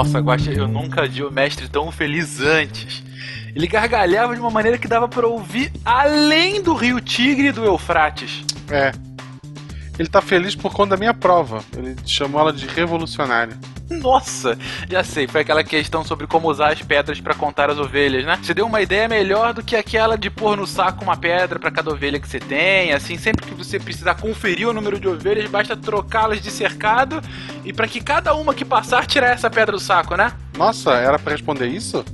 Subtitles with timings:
[0.00, 3.04] Nossa, Guaxa, eu nunca vi o mestre tão feliz antes.
[3.54, 7.66] Ele gargalhava de uma maneira que dava para ouvir além do rio Tigre e do
[7.66, 8.42] Eufrates.
[8.70, 8.92] É.
[9.98, 11.62] Ele tá feliz por conta da minha prova.
[11.76, 13.58] Ele chamou ela de revolucionária.
[14.00, 14.56] Nossa,
[14.88, 18.38] já sei, foi aquela questão sobre como usar as pedras para contar as ovelhas, né?
[18.40, 21.70] Você deu uma ideia melhor do que aquela de pôr no saco uma pedra para
[21.70, 25.50] cada ovelha que você tem, assim, sempre que você precisar conferir o número de ovelhas,
[25.50, 27.20] basta trocá-las de cercado
[27.64, 30.32] e para que cada uma que passar tirar essa pedra do saco, né?
[30.56, 32.04] Nossa, era para responder isso?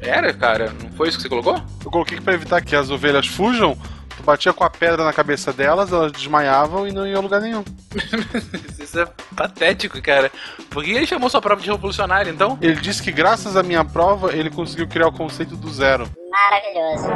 [0.00, 1.62] Era, cara, não foi isso que você colocou?
[1.84, 3.76] Eu coloquei para evitar que as ovelhas fujam,
[4.26, 7.62] batia com a pedra na cabeça delas, elas desmaiavam e não iam a lugar nenhum.
[8.76, 10.32] Isso é patético, cara.
[10.68, 12.58] Por que ele chamou sua prova de revolucionário, então?
[12.60, 16.10] Ele disse que graças à minha prova, ele conseguiu criar o conceito do zero.
[16.28, 17.08] Maravilhoso.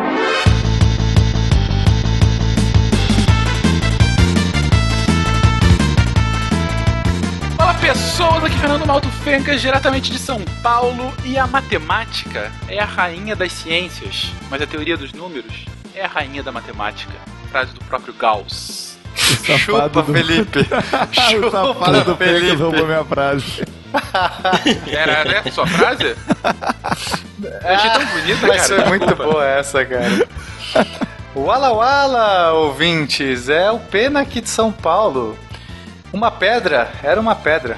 [7.57, 11.13] Fala pessoas, aqui Fernando Malto Fencas, diretamente de São Paulo.
[11.25, 16.09] E a matemática é a rainha das ciências, mas a teoria dos números é a
[16.09, 17.13] rainha da matemática.
[17.51, 18.99] Frase do próprio Gauss.
[19.59, 20.05] Chupa, do...
[20.05, 20.61] Felipe.
[21.13, 22.57] Chupa, o do Felipe.
[22.57, 23.65] roubou minha frase.
[24.87, 26.17] Era né, sua frase?
[27.43, 28.83] Eu achei tão bonita, Mas cara.
[28.83, 30.29] foi muito boa essa, cara.
[31.35, 35.37] Wala Wala, ouvintes, é o Pena aqui de São Paulo.
[36.13, 37.77] Uma pedra era uma pedra.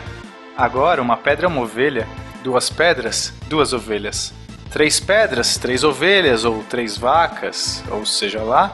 [0.56, 2.06] Agora, uma pedra é uma ovelha.
[2.42, 4.34] Duas pedras, duas ovelhas.
[4.72, 8.72] Três pedras, três ovelhas, ou três vacas, ou seja lá,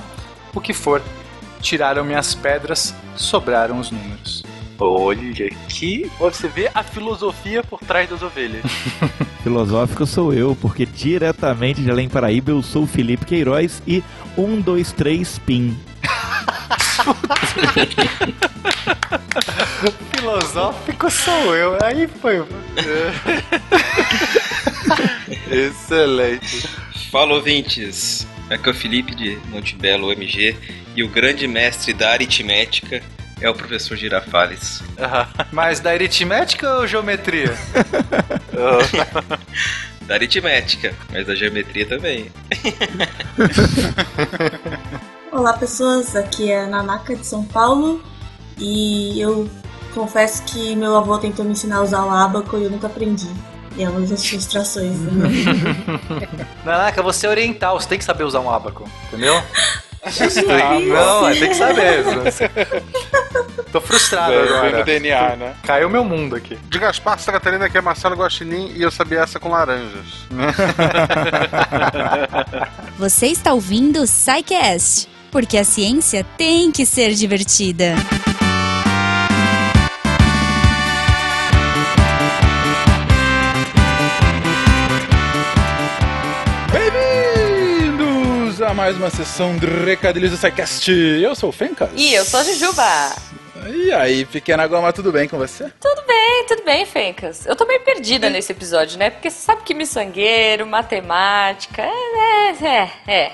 [0.55, 1.03] o que for.
[1.61, 4.45] Tiraram minhas pedras, sobraram os números.
[4.79, 8.63] Olha que você vê a filosofia por trás das ovelhas.
[9.43, 14.05] Filosófico sou eu, porque diretamente de Além Paraíba eu sou o Felipe Queiroz e
[14.37, 15.77] um, dois, três, pin.
[20.15, 21.77] Filosófico sou eu.
[21.83, 22.47] Aí foi.
[25.51, 26.69] Excelente.
[27.11, 30.57] Fala ouvintes, aqui é o Felipe de Montebello MG
[30.95, 33.03] e o grande mestre da aritmética
[33.41, 34.83] é o professor Girafales.
[35.53, 37.57] Mas da aritmética ou geometria?
[40.07, 42.31] da aritmética, mas da geometria também.
[45.33, 48.03] Olá pessoas, aqui é a Nanaka de São Paulo
[48.59, 49.49] e eu
[49.95, 53.29] confesso que meu avô tentou me ensinar a usar o abaco e eu nunca aprendi.
[53.79, 55.53] E é uma das frustrações vida.
[56.65, 59.41] Nanaka, você é oriental, você tem que saber usar um abaco, entendeu?
[60.05, 62.05] Ah, não, tem que saber.
[63.73, 64.85] Tô frustrado É, agora.
[64.85, 65.55] DNA, né?
[65.63, 66.57] Caiu meu mundo aqui.
[66.69, 70.07] De Gaspar Santa Catarina, que é Marcelo Guaxinim, e eu sabia essa com laranjas.
[72.99, 77.95] Você está ouvindo o SciCast, porque a ciência tem que ser divertida.
[88.89, 90.91] Mais uma sessão de recadilhos do SciCast.
[90.91, 91.91] Eu sou o Fencas.
[91.95, 93.15] E eu sou a Jujuba.
[93.67, 95.71] E aí, pequena goma, tudo bem com você?
[95.79, 97.45] Tudo bem, tudo bem, Fencas.
[97.45, 99.11] Eu tô meio perdida nesse episódio, né?
[99.11, 103.33] Porque você sabe que miçangueiro, matemática, é, é, é.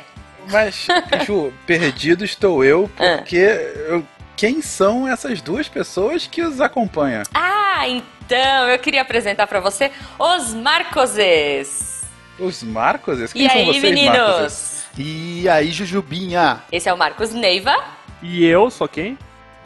[0.50, 0.88] Mas,
[1.24, 3.18] Ju, perdido estou eu, Ah.
[3.18, 4.04] porque eu-
[4.36, 7.22] quem são essas duas pessoas que os acompanham?
[7.32, 12.02] Ah, então, eu queria apresentar pra você os Marcoses.
[12.40, 13.32] Os Marcos?
[13.32, 14.18] Quem E são aí, vocês, meninos?
[14.18, 14.73] Marcos?
[14.96, 16.62] E aí, Jujubinha?
[16.70, 17.74] Esse é o Marcos Neiva.
[18.22, 19.18] E eu sou quem?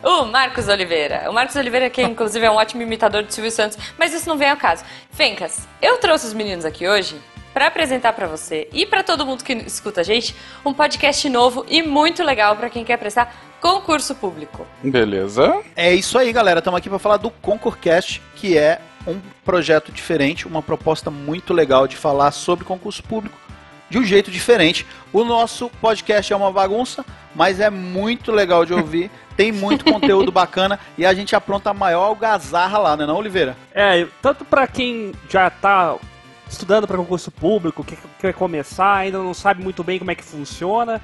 [0.02, 1.28] O Marcos Oliveira.
[1.28, 4.38] O Marcos Oliveira, que inclusive é um ótimo imitador de Silvio Santos, mas isso não
[4.38, 4.84] vem ao caso.
[5.10, 7.16] Fencas, eu trouxe os meninos aqui hoje
[7.52, 10.34] para apresentar para você e para todo mundo que escuta a gente
[10.64, 14.66] um podcast novo e muito legal para quem quer prestar concurso público.
[14.82, 15.60] Beleza.
[15.76, 16.60] É isso aí, galera.
[16.60, 21.86] Estamos aqui para falar do Concourcast, que é um projeto diferente, uma proposta muito legal
[21.86, 23.47] de falar sobre concurso público
[23.88, 24.86] de um jeito diferente.
[25.12, 27.04] O nosso podcast é uma bagunça,
[27.34, 29.10] mas é muito legal de ouvir.
[29.36, 33.56] Tem muito conteúdo bacana e a gente apronta a maior algazarra lá, né, não, Oliveira?
[33.72, 35.96] É, tanto pra quem já tá
[36.48, 40.24] estudando para concurso público, que quer começar, ainda não sabe muito bem como é que
[40.24, 41.00] funciona,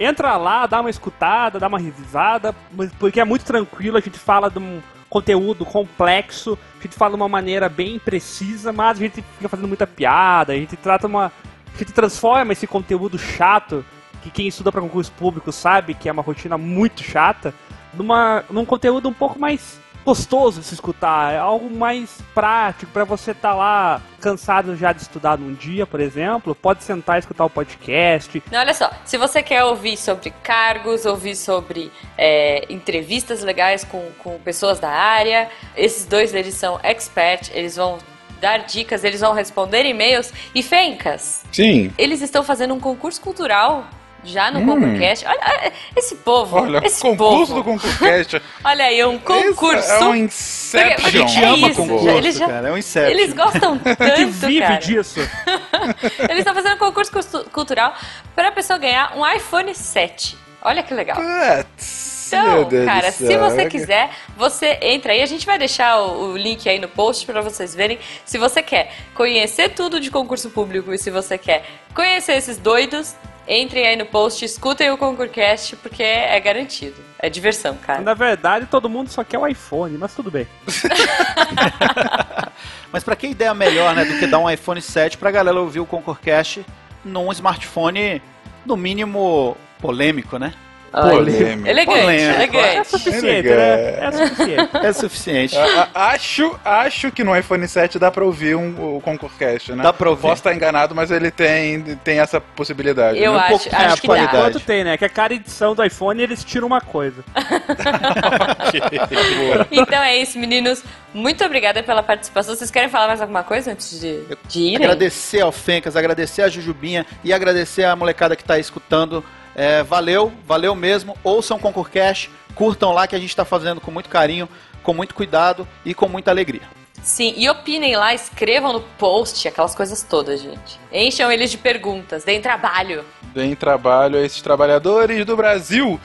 [0.00, 2.54] entra lá, dá uma escutada, dá uma revisada,
[2.98, 7.16] porque é muito tranquilo, a gente fala de um conteúdo complexo, a gente fala de
[7.16, 11.32] uma maneira bem precisa, mas a gente fica fazendo muita piada, a gente trata uma.
[11.78, 13.84] A gente transforma esse conteúdo chato,
[14.20, 17.54] que quem estuda para concurso público sabe que é uma rotina muito chata,
[17.94, 23.04] numa, num conteúdo um pouco mais gostoso de se escutar, é algo mais prático para
[23.04, 27.44] você estar lá cansado já de estudar num dia, por exemplo, pode sentar e escutar
[27.44, 28.42] o podcast.
[28.50, 34.10] Não, olha só, se você quer ouvir sobre cargos, ouvir sobre é, entrevistas legais com,
[34.18, 37.98] com pessoas da área, esses dois eles são expert, eles vão
[38.40, 40.32] dar dicas, eles vão responder e-mails.
[40.54, 41.92] E Fencas, Sim.
[41.98, 43.86] eles estão fazendo um concurso cultural
[44.24, 44.98] já no Hum.
[45.26, 47.54] Olha, esse povo, Olha, esse concurso povo.
[47.54, 48.42] do Concurcast.
[48.64, 49.88] Olha aí, um concurso.
[49.90, 51.06] É um Porque- Inception.
[51.06, 53.10] A gente ama concurso, concurso, eles já- cara, é um Inception.
[53.10, 54.74] Eles gostam tanto, que vive cara.
[54.76, 55.20] disso.
[56.28, 57.94] Eles estão fazendo um concurso cultu- cultural
[58.34, 60.36] para a pessoa ganhar um iPhone 7.
[60.62, 61.16] Olha que legal.
[61.16, 65.22] Putz, Então, cara, se você quiser, você entra aí.
[65.22, 67.98] A gente vai deixar o, o link aí no post para vocês verem.
[68.24, 71.64] Se você quer conhecer tudo de concurso público e se você quer
[71.94, 73.14] conhecer esses doidos,
[73.48, 76.96] entrem aí no post, escutem o Concurcast, porque é garantido.
[77.18, 78.00] É diversão, cara.
[78.02, 80.46] Na verdade, todo mundo só quer o iPhone, mas tudo bem.
[82.90, 85.80] Mas pra que ideia melhor, né, do que dar um iPhone 7 pra galera ouvir
[85.80, 86.64] o Concorcast
[87.04, 88.22] num smartphone,
[88.64, 90.54] no mínimo, polêmico, né?
[90.90, 91.68] Polêmico.
[91.68, 92.56] Elegante, Polêmico.
[92.56, 92.88] É elegante.
[92.88, 93.98] suficiente, né?
[94.00, 94.76] É suficiente.
[94.86, 95.56] É suficiente.
[95.58, 99.82] A- a- acho, acho que no iPhone 7 dá pra ouvir um, o Concurcast, né?
[99.82, 100.22] Dá pra ouvir.
[100.22, 103.18] Posso estar enganado, mas ele tem, tem essa possibilidade.
[103.18, 103.38] Eu né?
[103.40, 104.36] acho, pouquinho acho a que qualidade.
[104.36, 104.42] dá.
[104.44, 104.96] Quanto tem, né?
[104.96, 107.22] Que a cada edição do iPhone eles tiram uma coisa.
[109.70, 110.82] Então é isso, meninos.
[111.12, 112.54] Muito obrigada pela participação.
[112.54, 114.86] Vocês querem falar mais alguma coisa antes de, de irem?
[114.86, 119.24] Agradecer ao Fencas, agradecer a Jujubinha e agradecer a molecada que tá escutando.
[119.58, 121.16] É, valeu, valeu mesmo.
[121.24, 124.48] Ouçam o Concorcast, curtam lá que a gente tá fazendo com muito carinho,
[124.84, 126.62] com muito cuidado e com muita alegria.
[127.02, 130.78] Sim, e opinem lá, escrevam no post, aquelas coisas todas, gente.
[130.92, 133.04] Encham eles de perguntas, deem trabalho.
[133.34, 136.00] Deem trabalho a esses trabalhadores do Brasil.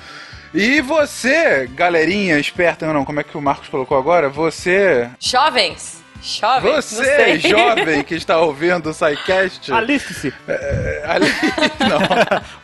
[0.52, 4.30] E você, galerinha esperta, não, como é que o Marcos colocou agora?
[4.30, 6.03] Você, Jovens!
[6.24, 7.40] Não você, sei.
[7.52, 10.34] jovem que está ouvindo o SciCast, Aliste-se.
[10.48, 11.28] é, ali,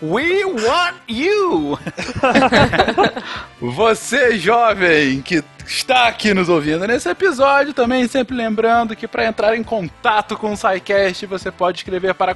[0.02, 1.78] não, We want you!
[3.60, 9.58] Você, jovem, que está aqui nos ouvindo nesse episódio, também sempre lembrando que para entrar
[9.58, 12.34] em contato com o SciCast, você pode escrever para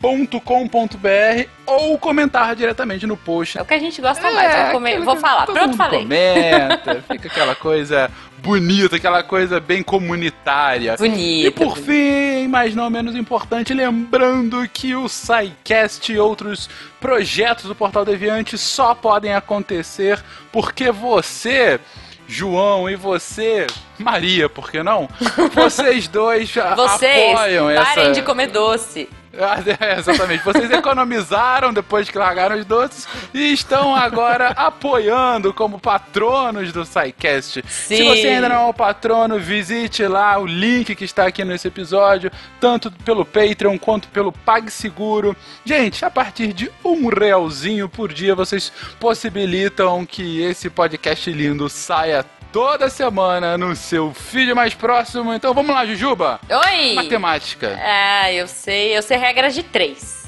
[0.00, 3.58] contato.scicast.com.br ou comentar diretamente no post.
[3.58, 4.62] É o que a gente gosta mais.
[4.64, 5.46] Vou, comer- vou falar.
[5.46, 6.00] Pronto, falei.
[6.02, 10.96] Comenta, fica aquela coisa bonita, aquela coisa bem comunitária.
[10.96, 11.48] Bonita.
[11.48, 16.68] E por fim, mas não menos importante, lembrando que o SciCast e outros
[16.98, 21.78] projetos do Portal Deviante só podem acontecer porque você,
[22.26, 23.66] João, e você,
[23.98, 25.08] Maria, por que não?
[25.54, 28.12] Vocês dois Vocês, apoiam parem essa...
[28.12, 29.08] de comer doce.
[29.80, 30.44] É, exatamente.
[30.44, 37.62] Vocês economizaram depois que largaram os doces e estão agora apoiando como patronos do SciCast.
[37.68, 38.04] Se Sim.
[38.04, 42.30] você ainda não é um patrono, visite lá o link que está aqui nesse episódio,
[42.60, 45.36] tanto pelo Patreon quanto pelo PagSeguro.
[45.64, 52.24] Gente, a partir de um realzinho por dia, vocês possibilitam que esse podcast lindo saia
[52.52, 55.32] toda semana no seu feed mais próximo.
[55.32, 56.40] Então vamos lá, Jujuba!
[56.66, 56.94] Oi!
[56.94, 57.78] Matemática.
[57.82, 58.96] Ah, eu sei.
[58.96, 60.20] Eu sei regras de três.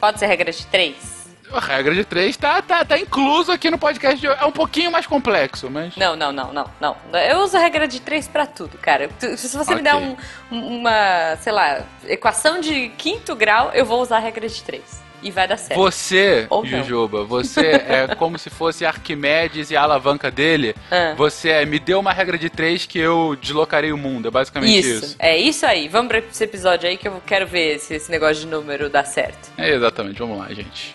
[0.00, 1.14] Pode ser regras de três?
[1.52, 4.38] A regra de três tá, tá, tá incluso aqui no podcast de hoje.
[4.40, 5.94] É um pouquinho mais complexo, mas.
[5.96, 6.96] Não, não, não, não, não.
[7.20, 9.08] Eu uso a regra de três pra tudo, cara.
[9.36, 10.16] Se você me der um-
[10.50, 15.03] uma, sei lá, equação de quinto grau, eu vou usar a regra de três.
[15.24, 15.80] E vai dar certo.
[15.80, 16.68] Você, Ou não.
[16.68, 20.74] Jujuba, você é como se fosse Arquimedes e a alavanca dele.
[20.90, 21.14] Ah.
[21.16, 24.28] Você é, me deu uma regra de três que eu deslocarei o mundo.
[24.28, 25.04] É basicamente isso.
[25.04, 25.88] Isso, é isso aí.
[25.88, 29.02] Vamos pra esse episódio aí que eu quero ver se esse negócio de número dá
[29.02, 29.50] certo.
[29.56, 30.94] É, exatamente, vamos lá, gente.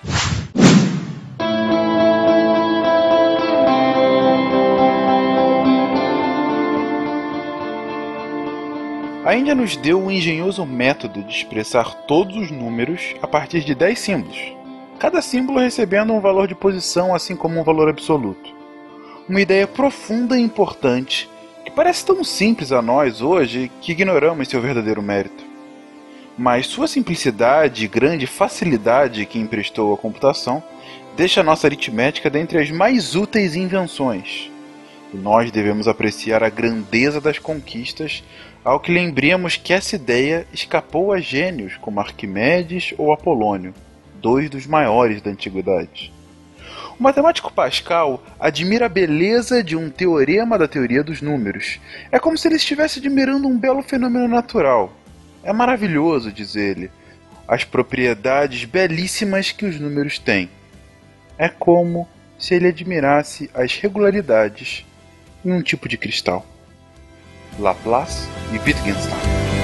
[9.29, 13.75] A Índia nos deu um engenhoso método de expressar todos os números a partir de
[13.75, 14.39] 10 símbolos,
[14.97, 18.49] cada símbolo recebendo um valor de posição assim como um valor absoluto.
[19.29, 21.29] Uma ideia profunda e importante
[21.63, 25.43] que parece tão simples a nós hoje que ignoramos seu verdadeiro mérito.
[26.35, 30.63] Mas sua simplicidade e grande facilidade que emprestou à computação
[31.15, 34.49] deixa a nossa aritmética dentre as mais úteis invenções.
[35.13, 38.23] E nós devemos apreciar a grandeza das conquistas
[38.69, 43.73] ao que lembremos que essa ideia escapou a gênios como Arquimedes ou Apolônio,
[44.21, 46.13] dois dos maiores da antiguidade.
[46.99, 51.79] O matemático Pascal admira a beleza de um teorema da teoria dos números.
[52.11, 54.93] É como se ele estivesse admirando um belo fenômeno natural.
[55.43, 56.91] É maravilhoso, diz ele,
[57.47, 60.47] as propriedades belíssimas que os números têm.
[61.39, 62.07] É como
[62.37, 64.85] se ele admirasse as regularidades
[65.43, 66.45] em um tipo de cristal.
[67.57, 69.58] Laplace e Wittgenstein.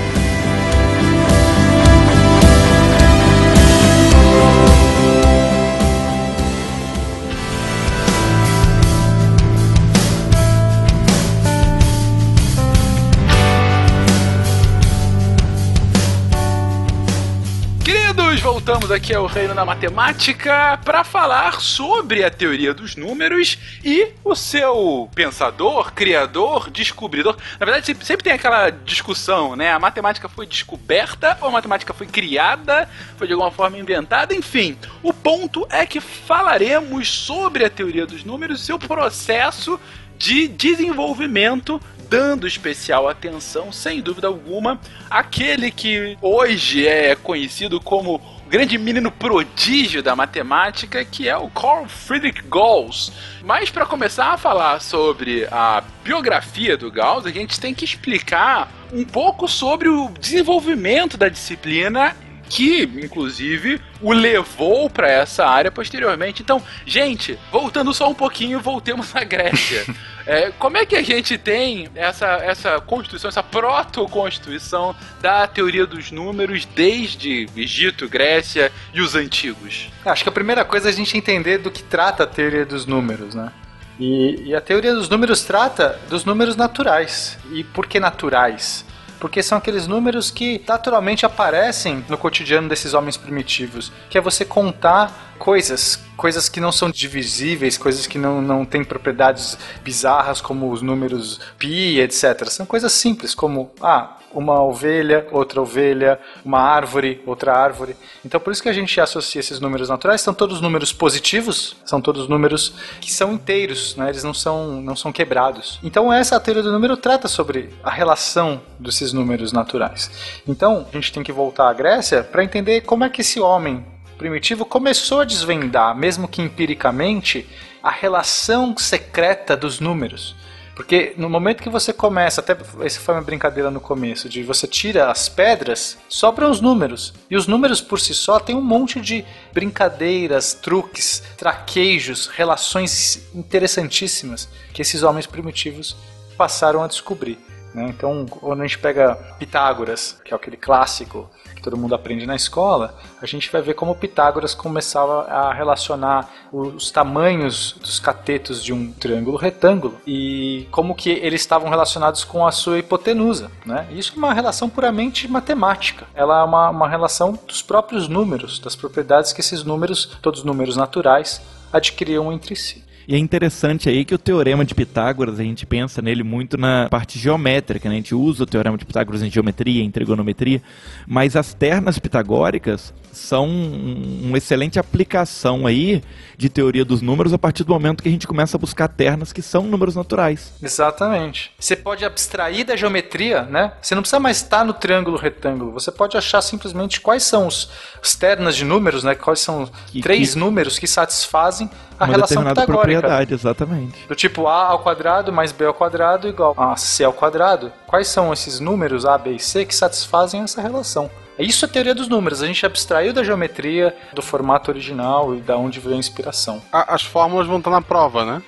[18.46, 24.36] Voltamos aqui ao Reino da Matemática para falar sobre a teoria dos números e o
[24.36, 27.36] seu pensador, criador, descobridor.
[27.60, 29.72] Na verdade, sempre, tem aquela discussão, né?
[29.72, 32.88] A matemática foi descoberta ou a matemática foi criada,
[33.18, 34.78] foi de alguma forma inventada, enfim.
[35.02, 39.80] O ponto é que falaremos sobre a teoria dos números e seu processo
[40.20, 48.78] de desenvolvimento dando especial atenção, sem dúvida alguma, àquele que hoje é conhecido como grande
[48.78, 53.12] menino prodígio da matemática, que é o Carl Friedrich Gauss.
[53.44, 58.72] Mas para começar a falar sobre a biografia do Gauss, a gente tem que explicar
[58.94, 62.16] um pouco sobre o desenvolvimento da disciplina
[62.50, 66.42] que, inclusive, o levou para essa área posteriormente.
[66.42, 69.86] Então, gente, voltando só um pouquinho, voltemos à Grécia.
[70.28, 76.10] É, como é que a gente tem essa, essa constituição, essa proto-constituição da teoria dos
[76.10, 79.88] números desde Egito, Grécia e os antigos?
[80.04, 82.88] Acho que a primeira coisa é a gente entender do que trata a teoria dos
[82.88, 83.52] números, né?
[84.00, 87.38] E, e a teoria dos números trata dos números naturais.
[87.52, 88.84] E por que naturais?
[89.20, 94.46] Porque são aqueles números que naturalmente aparecem no cotidiano desses homens primitivos, que é você
[94.46, 100.72] contar coisas, coisas que não são divisíveis, coisas que não, não têm propriedades bizarras como
[100.72, 102.48] os números pi, etc.
[102.48, 107.96] São coisas simples, como ah, uma ovelha, outra ovelha, uma árvore, outra árvore.
[108.24, 112.02] Então por isso que a gente associa esses números naturais, são todos números positivos, são
[112.02, 114.10] todos números que são inteiros, né?
[114.10, 115.80] eles não são, não são quebrados.
[115.82, 120.12] Então essa teoria do número trata sobre a relação desses números naturais.
[120.48, 123.86] Então a gente tem que voltar à Grécia para entender como é que esse homem
[124.18, 127.48] primitivo começou a desvendar, mesmo que empiricamente,
[127.82, 130.36] a relação secreta dos números.
[130.76, 134.68] Porque no momento que você começa, até essa foi uma brincadeira no começo, de você
[134.68, 137.14] tira as pedras, sobram os números.
[137.32, 144.50] E os números por si só tem um monte de brincadeiras, truques, traquejos, relações interessantíssimas
[144.74, 145.96] que esses homens primitivos
[146.38, 147.40] passaram a descobrir.
[147.74, 147.86] Né?
[147.90, 151.30] Então, quando a gente pega Pitágoras, que é aquele clássico
[151.66, 156.92] todo mundo aprende na escola, a gente vai ver como Pitágoras começava a relacionar os
[156.92, 162.52] tamanhos dos catetos de um triângulo retângulo e como que eles estavam relacionados com a
[162.52, 163.50] sua hipotenusa.
[163.66, 163.88] Né?
[163.90, 166.06] Isso é uma relação puramente matemática.
[166.14, 170.46] Ela é uma, uma relação dos próprios números, das propriedades que esses números, todos os
[170.46, 171.42] números naturais,
[171.74, 172.85] adquiriam entre si.
[173.08, 176.90] E é interessante aí que o teorema de Pitágoras, a gente pensa nele muito na
[176.90, 177.96] parte geométrica, né?
[177.96, 180.62] a gente usa o teorema de Pitágoras em geometria, em trigonometria,
[181.06, 186.04] mas as ternas pitagóricas são uma excelente aplicação aí
[186.38, 189.32] de teoria dos números a partir do momento que a gente começa a buscar ternas
[189.32, 190.54] que são números naturais.
[190.62, 191.52] Exatamente.
[191.60, 193.74] Você pode abstrair da geometria, né?
[193.82, 195.72] Você não precisa mais estar no triângulo retângulo.
[195.72, 197.70] Você pode achar simplesmente quais são os,
[198.04, 199.16] os ternas de números, né?
[199.16, 200.40] Quais são que, três que...
[200.40, 201.70] números que satisfazem
[202.00, 202.74] a uma relação pitagórica.
[202.74, 204.08] propriedade, exatamente.
[204.08, 207.72] Do tipo a ao quadrado mais b ao quadrado igual a c ao quadrado.
[207.88, 211.10] Quais são esses números a, b e c que satisfazem essa relação?
[211.38, 212.42] Isso é a teoria dos números.
[212.42, 216.62] A gente abstraiu da geometria, do formato original e da onde veio a inspiração.
[216.72, 218.42] as fórmulas vão estar na prova, né?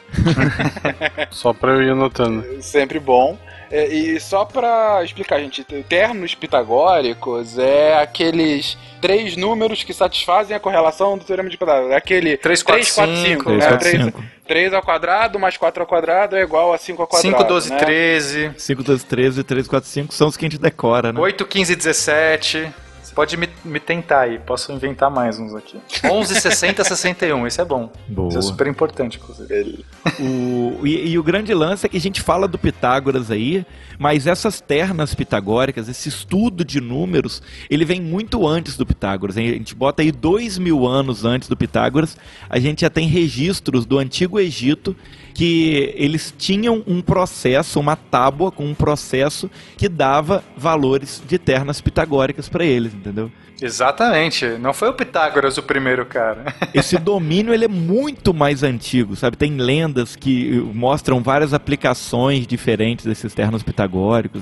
[1.32, 2.46] Só para eu ir anotando.
[2.62, 3.38] Sempre bom.
[3.71, 10.59] É, e só pra explicar, gente, termos pitagóricos é aqueles três números que satisfazem a
[10.59, 11.91] correlação do teorema de Pitágoras.
[11.91, 13.27] É aquele 3, 4, 3, 4 5.
[13.27, 14.24] 5 3, 4, 5.
[14.47, 17.38] 3 ao quadrado mais 4 ao quadrado é igual a 5 ao quadrado.
[17.38, 17.77] 5, 12, né?
[17.77, 18.51] 13.
[18.57, 21.19] 5, 12, 13, 3, 4, 5 são os que a gente decora, né?
[21.19, 22.74] 8, 15, 17.
[23.17, 25.79] Pode me, me tentar aí, posso inventar mais uns aqui.
[26.05, 27.91] 11, 60, 61, esse é bom.
[28.07, 28.29] Boa.
[28.29, 29.83] Isso é super importante, inclusive.
[30.19, 33.65] o, e, e, o grande lance é que a gente fala do Pitágoras aí,
[33.98, 39.38] mas essas ternas pitagóricas, esse estudo de números, ele vem muito antes do Pitágoras.
[39.38, 42.18] A gente bota aí dois mil anos antes do Pitágoras,
[42.50, 44.96] a gente já tem registros do Antigo Egito
[45.34, 51.80] que eles tinham um processo, uma tábua com um processo que dava valores de ternas
[51.80, 53.32] pitagóricas para eles, entendeu?
[53.62, 54.46] Exatamente.
[54.60, 56.54] Não foi o Pitágoras o primeiro cara.
[56.74, 59.38] Esse domínio ele é muito mais antigo, sabe?
[59.38, 63.87] Tem lendas que mostram várias aplicações diferentes desses ternos pitagóricos,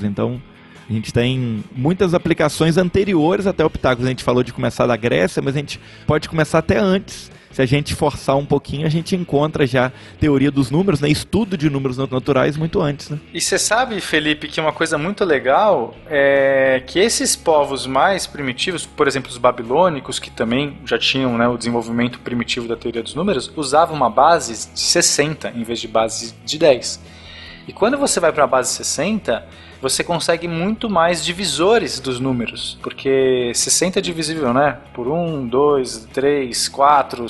[0.03, 0.41] então
[0.89, 4.05] a gente tem muitas aplicações anteriores até o Pitágoras.
[4.05, 7.61] A gente falou de começar da Grécia, mas a gente pode começar até antes se
[7.61, 11.07] a gente forçar um pouquinho, a gente encontra já teoria dos números, né?
[11.07, 13.09] estudo de números naturais muito antes.
[13.09, 13.17] Né?
[13.33, 18.85] E você sabe, Felipe, que uma coisa muito legal é que esses povos mais primitivos,
[18.85, 23.15] por exemplo, os babilônicos, que também já tinham né, o desenvolvimento primitivo da teoria dos
[23.15, 27.14] números, usavam uma base de 60 em vez de base de 10.
[27.67, 29.43] E quando você vai para a base 60,
[29.81, 34.77] você consegue muito mais divisores dos números, porque 60 é divisível, né?
[34.93, 37.25] Por 1, 2, 3, 4,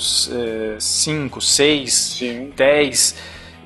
[0.78, 2.20] 5, 6,
[2.54, 3.16] 10.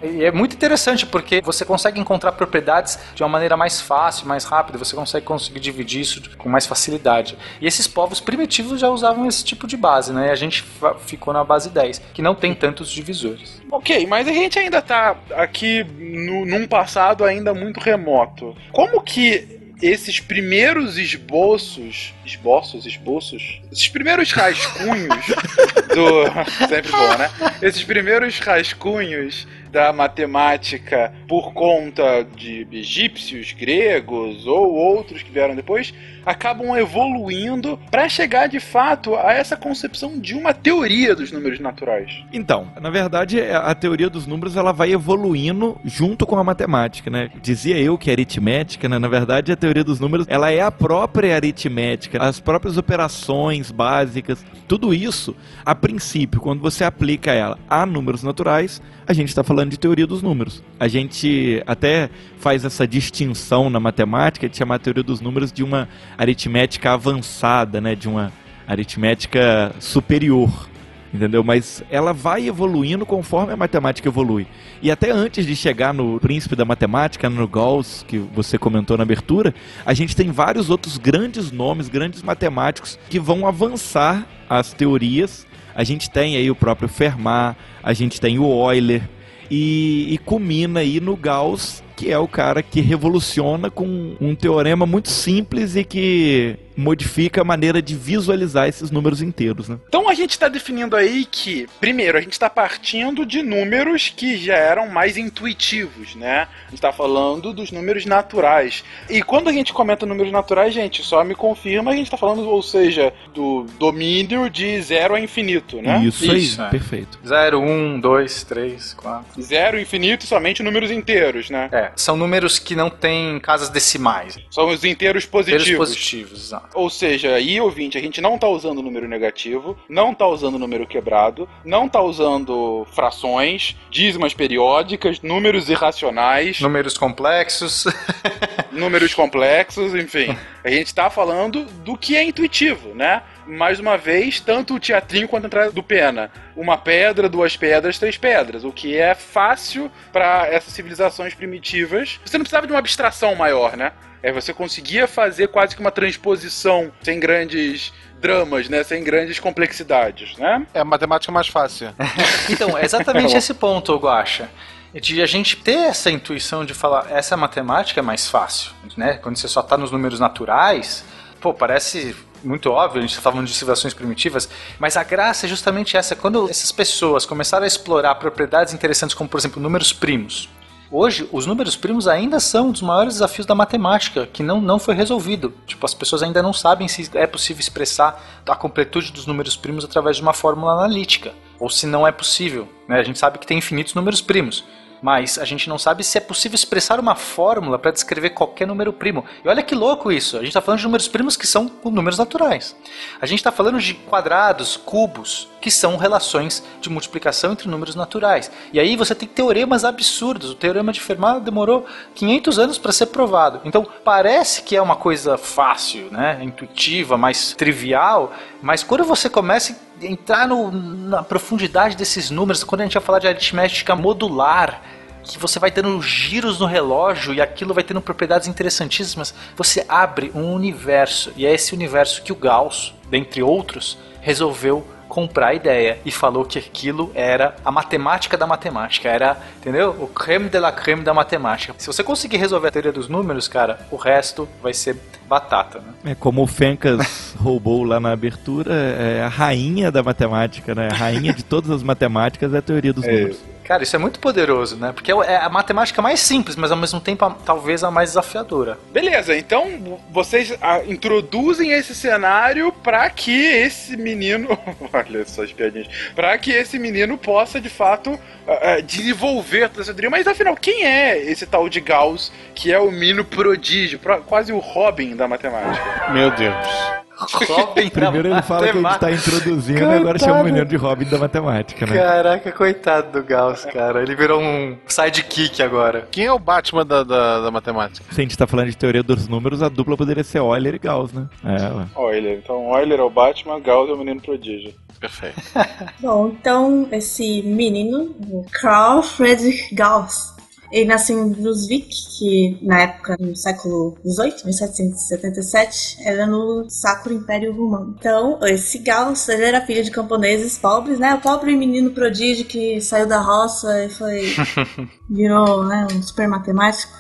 [0.03, 4.45] E é muito interessante porque você consegue encontrar propriedades de uma maneira mais fácil, mais
[4.45, 7.37] rápida, você consegue conseguir dividir isso com mais facilidade.
[7.61, 10.29] E esses povos primitivos já usavam esse tipo de base, né?
[10.29, 10.65] E a gente
[11.07, 13.61] ficou na base 10, que não tem tantos divisores.
[13.71, 18.57] Ok, mas a gente ainda tá aqui no, num passado ainda muito remoto.
[18.73, 25.27] Como que esses primeiros esboços, esboços, esboços, esses primeiros rascunhos
[25.95, 26.25] do
[26.69, 27.31] sempre bom, né?
[27.63, 35.93] Esses primeiros rascunhos da matemática por conta de egípcios, gregos ou outros que vieram depois,
[36.25, 42.23] acabam evoluindo para chegar de fato a essa concepção de uma teoria dos números naturais.
[42.33, 47.31] Então, na verdade, a teoria dos números ela vai evoluindo junto com a matemática, né?
[47.43, 48.99] Dizia eu que a aritmética, né?
[48.99, 54.45] na verdade, a teoria dos números, ela é a própria aritmética, as próprias operações básicas,
[54.69, 55.35] tudo isso,
[55.65, 58.81] a princípio, quando você aplica ela a números naturais,
[59.11, 60.63] a gente está falando de teoria dos números.
[60.79, 65.65] A gente até faz essa distinção na matemática de chamar a teoria dos números de
[65.65, 68.33] uma aritmética avançada, né, de uma
[68.69, 70.69] aritmética superior.
[71.13, 71.43] Entendeu?
[71.43, 74.47] Mas ela vai evoluindo conforme a matemática evolui.
[74.81, 79.03] E até antes de chegar no príncipe da matemática, no Gauss, que você comentou na
[79.03, 79.53] abertura,
[79.85, 85.85] a gente tem vários outros grandes nomes, grandes matemáticos que vão avançar as teorias a
[85.85, 89.03] gente tem aí o próprio Fermat, a gente tem o Euler.
[89.51, 94.87] E, e culmina aí no Gauss, que é o cara que revoluciona com um teorema
[94.87, 99.79] muito simples e que modifica a maneira de visualizar esses números inteiros, né?
[99.89, 104.37] Então a gente está definindo aí que, primeiro, a gente está partindo de números que
[104.37, 106.49] já eram mais intuitivos, né?
[106.67, 108.85] A gente está falando dos números naturais.
[109.09, 112.49] E quando a gente comenta números naturais, gente, só me confirma, a gente está falando,
[112.49, 116.03] ou seja, do domínio de zero a infinito, né?
[116.05, 116.71] Isso, Isso aí, é.
[116.71, 117.19] perfeito.
[117.27, 119.41] Zero, um, dois, três, quatro.
[119.41, 121.69] Zero, infinito, somente números inteiros, né?
[121.73, 124.39] É, são números que não têm casas decimais.
[124.51, 125.63] São os inteiros positivos.
[125.63, 126.60] Inteiros positivos, exato.
[126.75, 130.87] Ou seja, aí, ouvinte, a gente não está usando número negativo, não está usando número
[130.87, 136.61] quebrado, não está usando frações, dízimas periódicas, números irracionais.
[136.61, 137.85] Números complexos.
[138.73, 140.37] números complexos, enfim.
[140.65, 143.23] A gente está falando do que é intuitivo, né?
[143.51, 146.31] mais uma vez, tanto o teatrinho quanto a entrada do Pena.
[146.57, 148.65] Uma pedra, duas pedras, três pedras.
[148.65, 152.21] O que é fácil para essas civilizações primitivas.
[152.25, 153.93] Você não precisava de uma abstração maior, né?
[154.23, 158.83] É, você conseguia fazer quase que uma transposição sem grandes dramas, né?
[158.85, 160.67] Sem grandes complexidades, né?
[160.75, 161.95] É a matemática mais fácil.
[162.51, 164.49] então, é exatamente esse ponto, Guacha
[164.95, 169.15] de a gente ter essa intuição de falar essa matemática é mais fácil, né?
[169.15, 171.05] Quando você só está nos números naturais,
[171.41, 175.49] pô, parece muito óbvio, a gente está falando de civilizações primitivas, mas a graça é
[175.49, 176.17] justamente essa.
[176.17, 180.49] Quando essas pessoas começaram a explorar propriedades interessantes, como por exemplo números primos,
[180.93, 184.77] Hoje, os números primos ainda são um dos maiores desafios da matemática, que não, não
[184.77, 185.55] foi resolvido.
[185.65, 189.85] Tipo, as pessoas ainda não sabem se é possível expressar a completude dos números primos
[189.85, 192.69] através de uma fórmula analítica, ou se não é possível.
[192.89, 192.99] Né?
[192.99, 194.65] A gente sabe que tem infinitos números primos,
[195.03, 198.93] mas a gente não sabe se é possível expressar uma fórmula para descrever qualquer número
[198.93, 199.25] primo.
[199.45, 202.19] E olha que louco isso, a gente está falando de números primos que são números
[202.19, 202.77] naturais.
[203.21, 208.51] A gente está falando de quadrados, cubos, que são relações de multiplicação entre números naturais.
[208.73, 210.51] E aí você tem teoremas absurdos.
[210.51, 213.61] O teorema de Fermat demorou 500 anos para ser provado.
[213.65, 216.39] Então parece que é uma coisa fácil, né?
[216.43, 218.33] intuitiva, mais trivial,
[218.63, 223.19] mas quando você começa entrar no, na profundidade desses números, quando a gente vai falar
[223.19, 224.83] de aritmética modular,
[225.23, 230.33] que você vai dando giros no relógio e aquilo vai tendo propriedades interessantíssimas, você abre
[230.35, 231.33] um universo.
[231.37, 236.45] E é esse universo que o Gauss, dentre outros, resolveu comprar a ideia e falou
[236.45, 239.91] que aquilo era a matemática da matemática, era, entendeu?
[240.01, 241.75] O creme de la creme da matemática.
[241.77, 244.97] Se você conseguir resolver a teoria dos números, cara, o resto vai ser
[245.29, 246.13] batata, né?
[246.13, 250.89] É como o Fencas roubou lá na abertura, é a rainha da matemática, né?
[250.91, 253.13] A rainha de todas as matemáticas é a teoria dos é.
[253.13, 253.41] números.
[253.71, 254.91] Cara, isso é muito poderoso, né?
[254.93, 258.77] Porque é a matemática mais simples, mas ao mesmo tempo talvez a mais desafiadora.
[258.93, 264.59] Beleza, então vocês ah, introduzem esse cenário para que esse menino.
[264.93, 265.87] Olha só as piadinhas.
[266.17, 270.11] Pra que esse menino possa de fato uh, desenvolver toda essa teoria.
[270.11, 274.59] Mas afinal, quem é esse tal de Gauss que é o menino prodígio, quase o
[274.59, 276.11] Robin da matemática?
[276.13, 277.01] Meu Deus.
[277.49, 279.11] Robin Primeiro ele fala que a gente tá matemática.
[279.13, 280.19] introduzindo e agora Coitado.
[280.25, 281.97] chama o menino de Robin da matemática, né?
[281.97, 284.03] Caraca, coitado do Gauss, cara.
[284.03, 286.09] Ele virou um sidekick agora.
[286.11, 288.05] Quem é o Batman da, da, da matemática?
[288.13, 290.79] Se a gente tá falando de teoria dos números, a dupla poderia ser Euler e
[290.79, 291.27] Gauss, né?
[291.45, 292.15] É, ué.
[292.17, 292.39] Euler.
[292.39, 294.73] Então, Euler é o Batman, Gauss é o menino prodígio.
[294.99, 295.41] Perfeito.
[296.01, 300.35] Bom, então esse menino, o Karl Friedrich Gauss,
[300.73, 307.53] ele nasceu em Brunswick, que na época, no século XVIII, 1777, era no Sacro Império
[307.55, 307.97] Romano.
[307.99, 311.15] Então, esse Gauss, ele era filho de camponeses pobres, né?
[311.15, 314.23] O pobre menino prodígio que saiu da roça e foi...
[315.11, 316.93] virou, né, um super matemático.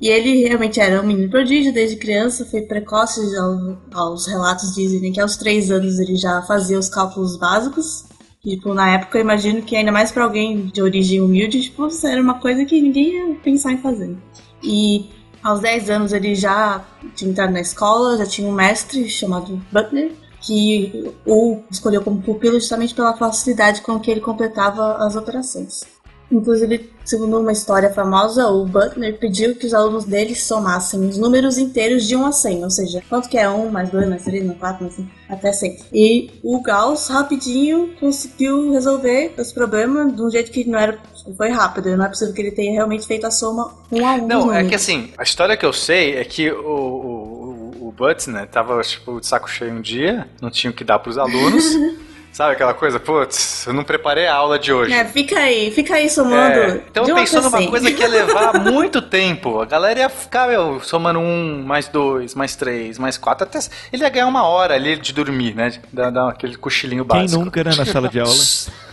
[0.00, 5.12] E ele realmente era um menino prodígio desde criança, foi precoce, ao- aos relatos dizem
[5.12, 8.04] que aos três anos ele já fazia os cálculos básicos.
[8.48, 12.20] Tipo, na época eu imagino que ainda mais pra alguém de origem humilde, tipo, era
[12.20, 14.16] uma coisa que ninguém ia pensar em fazer.
[14.62, 15.10] E
[15.42, 16.82] aos 10 anos ele já
[17.14, 22.58] tinha entrado na escola, já tinha um mestre chamado Butler, que o escolheu como pupilo
[22.58, 25.84] justamente pela facilidade com que ele completava as operações.
[26.30, 31.56] Inclusive, segundo uma história famosa, o Butler pediu que os alunos dele somassem os números
[31.56, 34.44] inteiros de 1 a 100, ou seja, quanto que é 1 mais 2 mais 3
[34.44, 35.78] mais 4 mais 5, até 100.
[35.92, 40.98] E o Gauss, rapidinho, conseguiu resolver esse problema de um jeito que não era
[41.36, 44.18] foi rápido, não é possível que ele tenha realmente feito a soma 1 a 1
[44.18, 48.30] dos Não, é que assim, a história que eu sei é que o, o, o
[48.30, 51.64] né, tava tipo de saco cheio um dia, não tinha o que dar pros alunos.
[52.38, 54.92] Sabe aquela coisa, putz, eu não preparei a aula de hoje.
[54.92, 56.56] É, fica aí, fica aí somando.
[56.56, 57.68] É, então de pensou numa cem.
[57.68, 59.60] coisa que ia levar muito tempo.
[59.60, 63.42] A galera ia ficar, meu, somando um, mais dois, mais três, mais quatro.
[63.42, 63.58] Até
[63.92, 65.70] ele ia ganhar uma hora ali de dormir, né?
[65.70, 67.44] De Dar, dar aquele cochilinho Quem básico.
[67.44, 68.32] nunca, né, na sala de aula?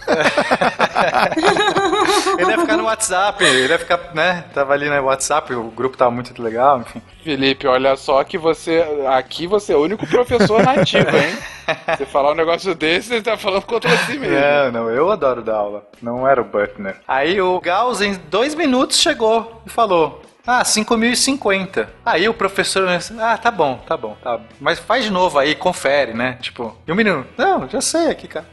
[2.38, 4.46] Ele ia ficar no WhatsApp, ele ia ficar, né?
[4.54, 7.02] Tava ali no WhatsApp, o grupo tava muito legal, enfim.
[7.24, 8.86] Felipe, olha só que você.
[9.08, 11.38] Aqui você é o único professor nativo, hein?
[11.98, 14.36] Você falar um negócio desse, você tá falando contra si mesmo.
[14.36, 15.84] Não, não, eu adoro dar aula.
[16.00, 16.98] Não era o Butner.
[17.08, 20.22] Aí o Gauss, em dois minutos, chegou e falou.
[20.46, 21.88] Ah, 5.050.
[22.06, 22.88] Aí o professor,
[23.20, 24.40] ah, tá bom, tá bom, tá.
[24.60, 26.38] Mas faz de novo aí, confere, né?
[26.40, 28.46] Tipo, e o menino, não, já sei aqui, cara.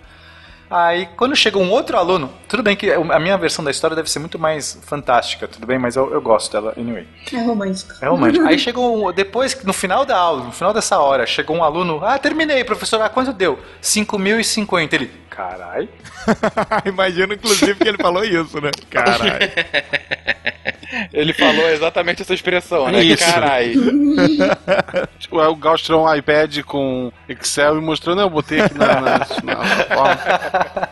[0.73, 4.11] Aí, quando chega um outro aluno, tudo bem que a minha versão da história deve
[4.11, 7.07] ser muito mais fantástica, tudo bem, mas eu, eu gosto dela, anyway.
[7.31, 7.93] É romântico.
[8.01, 8.47] É romântico.
[8.47, 12.03] Aí chegou um, depois, no final da aula, no final dessa hora, chegou um aluno,
[12.03, 13.59] ah, terminei, professor, ah, quanto deu?
[13.83, 14.95] 5.050.
[14.95, 15.91] Ele, carai.
[16.87, 18.71] Imagino, inclusive, que ele falou isso, né?
[18.89, 19.41] Caralho.
[21.12, 23.03] Ele falou exatamente essa expressão, né?
[23.03, 23.25] Isso.
[23.25, 23.75] Carai.
[25.18, 28.77] Tipo, aí o Gauss tirou um iPad com Excel e mostrou, não, eu botei aqui
[28.77, 30.88] na, na, na forma.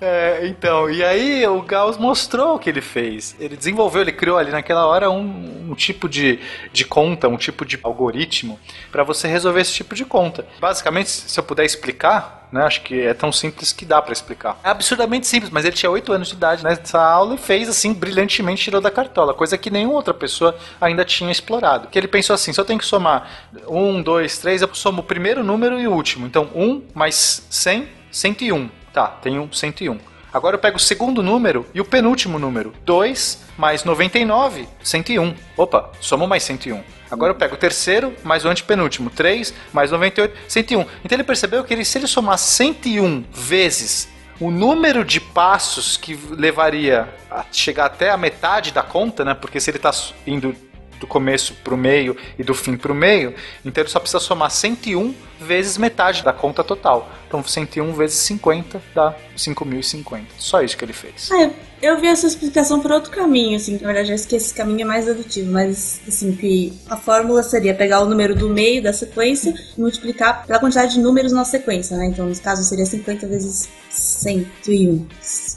[0.00, 3.36] É, então, e aí o Gauss mostrou o que ele fez.
[3.38, 6.38] Ele desenvolveu, ele criou ali naquela hora um, um tipo de,
[6.72, 8.58] de conta, um tipo de algoritmo
[8.90, 10.46] para você resolver esse tipo de conta.
[10.60, 14.58] Basicamente, se eu puder explicar, né, acho que é tão simples que dá para explicar.
[14.62, 17.92] É absurdamente simples, mas ele tinha 8 anos de idade nessa aula e fez assim
[17.92, 21.88] brilhantemente, tirou da cartola, coisa que nenhuma outra pessoa ainda tinha explorado.
[21.88, 25.04] Que ele pensou assim: se eu tenho que somar 1, 2, 3, eu somo o
[25.04, 26.26] primeiro número e o último.
[26.26, 28.70] Então, 1 mais 100, 101.
[28.96, 29.98] Tá, tenho 101.
[30.32, 32.72] Agora eu pego o segundo número e o penúltimo número.
[32.86, 35.34] 2 mais 99, 101.
[35.54, 36.82] Opa, somo mais 101.
[37.10, 39.10] Agora eu pego o terceiro mais o antepenúltimo.
[39.10, 40.80] 3 mais 98, 101.
[40.80, 44.08] Então ele percebeu que ele, se ele somar 101 vezes
[44.40, 49.34] o número de passos que levaria a chegar até a metade da conta, né?
[49.34, 49.90] Porque se ele está
[50.26, 50.56] indo
[51.00, 54.20] do começo para o meio e do fim para o meio, então ele só precisa
[54.20, 57.10] somar 101 vezes metade da conta total.
[57.28, 60.22] Então 101 vezes 50 dá 5.050.
[60.38, 61.30] Só isso que ele fez.
[61.32, 61.50] Ah,
[61.82, 64.82] eu, vi essa explicação por outro caminho, assim, na verdade eu acho que esse caminho
[64.82, 68.92] é mais dedutivo, mas assim, que a fórmula seria pegar o número do meio da
[68.92, 72.06] sequência e multiplicar pela quantidade de números na sequência, né?
[72.06, 75.06] Então, nesse caso, seria 50 vezes 101.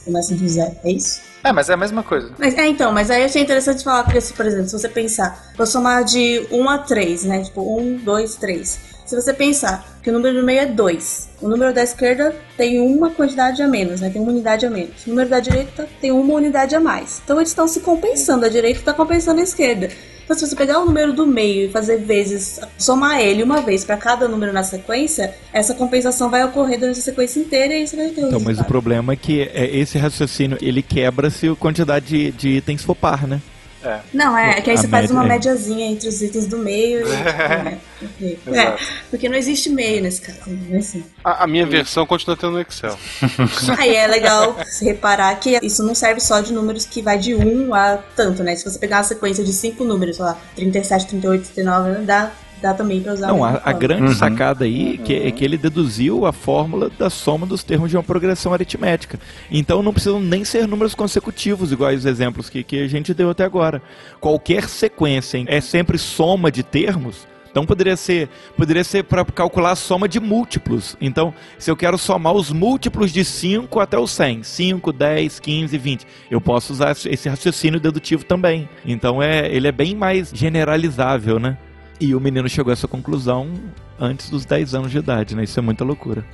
[0.06, 1.29] Começa do zero, é isso?
[1.44, 2.32] É, mas é a mesma coisa.
[2.38, 5.52] Mas, é, então, mas aí eu achei interessante falar, porque, por exemplo, se você pensar,
[5.56, 7.44] vou somar de 1 a 3, né?
[7.44, 8.80] Tipo, 1, 2, 3.
[9.06, 12.80] Se você pensar que o número do meio é 2, o número da esquerda tem
[12.80, 14.10] uma quantidade a menos, né?
[14.12, 15.04] Tem uma unidade a menos.
[15.08, 17.20] O número da direita tem uma unidade a mais.
[17.24, 19.90] Então eles estão se compensando, a direita está compensando a esquerda.
[20.30, 23.84] Então, se você pegar o número do meio e fazer vezes, somar ele uma vez
[23.84, 27.96] para cada número na sequência, essa compensação vai ocorrer durante a sequência inteira e você
[27.96, 31.48] vai ter o Então, mas o problema é que é, esse raciocínio ele quebra se
[31.48, 33.42] a quantidade de, de itens for par, né?
[33.84, 34.00] É.
[34.14, 35.28] Não, é, é que aí A você faz média- uma é.
[35.30, 37.12] médiazinha entre os itens do meio e.
[38.54, 38.58] é.
[38.58, 38.78] É,
[39.10, 41.04] porque não existe meio nesse caso, não é assim.
[41.24, 42.98] A, a minha versão continua tendo no Excel.
[43.78, 47.34] Aí é legal se reparar que isso não serve só de números que vai de
[47.36, 48.56] 1 a tanto, né?
[48.56, 52.74] Se você pegar uma sequência de 5 números, sei lá, 37, 38, 39, dá dá
[52.74, 54.14] também pra usar Não, a, a grande Uhum.
[54.14, 58.04] sacada aí que, é que ele deduziu a fórmula da soma dos termos de uma
[58.04, 59.20] progressão aritmética.
[59.52, 63.30] Então não precisam nem ser números consecutivos, iguais os exemplos que, que a gente deu
[63.30, 63.82] até agora.
[64.20, 67.28] Qualquer sequência é sempre soma de termos.
[67.52, 70.96] Então poderia ser, poderia ser para calcular a soma de múltiplos.
[71.02, 75.78] Então, se eu quero somar os múltiplos de 5 até o 100, 5, 10, 15,
[75.78, 78.70] 20, eu posso usar esse raciocínio dedutivo também.
[78.86, 81.58] Então é, ele é bem mais generalizável, né?
[82.00, 83.54] E o menino chegou a essa conclusão
[84.00, 85.44] antes dos 10 anos de idade, né?
[85.44, 86.26] Isso é muita loucura.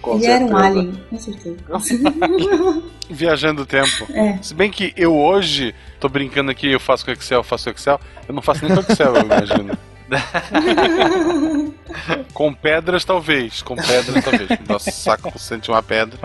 [0.00, 1.58] Com Ele era um alien, com certeza.
[3.08, 4.06] Viajando o tempo.
[4.12, 4.38] É.
[4.42, 7.70] Se bem que eu hoje tô brincando aqui, eu faço com Excel, eu faço com
[7.70, 9.78] Excel, eu não faço nem com Excel, eu imagino.
[12.34, 13.62] com pedras, talvez.
[13.62, 14.48] Com pedras, talvez.
[14.68, 16.18] Nossa, saco sente uma pedra.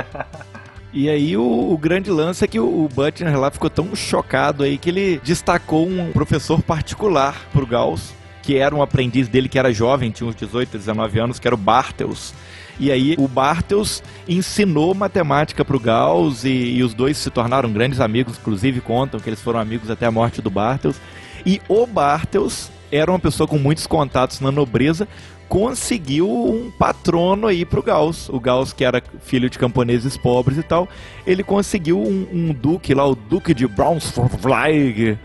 [0.94, 4.64] E aí o, o grande lance é que o, o Butler lá ficou tão chocado
[4.64, 9.60] aí que ele destacou um professor particular pro Gauss, que era um aprendiz dele que
[9.60, 12.34] era jovem, tinha uns 18, 19 anos, que era o Bartels.
[12.80, 18.00] E aí o Bartels ensinou matemática pro Gauss e, e os dois se tornaram grandes
[18.00, 21.02] amigos, inclusive contam que eles foram amigos até a morte do Bartels.
[21.46, 25.08] E o Bartels era uma pessoa com muitos contatos na nobreza,
[25.48, 28.30] conseguiu um patrono aí pro Gauss.
[28.30, 30.88] O Gauss, que era filho de camponeses pobres e tal,
[31.26, 35.18] ele conseguiu um, um duque lá, o Duque de Braunschweig,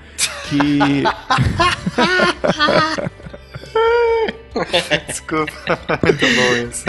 [0.49, 0.79] que
[5.07, 5.53] Desculpa.
[6.03, 6.85] Muito bom isso.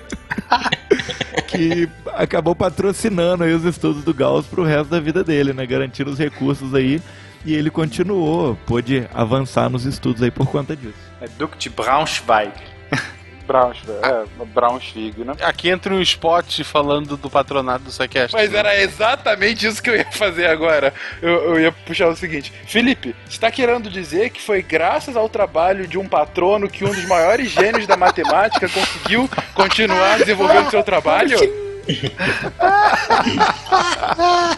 [1.48, 5.66] que acabou patrocinando aí os estudos do Gauss pro resto da vida dele, né?
[5.66, 7.02] Garantindo os recursos aí.
[7.44, 11.09] E ele continuou, pôde avançar nos estudos aí por conta disso.
[11.20, 12.52] É Duque de Braunschweig.
[13.46, 15.34] Braunschweig, é, Braunschweig, né?
[15.42, 18.32] Aqui entra um spot falando do patronato do Psycast.
[18.32, 20.94] Mas era exatamente isso que eu ia fazer agora.
[21.20, 25.28] Eu, eu ia puxar o seguinte: Felipe, você está querendo dizer que foi graças ao
[25.28, 30.82] trabalho de um patrono que um dos maiores gênios da matemática conseguiu continuar desenvolvendo seu
[30.82, 31.38] trabalho?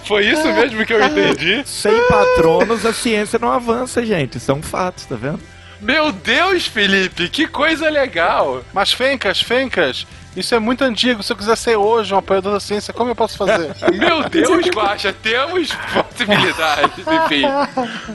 [0.05, 1.63] Foi isso mesmo que eu entendi?
[1.65, 4.39] Sem patronos a ciência não avança, gente.
[4.39, 5.41] São fatos, tá vendo?
[5.83, 8.63] Meu Deus, Felipe, que coisa legal!
[8.73, 11.25] Mas Fencas, Fencas, isso é muito antigo.
[11.25, 13.75] Se eu quiser ser hoje um apoiador da ciência, como eu posso fazer?
[13.93, 17.43] Meu Deus, Guaxa, temos possibilidades, enfim.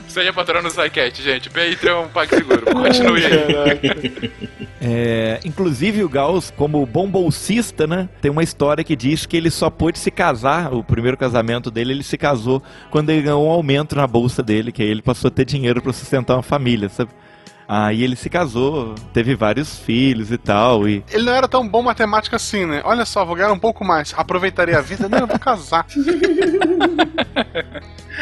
[0.08, 1.50] Seja patrono do SciCast, gente.
[1.50, 2.64] Patreon, PagSeguro.
[2.72, 4.32] Continue aí.
[4.80, 9.50] É, inclusive o Gauss, como bom bolsista, né, tem uma história que diz que ele
[9.50, 13.50] só pôde se casar, o primeiro casamento dele, ele se casou quando ele ganhou um
[13.50, 16.88] aumento na bolsa dele, que aí ele passou a ter dinheiro para sustentar uma família,
[16.88, 17.10] sabe?
[17.70, 21.82] Aí ele se casou, teve vários filhos e tal, e Ele não era tão bom
[21.82, 22.80] matemática assim, né?
[22.82, 24.14] Olha só, vou ganhar um pouco mais.
[24.16, 25.06] Aproveitaria a vida?
[25.06, 25.84] Não, eu vou casar.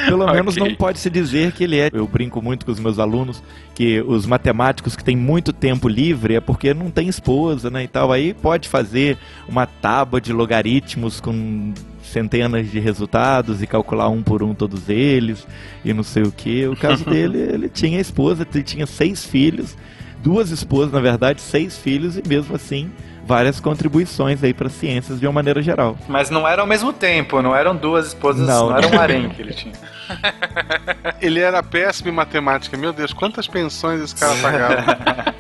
[0.06, 0.68] Pelo menos Ok.
[0.68, 1.90] não pode se dizer que ele é.
[1.92, 3.42] Eu brinco muito com os meus alunos
[3.74, 7.88] que os matemáticos que têm muito tempo livre é porque não tem esposa, né, e
[7.88, 8.12] tal.
[8.12, 9.16] Aí pode fazer
[9.48, 11.72] uma tábua de logaritmos com
[12.06, 15.46] centenas de resultados e calcular um por um todos eles
[15.84, 16.66] e não sei o que.
[16.66, 19.76] O caso dele, ele tinha esposa, ele tinha seis filhos,
[20.22, 22.90] duas esposas, na verdade, seis filhos e mesmo assim
[23.26, 25.98] várias contribuições aí para ciências de uma maneira geral.
[26.08, 28.76] Mas não era ao mesmo tempo, não eram duas esposas, não, Não.
[28.78, 29.74] era um harém que ele tinha.
[31.20, 32.76] Ele era péssimo em matemática.
[32.76, 35.34] Meu Deus, quantas pensões esse cara pagava?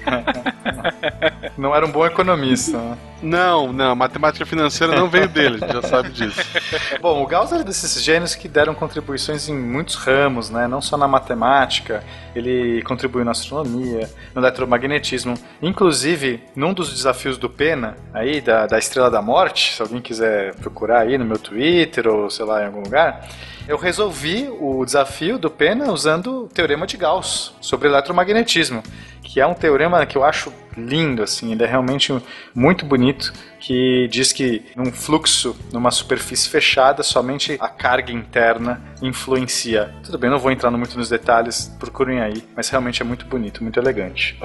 [1.56, 2.98] Não era um bom economista.
[3.22, 6.40] Não, não, matemática financeira não veio dele, já sabe disso.
[7.00, 10.68] Bom, o Gauss era desses gênios que deram contribuições em muitos ramos, né?
[10.68, 15.34] Não só na matemática, ele contribuiu na astronomia, no eletromagnetismo.
[15.62, 20.54] Inclusive, num dos desafios do Pena, aí, da, da Estrela da Morte, se alguém quiser
[20.56, 23.26] procurar aí no meu Twitter ou sei lá em algum lugar,
[23.66, 28.82] eu resolvi o desafio do Pena usando o teorema de Gauss sobre eletromagnetismo,
[29.22, 32.14] que é um teorema que eu acho lindo, assim, ele é realmente
[32.54, 33.32] muito bonito, bonito
[33.66, 39.92] que diz que num fluxo, numa superfície fechada, somente a carga interna influencia.
[40.04, 43.64] Tudo bem, não vou entrar muito nos detalhes, procurem aí, mas realmente é muito bonito,
[43.64, 44.38] muito elegante.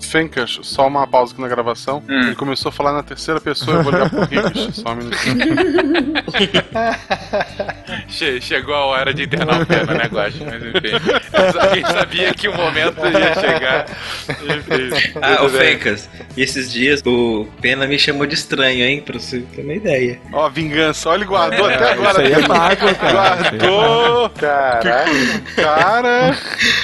[0.00, 2.02] Fencas, só uma pausa aqui na gravação.
[2.06, 4.76] Ele começou a falar na terceira pessoa, eu vou ligar pro Ricos.
[4.76, 5.38] Só um minutinho.
[8.08, 10.44] Che- chegou a hora de internar o pena, né, Guaxa?
[10.44, 11.58] Mas enfim.
[11.62, 13.86] A gente sabia que o momento ia chegar.
[14.28, 15.12] Enfim.
[15.20, 15.50] Ah, bem.
[15.50, 19.00] Fencas, esses dias o Pena me chamou de estranho, hein?
[19.00, 20.20] Pra você ter uma ideia.
[20.32, 22.10] Ó, vingança, olha, ele guardou até agora.
[22.10, 23.12] Isso aí é mágoa, cara.
[23.12, 24.30] Guardou!
[24.30, 25.42] Caralho!
[25.56, 26.30] Cara!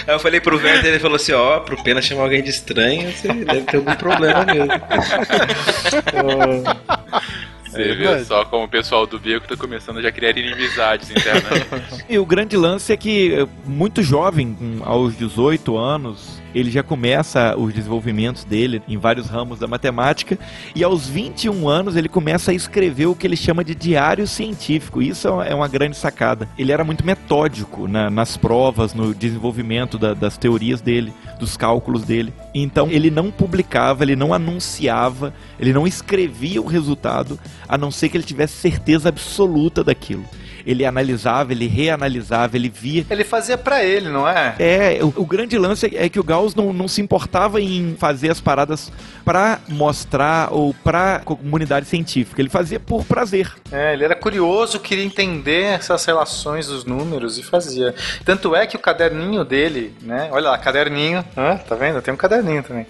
[0.07, 3.11] Aí eu falei pro Werther, ele falou assim, ó, pro Pena chamar alguém de estranho,
[3.13, 4.69] você deve ter algum problema mesmo.
[7.75, 12.05] Você vê só como o pessoal do Beco tá começando a já criar inimizades internamente.
[12.09, 17.57] E o grande lance é que, eh, muito jovem, aos 18 anos, ele já começa
[17.57, 20.39] os desenvolvimentos dele em vários ramos da matemática,
[20.75, 25.03] e aos 21 anos ele começa a escrever o que ele chama de diário científico.
[25.03, 26.49] Isso é uma grande sacada.
[26.59, 32.05] Ele era muito metódico na, nas provas, no desenvolvimento da, das teorias dele, dos cálculos
[32.05, 32.33] dele.
[32.55, 37.39] Então ele não publicava, ele não anunciava, ele não escrevia o resultado,
[37.69, 40.25] a não ser que ele tivesse certeza absoluta daquilo
[40.67, 43.07] ele analisava, ele reanalisava, ele via.
[43.11, 44.55] Ele fazia para ele, não é?
[44.59, 48.31] É, o, o, grande lance é que o Gauss não, não se importava em fazer
[48.31, 48.91] as paradas
[49.25, 53.53] para mostrar ou para comunidade científica, ele fazia por prazer.
[53.71, 57.95] É, ele era curioso, queria entender essas relações dos números e fazia.
[58.25, 60.29] Tanto é que o caderninho dele, né?
[60.31, 62.01] Olha lá, caderninho, ah, tá vendo?
[62.01, 62.87] Tem um caderninho também.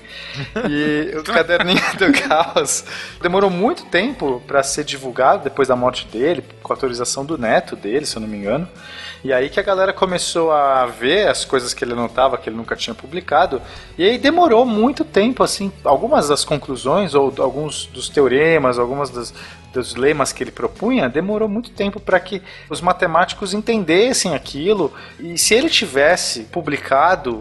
[0.69, 2.85] E o caderninho do Gauss
[3.21, 7.75] demorou muito tempo para ser divulgado depois da morte dele, com autorização do neto neto
[7.75, 8.69] dele, se eu não me engano.
[9.25, 12.57] E aí que a galera começou a ver as coisas que ele anotava, que ele
[12.57, 13.61] nunca tinha publicado.
[13.97, 19.33] E aí demorou muito tempo, assim, algumas das conclusões, ou alguns dos teoremas, algumas das,
[19.73, 24.93] dos lemas que ele propunha, demorou muito tempo para que os matemáticos entendessem aquilo.
[25.19, 27.41] E se ele tivesse publicado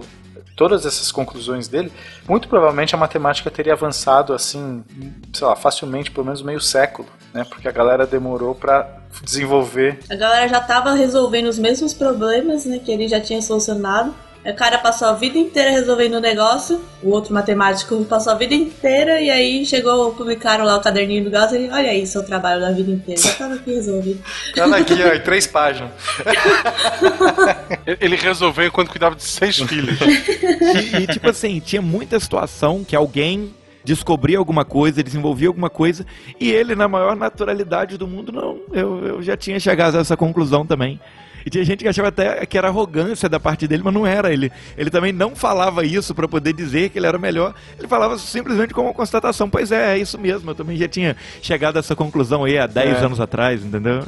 [0.55, 1.91] todas essas conclusões dele,
[2.29, 4.85] muito provavelmente a matemática teria avançado assim,
[5.33, 7.43] sei lá, facilmente, pelo menos meio século, né?
[7.43, 8.87] Porque a galera demorou para
[9.21, 9.99] desenvolver.
[10.09, 14.13] A galera já estava resolvendo os mesmos problemas, né, que ele já tinha solucionado.
[14.45, 18.53] O cara passou a vida inteira resolvendo o negócio, o outro matemático passou a vida
[18.53, 22.59] inteira e aí chegou, publicaram lá o caderninho do Gauss e olha aí seu trabalho
[22.59, 24.21] da vida inteira, já tava aqui resolvido.
[24.53, 25.91] Tava aqui, ó, em três páginas.
[28.01, 29.97] Ele resolveu enquanto cuidava de seis filhos.
[30.73, 36.05] E, e tipo assim, tinha muita situação que alguém descobria alguma coisa, desenvolvia alguma coisa,
[36.39, 40.17] e ele, na maior naturalidade do mundo, não, eu, eu já tinha chegado a essa
[40.17, 40.99] conclusão também.
[41.45, 44.31] E tinha gente que achava até que era arrogância da parte dele, mas não era.
[44.31, 47.53] Ele, ele também não falava isso para poder dizer que ele era melhor.
[47.77, 49.49] Ele falava simplesmente como uma constatação.
[49.49, 50.49] Pois é, é isso mesmo.
[50.51, 53.05] Eu também já tinha chegado a essa conclusão aí há 10 é.
[53.05, 54.03] anos atrás, entendeu?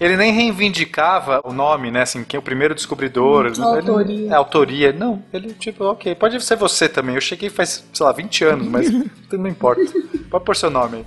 [0.00, 2.02] Ele nem reivindicava o nome, né?
[2.02, 3.46] Assim, quem é o primeiro descobridor.
[3.46, 4.30] Ele, autoria.
[4.30, 4.92] É, autoria.
[4.94, 7.16] Não, ele, tipo, ok, pode ser você também.
[7.16, 8.90] Eu cheguei faz, sei lá, 20 anos, mas
[9.30, 9.82] não importa.
[10.30, 11.04] Pode pôr seu nome aí.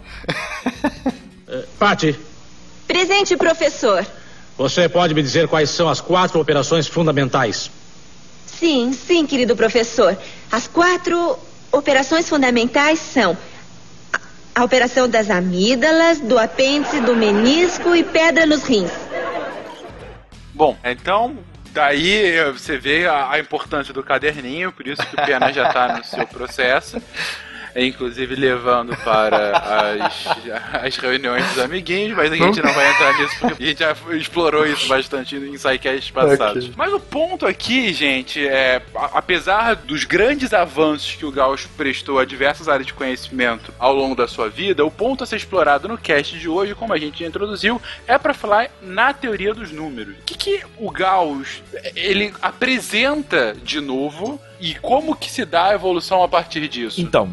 [1.47, 2.15] Uh, Pati.
[2.87, 4.05] Presente, professor.
[4.55, 7.71] Você pode me dizer quais são as quatro operações fundamentais?
[8.45, 10.15] Sim, sim, querido professor.
[10.51, 11.35] As quatro
[11.71, 13.35] operações fundamentais são
[14.53, 18.91] a, operação das amígdalas, do apêndice, do menisco e pedra nos rins.
[20.53, 21.37] Bom, então
[21.71, 25.97] daí você vê a, a, importância do caderninho, por isso que o Pena já está
[25.97, 27.01] no seu processo
[27.75, 29.57] inclusive levando para
[30.05, 30.27] as,
[30.85, 33.95] as reuniões dos amiguinhos, mas a gente não vai entrar nisso porque a gente já
[34.15, 36.65] explorou isso bastante em sidecasts passados.
[36.65, 36.75] Okay.
[36.75, 42.25] Mas o ponto aqui, gente, é apesar dos grandes avanços que o Gauss prestou a
[42.25, 45.97] diversas áreas de conhecimento ao longo da sua vida, o ponto a ser explorado no
[45.97, 50.15] cast de hoje, como a gente introduziu, é para falar na teoria dos números.
[50.15, 51.63] O que, que o Gauss
[51.95, 57.01] ele apresenta de novo e como que se dá a evolução a partir disso?
[57.01, 57.31] Então,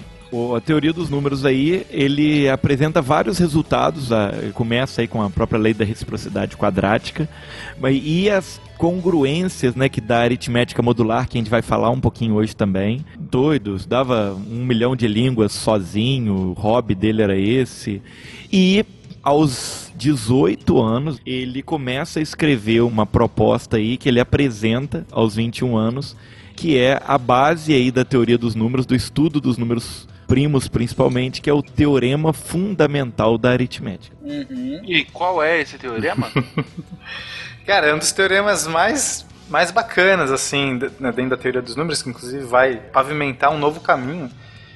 [0.56, 4.10] a teoria dos números aí, ele apresenta vários resultados,
[4.54, 7.28] começa aí com a própria lei da reciprocidade quadrática,
[7.90, 12.34] e as congruências, né, que dá aritmética modular, que a gente vai falar um pouquinho
[12.34, 13.04] hoje também.
[13.18, 18.00] Doidos, dava um milhão de línguas sozinho, o hobby dele era esse.
[18.52, 18.84] E
[19.22, 25.76] aos 18 anos, ele começa a escrever uma proposta aí que ele apresenta aos 21
[25.76, 26.16] anos,
[26.56, 31.40] que é a base aí da teoria dos números, do estudo dos números primos, principalmente,
[31.40, 34.16] que é o teorema fundamental da aritmética.
[34.22, 34.80] Uhum.
[34.84, 36.30] E qual é esse teorema?
[37.66, 42.00] Cara, é um dos teoremas mais mais bacanas, assim, né, dentro da teoria dos números,
[42.00, 44.30] que inclusive vai pavimentar um novo caminho.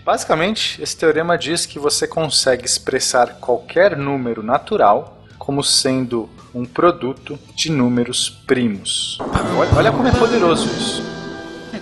[0.04, 7.38] Basicamente, esse teorema diz que você consegue expressar qualquer número natural como sendo um produto
[7.54, 9.18] de números primos.
[9.56, 11.13] Olha, olha como é poderoso isso.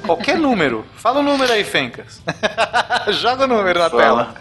[0.05, 0.85] Qualquer número.
[0.97, 2.23] Fala o número aí, Fencas.
[3.21, 4.03] Joga o número na Fala.
[4.03, 4.35] tela.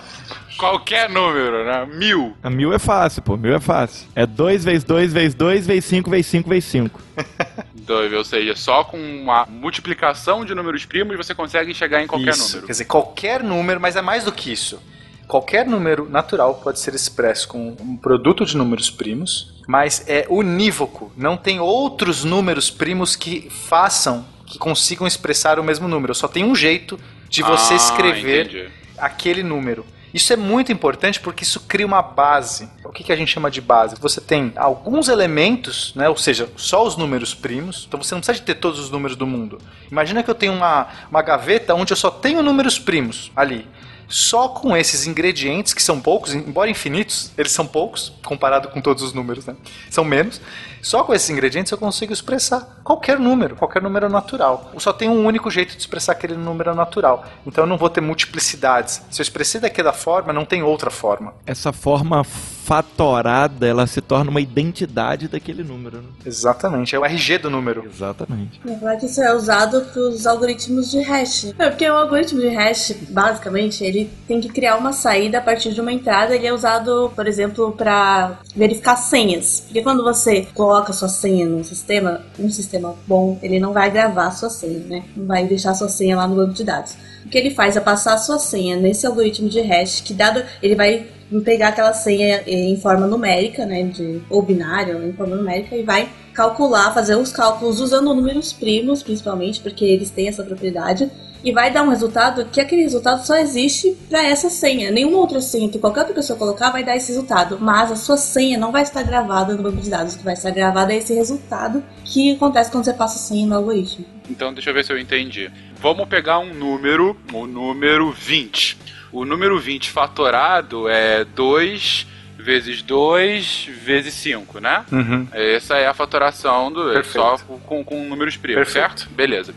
[0.58, 1.88] Qualquer número, né?
[1.92, 2.36] Mil.
[2.44, 3.36] A mil é fácil, pô.
[3.36, 4.08] Mil é fácil.
[4.16, 7.02] É 2 vezes 2 vezes 2 vezes 5 vezes 5 vezes 5.
[7.74, 12.30] Dois, ou seja, só com uma multiplicação de números primos você consegue chegar em qualquer
[12.32, 12.48] isso.
[12.50, 12.66] número.
[12.68, 14.80] Quer dizer, qualquer número, mas é mais do que isso.
[15.28, 21.12] Qualquer número natural pode ser expresso com um produto de números primos, mas é unívoco.
[21.18, 26.14] Não tem outros números primos que façam que consigam expressar o mesmo número.
[26.14, 27.00] Só tem um jeito
[27.30, 28.70] de você ah, escrever entendi.
[28.98, 29.86] aquele número.
[30.14, 32.70] Isso é muito importante porque isso cria uma base.
[32.84, 33.96] O que, que a gente chama de base?
[34.02, 36.10] Você tem alguns elementos, né?
[36.10, 37.86] ou seja, só os números primos.
[37.88, 39.58] Então você não precisa de ter todos os números do mundo.
[39.90, 43.66] Imagina que eu tenho uma, uma gaveta onde eu só tenho números primos ali.
[44.10, 49.02] Só com esses ingredientes, que são poucos, embora infinitos, eles são poucos, comparado com todos
[49.02, 49.56] os números, né?
[49.90, 50.42] São menos.
[50.82, 54.72] Só com esses ingredientes eu consigo expressar qualquer número, qualquer número natural.
[54.74, 57.26] Eu só tem um único jeito de expressar aquele número natural.
[57.46, 59.02] Então eu não vou ter multiplicidades.
[59.10, 61.34] Se eu expressei daquela forma, não tem outra forma.
[61.46, 65.98] Essa forma fatorada, ela se torna uma identidade daquele número.
[65.98, 66.08] Né?
[66.26, 67.86] Exatamente, é o RG do número.
[67.86, 68.62] Exatamente.
[68.64, 71.54] Na verdade, isso é usado para os algoritmos de hash.
[71.58, 75.74] É porque o algoritmo de hash, basicamente, ele tem que criar uma saída a partir
[75.74, 76.36] de uma entrada.
[76.36, 79.62] Ele é usado, por exemplo, para verificar senhas.
[79.66, 84.32] Porque quando você coloca sua senha no sistema, um sistema bom, ele não vai gravar
[84.32, 85.04] sua senha, né?
[85.16, 86.96] Não vai deixar sua senha lá no banco de dados.
[87.26, 90.76] O que ele faz é passar sua senha nesse algoritmo de hash, que dado ele
[90.76, 91.06] vai
[91.44, 96.10] pegar aquela senha em forma numérica, né, de, ou binária, em forma numérica, e vai
[96.34, 101.10] calcular, fazer os cálculos usando números primos, principalmente, porque eles têm essa propriedade,
[101.44, 104.92] e vai dar um resultado que aquele resultado só existe para essa senha.
[104.92, 108.18] Nenhuma outra senha que qualquer outra pessoa colocar vai dar esse resultado, mas a sua
[108.18, 110.98] senha não vai estar gravada no banco de dados, o que vai estar gravado é
[110.98, 114.06] esse resultado que acontece quando você passa a senha no algoritmo.
[114.30, 115.52] Então, deixa eu ver se eu entendi.
[115.80, 118.78] Vamos pegar um número, o número 20.
[119.12, 124.84] O número 20 fatorado é 2 vezes 2 vezes 5, né?
[124.92, 125.28] Uhum.
[125.32, 127.12] Essa é a fatoração do Perfeito.
[127.14, 127.38] só
[127.68, 129.00] com, com números primos, Perfeito.
[129.02, 129.10] certo?
[129.14, 129.54] Beleza.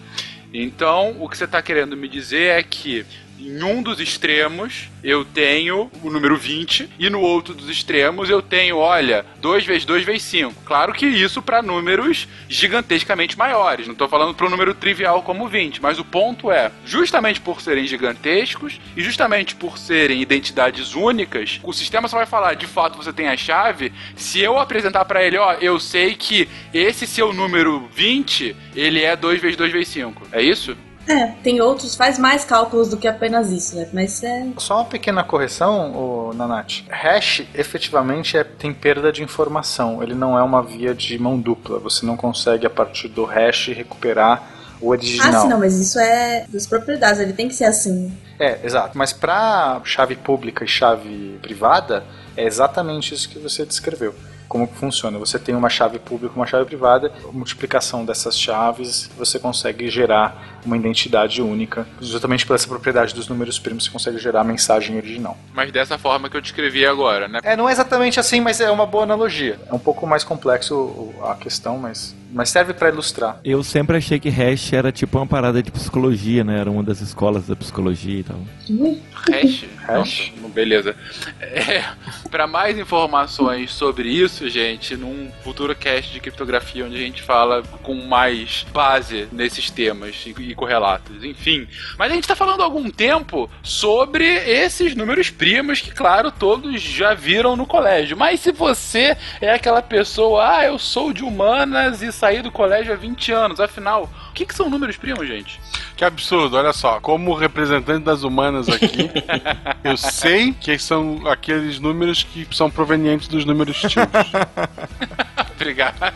[0.56, 3.04] Então, o que você está querendo me dizer é que
[3.38, 8.40] em um dos extremos eu tenho o número 20 e no outro dos extremos eu
[8.40, 10.62] tenho, olha, 2 vezes 2 vezes 5.
[10.64, 13.86] Claro que isso para números gigantescamente maiores.
[13.86, 17.60] Não estou falando para um número trivial como 20, mas o ponto é, justamente por
[17.60, 22.96] serem gigantescos e justamente por serem identidades únicas, o sistema só vai falar, de fato
[22.96, 27.32] você tem a chave, se eu apresentar para ele, ó, eu sei que esse seu
[27.32, 30.28] número 20, ele é 2 vezes 2 vezes 5.
[30.32, 30.76] É isso?
[31.06, 33.88] É, tem outros, faz mais cálculos do que apenas isso, né?
[33.92, 34.46] Mas é.
[34.58, 36.86] Só uma pequena correção, o Nanate.
[36.90, 40.02] Hash efetivamente é, tem perda de informação.
[40.02, 41.78] Ele não é uma via de mão dupla.
[41.78, 44.42] Você não consegue, a partir do hash, recuperar
[44.80, 45.34] o original.
[45.34, 48.12] Ah, sim, não, mas isso é das propriedades, ele tem que ser assim.
[48.38, 48.96] É, exato.
[48.96, 52.04] Mas para chave pública e chave privada,
[52.36, 54.14] é exatamente isso que você descreveu.
[54.48, 55.18] Como que funciona?
[55.18, 60.60] Você tem uma chave pública, uma chave privada, a multiplicação dessas chaves, você consegue gerar
[60.64, 61.86] uma identidade única.
[62.00, 65.36] Justamente por essa propriedade dos números primos, você consegue gerar a mensagem original.
[65.52, 67.40] Mas dessa forma que eu descrevi agora, né?
[67.42, 69.58] É, não é exatamente assim, mas é uma boa analogia.
[69.68, 73.38] É um pouco mais complexo a questão, mas, mas serve para ilustrar.
[73.44, 76.58] Eu sempre achei que hash era tipo uma parada de psicologia, né?
[76.58, 78.40] Era uma das escolas da psicologia e tal.
[79.24, 79.64] Hash?
[79.86, 80.32] Hash?
[80.54, 80.94] beleza.
[81.40, 81.84] É,
[82.30, 87.62] para mais informações sobre isso, gente, num futuro cast de criptografia onde a gente fala
[87.82, 91.66] com mais base nesses temas e, e correlatos, enfim.
[91.98, 96.80] Mas a gente tá falando há algum tempo sobre esses números primos que, claro, todos
[96.80, 98.16] já viram no colégio.
[98.16, 102.90] Mas se você é aquela pessoa, ah, eu sou de humanas e saí do colégio
[102.94, 105.60] há 20 anos, afinal, o que, que são números primos, gente?
[105.94, 106.98] Que absurdo, olha só.
[107.00, 109.10] Como representante das humanas aqui,
[109.84, 114.32] eu sei que são aqueles números que são provenientes dos números tipos.
[115.54, 116.14] Obrigado.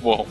[0.00, 0.26] Bom,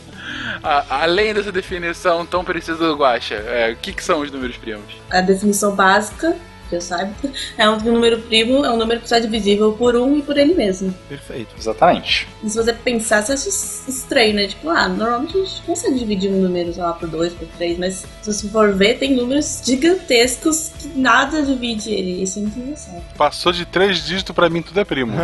[0.61, 4.57] a- além dessa definição tão precisa do Guaxa, é, o que, que são os números
[4.57, 4.86] primos?
[5.09, 6.36] A definição básica,
[6.74, 7.13] que eu saiba,
[7.57, 10.38] é um número primo, é um número que só é divisível por um e por
[10.38, 10.93] ele mesmo.
[11.07, 11.53] Perfeito.
[11.57, 12.28] Exatamente.
[12.43, 13.49] E se você pensar, você acha
[13.88, 14.47] estranho, né?
[14.47, 17.78] Tipo, ah, normalmente a gente consegue dividir um número, sei lá, por dois, por três,
[17.78, 22.24] mas se você for ver, tem números gigantescos que nada divide ele.
[22.24, 23.03] Isso é muito engraçado.
[23.17, 25.13] Passou de três dígitos, pra mim tudo é primo.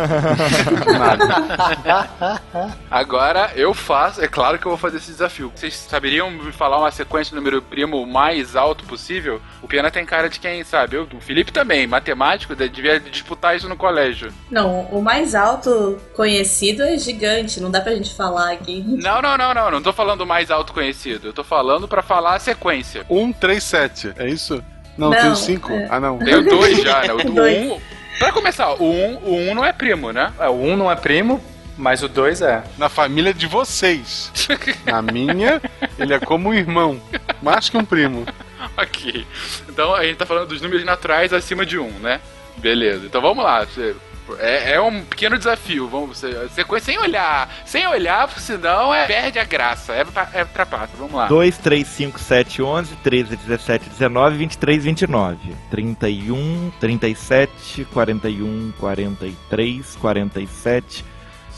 [2.90, 5.52] Agora eu faço, é claro que eu vou fazer esse desafio.
[5.54, 9.40] Vocês saberiam me falar uma sequência de número primo mais alto possível?
[9.62, 10.96] O Pena tem cara de quem sabe.
[10.96, 14.32] Eu, o Felipe também, matemático, de- devia disputar isso no colégio.
[14.50, 18.84] Não, o mais alto conhecido é gigante, não dá pra gente falar aqui.
[19.00, 21.28] Não, não, não, não, não tô falando o mais alto conhecido.
[21.28, 23.04] Eu tô falando pra falar a sequência.
[23.08, 24.62] 1, 3, 7, é isso?
[24.98, 25.72] Não, Não, tem 5.
[25.72, 25.86] é.
[25.90, 26.18] Ah, não.
[26.18, 27.12] Tenho dois já, né?
[27.14, 27.70] O, o Dois.
[27.72, 27.80] um,
[28.18, 30.32] pra começar, o 1 um, o um não é primo, né?
[30.38, 31.40] É, o 1 um não é primo,
[31.78, 32.62] mas o 2 é.
[32.76, 34.30] Na família de vocês.
[34.84, 35.60] Na minha,
[35.98, 37.00] ele é como um irmão.
[37.40, 38.26] Mais que um primo.
[38.76, 39.26] Ok.
[39.68, 42.20] Então a gente tá falando dos números naturais acima de 1, um, né?
[42.56, 43.06] Beleza.
[43.06, 43.66] Então vamos lá.
[44.38, 45.88] É, é um pequeno desafio.
[45.88, 47.48] Vamos, você, coisa sem olhar.
[47.64, 49.94] Sem olhar, senão é, perde a graça.
[49.94, 50.04] É,
[50.34, 50.92] é trapaça.
[50.96, 51.26] Vamos lá.
[51.26, 55.38] 2, 3, 5, 7, 11, 13, 17, 19, 23, 29.
[55.70, 61.04] 31, 37, 41, 43, 47,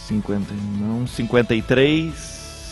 [0.06, 2.14] 50, não, 53,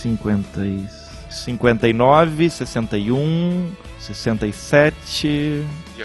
[0.03, 1.00] 50,
[1.31, 5.64] 59, 61, 67.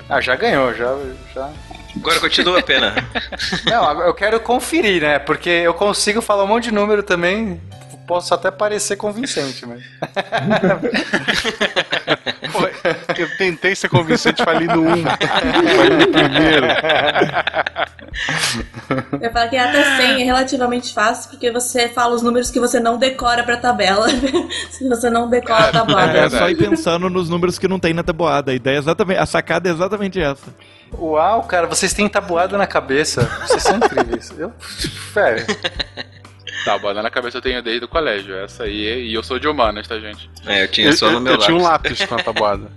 [0.10, 0.96] Ah, já ganhou, já.
[1.34, 1.50] já...
[1.96, 2.94] Agora continua a pena.
[3.66, 5.18] Não, eu quero conferir, né?
[5.18, 7.60] Porque eu consigo falar um monte de número também.
[8.08, 9.84] Posso até parecer convincente, mas.
[12.52, 12.60] Pô,
[13.18, 14.92] eu tentei ser convincente, falei no 1.
[14.92, 15.04] Um.
[15.04, 16.68] Falei no primeiro.
[19.20, 22.80] Eu falo que até 100 é relativamente fácil, porque você fala os números que você
[22.80, 24.08] não decora pra tabela.
[24.70, 26.18] Se você não decora a tabuada.
[26.18, 28.52] É só ir pensando nos números que não tem na tabuada.
[28.52, 30.54] A ideia é exatamente, a sacada é exatamente essa.
[30.94, 33.24] Uau, cara, vocês têm tabuada na cabeça.
[33.48, 34.32] Vocês são incríveis.
[34.38, 34.54] Eu,
[36.66, 36.80] sério.
[36.80, 38.36] Tabuada na cabeça eu tenho desde o colégio.
[38.36, 40.30] Essa aí, e eu sou de humanas, tá, gente?
[40.46, 41.46] É, eu tinha só no meu eu lápis.
[41.46, 42.72] tinha um lápis com a tabuada.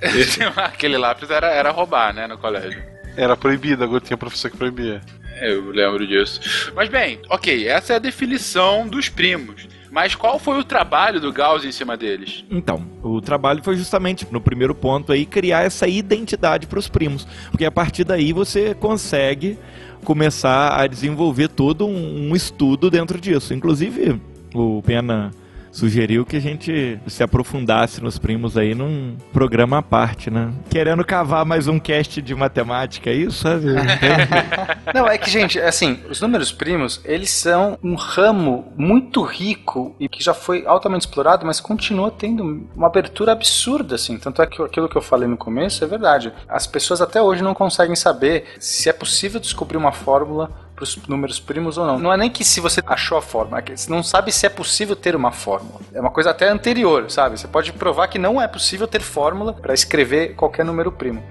[0.56, 2.82] Aquele lápis era, era roubar, né, no colégio.
[3.16, 5.00] Era proibido, agora tinha professor que proibia.
[5.40, 6.72] Eu lembro disso.
[6.74, 9.66] Mas bem, ok, essa é a definição dos primos.
[9.90, 12.44] Mas qual foi o trabalho do Gauss em cima deles?
[12.50, 17.26] Então, o trabalho foi justamente no primeiro ponto aí criar essa identidade para os primos,
[17.50, 19.58] porque a partir daí você consegue
[20.04, 23.52] começar a desenvolver todo um, um estudo dentro disso.
[23.52, 24.20] Inclusive,
[24.54, 25.32] o Pena
[25.70, 30.52] sugeriu que a gente se aprofundasse nos primos aí num programa à parte, né?
[30.68, 33.66] Querendo cavar mais um cast de matemática, é isso, sabe?
[34.94, 40.08] Não, é que, gente, assim, os números primos, eles são um ramo muito rico e
[40.08, 44.18] que já foi altamente explorado, mas continua tendo uma abertura absurda, assim.
[44.18, 46.32] Tanto é que aquilo que eu falei no começo é verdade.
[46.48, 51.38] As pessoas até hoje não conseguem saber se é possível descobrir uma fórmula os números
[51.38, 51.98] primos ou não.
[51.98, 54.46] Não é nem que se você achou a fórmula, é que você não sabe se
[54.46, 55.80] é possível ter uma fórmula.
[55.92, 57.38] É uma coisa até anterior, sabe?
[57.38, 61.22] Você pode provar que não é possível ter fórmula para escrever qualquer número primo.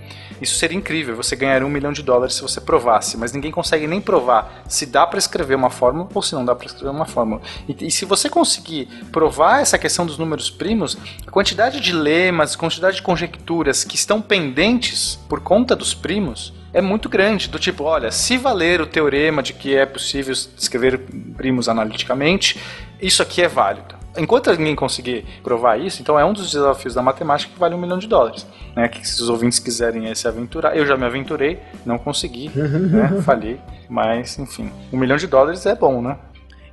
[0.41, 3.88] Isso seria incrível, você ganharia um milhão de dólares se você provasse, mas ninguém consegue
[3.88, 7.06] nem provar se dá para escrever uma fórmula ou se não dá para escrever uma
[7.06, 7.41] fórmula.
[7.68, 10.97] E, e, se você conseguir provar essa questão dos números primos,
[11.28, 16.54] a quantidade de lemas, a quantidade de conjecturas que estão pendentes por conta dos primos
[16.74, 20.99] é muito grande, do tipo, olha, se valer o teorema de que é possível escrever
[21.36, 22.59] primos analiticamente,
[23.01, 23.99] isso aqui é válido.
[24.17, 27.78] Enquanto ninguém conseguir provar isso, então é um dos desafios da matemática que vale um
[27.78, 28.45] milhão de dólares.
[28.76, 28.88] Né?
[28.88, 33.22] Que se os ouvintes quiserem se aventurar, eu já me aventurei, não consegui, né?
[33.24, 36.17] falhei, mas enfim, um milhão de dólares é bom, né?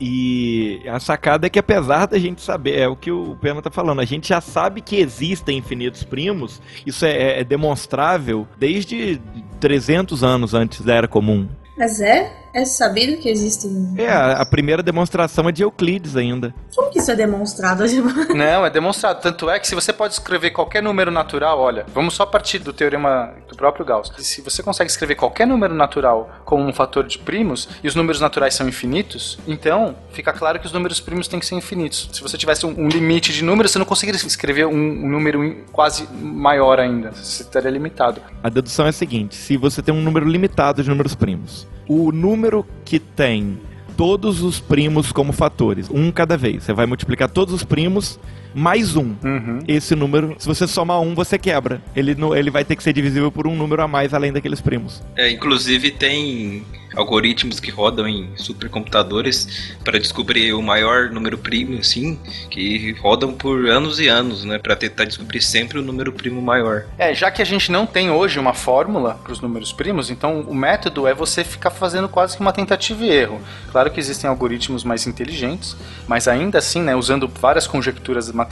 [0.01, 3.71] E a sacada é que apesar da gente saber, é o que o Pena tá
[3.71, 9.21] falando, a gente já sabe que existem infinitos primos, isso é, é demonstrável desde
[9.61, 11.49] 300 anos antes da Era Comum.
[11.77, 12.33] Mas é?
[12.57, 13.95] É sabido que existem.
[13.99, 16.55] É, a, a primeira demonstração é de Euclides ainda.
[16.75, 17.85] Como que isso é demonstrado?
[18.35, 19.21] Não, é demonstrado.
[19.21, 22.73] Tanto é que se você pode escrever qualquer número natural, olha, vamos só partir do
[22.73, 24.11] teorema do próprio Gauss.
[24.17, 28.23] Se você consegue escrever qualquer número natural como um fator de primos, e os números
[28.23, 32.09] naturais são infinitos, então fica claro que os números primos têm que ser infinitos.
[32.11, 35.63] Se você tivesse um, um limite de números, você não conseguiria escrever um, um número
[35.73, 37.13] quase maior ainda.
[37.13, 38.23] Você estaria limitado.
[38.43, 42.11] A dedução é a seguinte: se você tem um número limitado de números primos, o
[42.13, 43.59] número que tem
[43.97, 46.65] todos os primos como fatores, um cada vez.
[46.65, 48.19] Você vai multiplicar todos os primos
[48.55, 49.15] mais um.
[49.23, 49.59] Uhum.
[49.67, 51.81] Esse número, se você somar um, você quebra.
[51.95, 54.61] Ele, não, ele vai ter que ser divisível por um número a mais além daqueles
[54.61, 55.03] primos.
[55.17, 56.65] É, inclusive tem
[56.97, 62.19] algoritmos que rodam em supercomputadores para descobrir o maior número primo, assim,
[62.51, 66.87] que rodam por anos e anos, né, para tentar descobrir sempre o número primo maior.
[66.99, 70.41] É, já que a gente não tem hoje uma fórmula para os números primos, então
[70.41, 73.41] o método é você ficar fazendo quase que uma tentativa e erro.
[73.71, 75.77] Claro que existem algoritmos mais inteligentes,
[76.09, 78.46] mas ainda assim, né, usando várias conjecturas matemáticas,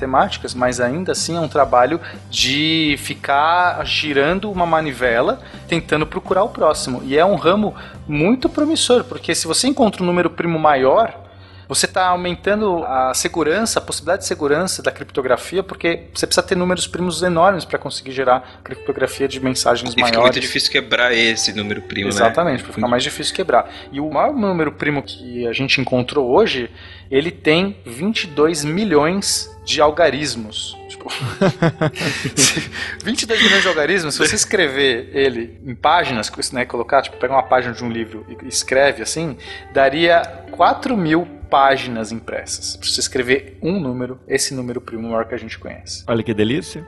[0.54, 7.02] mas ainda assim é um trabalho de ficar girando uma manivela tentando procurar o próximo.
[7.04, 7.74] E é um ramo
[8.06, 11.23] muito promissor, porque se você encontra um número primo maior,
[11.68, 16.56] você está aumentando a segurança, a possibilidade de segurança da criptografia, porque você precisa ter
[16.56, 20.10] números primos enormes para conseguir gerar criptografia de mensagens e maiores.
[20.10, 22.64] fica muito difícil quebrar esse número primo, Exatamente, né?
[22.64, 23.70] para ficar mais difícil quebrar.
[23.90, 26.70] E o maior número primo que a gente encontrou hoje,
[27.10, 30.76] ele tem 22 milhões de algarismos.
[31.04, 32.70] Tipo,
[33.04, 37.42] 22 milhões de algarismos, se você escrever ele em páginas, né, colocar, tipo, pegar uma
[37.42, 39.36] página de um livro e escreve assim,
[39.72, 42.76] daria 4 mil páginas impressas.
[42.76, 46.04] Pra você escrever um número, esse número primo maior que a gente conhece.
[46.06, 46.86] Olha que delícia.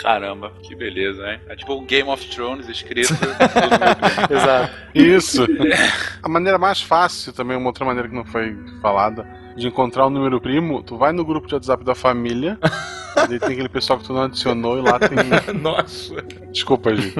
[0.00, 1.40] Caramba, que beleza, hein?
[1.48, 3.14] É tipo o Game of Thrones escrito.
[4.30, 4.74] Exato.
[4.94, 5.44] Isso.
[6.22, 9.26] A maneira mais fácil, também, uma outra maneira que não foi falada,
[9.58, 12.58] de encontrar o número primo, tu vai no grupo de WhatsApp da família,
[13.28, 15.18] e tem aquele pessoal que tu não adicionou e lá tem.
[15.60, 16.22] Nossa.
[16.52, 17.14] Desculpa, gente.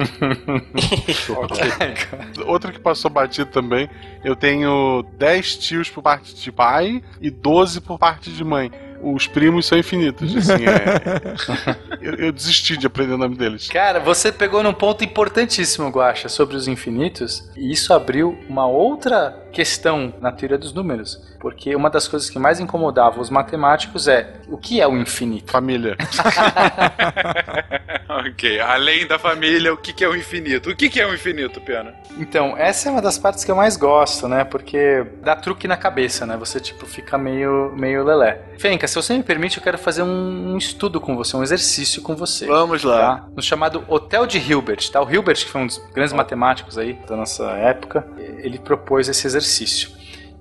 [2.45, 3.89] Outra que passou batido também,
[4.23, 8.71] eu tenho 10 tios por parte de pai e 12 por parte de mãe.
[9.01, 12.01] Os primos são infinitos, assim, é...
[12.01, 13.69] eu, eu desisti de aprender o nome deles.
[13.69, 19.41] Cara, você pegou num ponto importantíssimo, Guaxa, sobre os infinitos, e isso abriu uma outra
[19.51, 21.21] questão na teoria dos números.
[21.39, 25.51] Porque uma das coisas que mais incomodava os matemáticos é o que é o infinito?
[25.51, 25.95] Família.
[28.09, 30.69] ok, além da família, o que, é o infinito?
[30.69, 31.93] O que, é o infinito, Pena?
[32.17, 34.43] Então, essa é uma das partes que eu mais gosto, né?
[34.43, 36.35] Porque dá truque na cabeça, né?
[36.37, 38.41] Você, tipo, fica meio, meio lelé.
[38.57, 42.01] Fenka, se você me permite, eu quero fazer um, um estudo com você, um exercício
[42.01, 42.45] com você.
[42.45, 42.99] Vamos lá.
[42.99, 43.25] Tá?
[43.33, 45.01] No chamado Hotel de Hilbert, tá?
[45.01, 49.25] O Hilbert, que foi um dos grandes matemáticos aí da nossa época, ele propôs esse
[49.25, 49.38] exercício.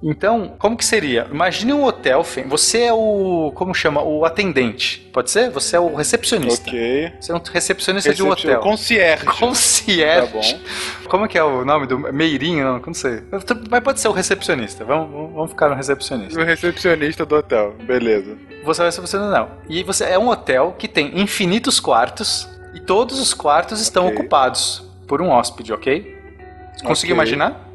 [0.01, 1.27] Então, como que seria?
[1.29, 5.51] Imagine um hotel, você é o, como chama, o atendente, pode ser?
[5.51, 6.71] Você é o recepcionista.
[6.71, 7.13] Ok.
[7.21, 8.61] Você é um recepcionista de um Recepcion- hotel.
[8.63, 9.25] concierge.
[9.41, 10.55] Concierge.
[10.55, 10.59] Tá
[11.03, 11.09] bom.
[11.09, 12.65] Como é que é o nome do Meirinho?
[12.65, 13.23] Não, não sei.
[13.69, 14.85] Mas pode ser o recepcionista.
[14.85, 16.41] Vamos, vamos- ficar no recepcionista.
[16.41, 18.37] O recepcionista do hotel, beleza.
[18.63, 19.49] Você vai ser você não.
[19.69, 24.17] E você é um hotel que tem infinitos quartos e todos os quartos estão Ok.
[24.19, 26.17] ocupados por um hóspede, ok?
[26.85, 27.25] Conseguiu Ok.
[27.25, 27.68] imaginar?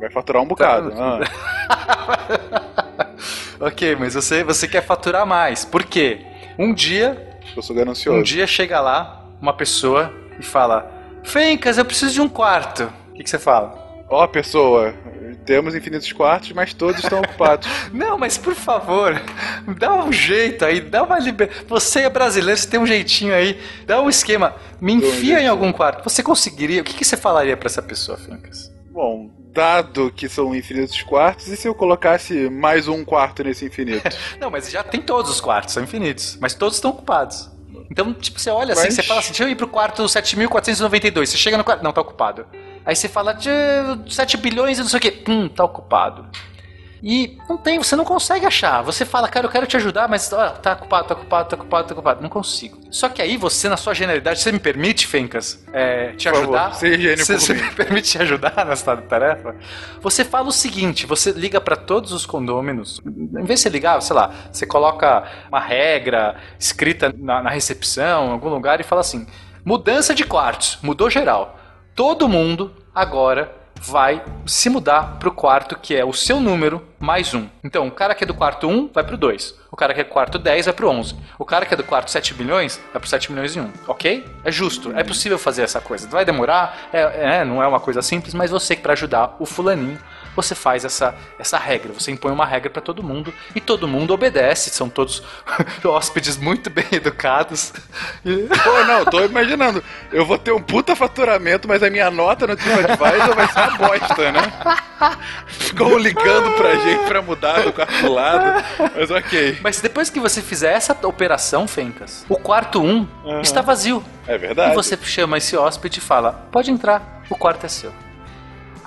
[0.00, 0.90] Vai faturar um bocado.
[0.90, 1.20] Tá.
[1.68, 3.06] Ah,
[3.60, 5.64] Ok, mas você, você quer faturar mais.
[5.64, 6.20] Por quê?
[6.56, 8.18] Um dia, eu sou ganancioso.
[8.18, 10.90] um dia chega lá uma pessoa e fala:
[11.24, 12.92] Fencas, eu preciso de um quarto.
[13.10, 13.86] O que, que você fala?
[14.08, 14.94] Ó, pessoa,
[15.44, 17.68] temos infinitos quartos, mas todos estão ocupados.
[17.92, 19.20] Não, mas por favor,
[19.76, 21.64] dá um jeito aí, dá uma liberdade.
[21.68, 24.54] Você é brasileiro, você tem um jeitinho aí, dá um esquema.
[24.80, 26.08] Me um enfia em algum quarto.
[26.08, 26.80] Você conseguiria?
[26.80, 28.72] O que, que você falaria pra essa pessoa, Fencas?
[28.90, 34.08] Bom, dado que são infinitos quartos, e se eu colocasse mais um quarto nesse infinito?
[34.40, 37.50] Não, mas já tem todos os quartos, são infinitos, mas todos estão ocupados.
[37.90, 41.26] Então, tipo, você olha assim, Mas- você fala assim, deixa eu ir pro quarto 7.492.
[41.30, 42.46] Você chega no quarto, não, tá ocupado.
[42.86, 43.50] Aí você fala, "Tchê,
[44.08, 45.22] 7 bilhões e não sei o quê.
[45.28, 46.26] Hum, tá ocupado.
[47.02, 48.82] E não tem, você não consegue achar.
[48.82, 51.88] Você fala, cara, eu quero te ajudar, mas ó, tá ocupado, tá ocupado, tá ocupado,
[51.88, 52.22] tá ocupado.
[52.22, 52.78] Não consigo.
[52.90, 56.56] Só que aí você, na sua genialidade, você me permite, Fencas, é, te Por favor,
[56.56, 56.74] ajudar?
[56.74, 59.54] seja gênio você, você me permite te ajudar nessa tarefa?
[60.00, 63.00] Você fala o seguinte: você liga pra todos os condôminos.
[63.06, 68.28] Em vez de você ligar, sei lá, você coloca uma regra escrita na, na recepção,
[68.28, 69.26] em algum lugar, e fala assim:
[69.64, 71.58] mudança de quartos, mudou geral.
[71.94, 77.46] Todo mundo agora vai se mudar pro quarto que é o seu número mais um.
[77.62, 79.54] Então, o cara que é do quarto 1 vai pro 2.
[79.70, 81.14] O cara que é do quarto 10 vai pro 11.
[81.38, 83.70] O cara que é do quarto 7 milhões vai pro 7 milhões e 1.
[83.86, 84.24] Ok?
[84.44, 84.92] É justo.
[84.96, 86.08] É possível fazer essa coisa.
[86.08, 89.98] Vai demorar, é, é, não é uma coisa simples, mas você para ajudar o fulaninho,
[90.40, 91.92] você faz essa, essa regra.
[91.92, 94.70] Você impõe uma regra para todo mundo e todo mundo obedece.
[94.70, 95.22] São todos
[95.84, 97.72] hóspedes muito bem educados.
[98.22, 99.82] Pô, não, tô imaginando.
[100.12, 103.76] Eu vou ter um puta faturamento, mas a minha nota no TripAdvisor vai ser uma
[103.88, 104.52] bosta, né?
[105.48, 108.64] Ficam ligando pra gente pra mudar do quarto do lado.
[108.96, 109.58] Mas ok.
[109.60, 113.40] Mas depois que você fizer essa operação, Fencas, o quarto 1 Aham.
[113.40, 114.04] está vazio.
[114.26, 114.72] É verdade.
[114.72, 117.92] E você chama esse hóspede e fala: pode entrar, o quarto é seu.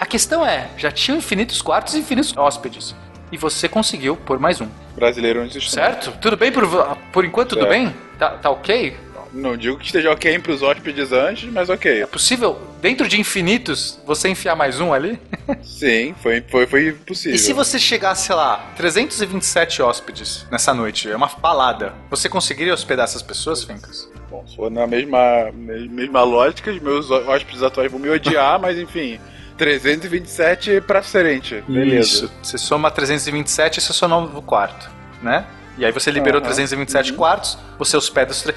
[0.02, 2.96] A questão é: já tinham infinitos quartos e infinitos hóspedes.
[3.32, 4.68] E você conseguiu por mais um.
[4.96, 5.70] Brasileiro onde está.
[5.72, 6.12] Certo?
[6.20, 6.68] Tudo bem por,
[7.14, 7.50] por enquanto?
[7.50, 7.70] Tudo Certo.
[7.72, 7.96] bem?
[8.18, 8.98] Tá, tá ok?
[9.32, 12.02] Não digo que esteja ok pros hóspedes antes, mas ok.
[12.02, 15.18] É possível, dentro de infinitos, você enfiar mais um ali?
[15.64, 17.36] Sim, foi, foi, foi possível.
[17.36, 21.10] E se você chegasse, sei lá, 327 hóspedes nessa noite?
[21.10, 21.94] É uma balada.
[22.10, 24.10] Você conseguiria hospedar essas pessoas, Fencas?
[24.30, 28.60] Bom, se for na mesma, me- mesma lógica, os meus hóspedes atuais vão me odiar,
[28.60, 29.18] mas enfim.
[29.62, 31.64] 327 pra frente.
[31.68, 32.00] Beleza.
[32.26, 32.32] Isso.
[32.42, 34.90] Você soma 327 esse é o seu novo quarto,
[35.22, 35.46] né?
[35.78, 36.46] E aí você liberou Aham.
[36.48, 38.42] 327 quartos, você hospeda os.
[38.42, 38.56] tre-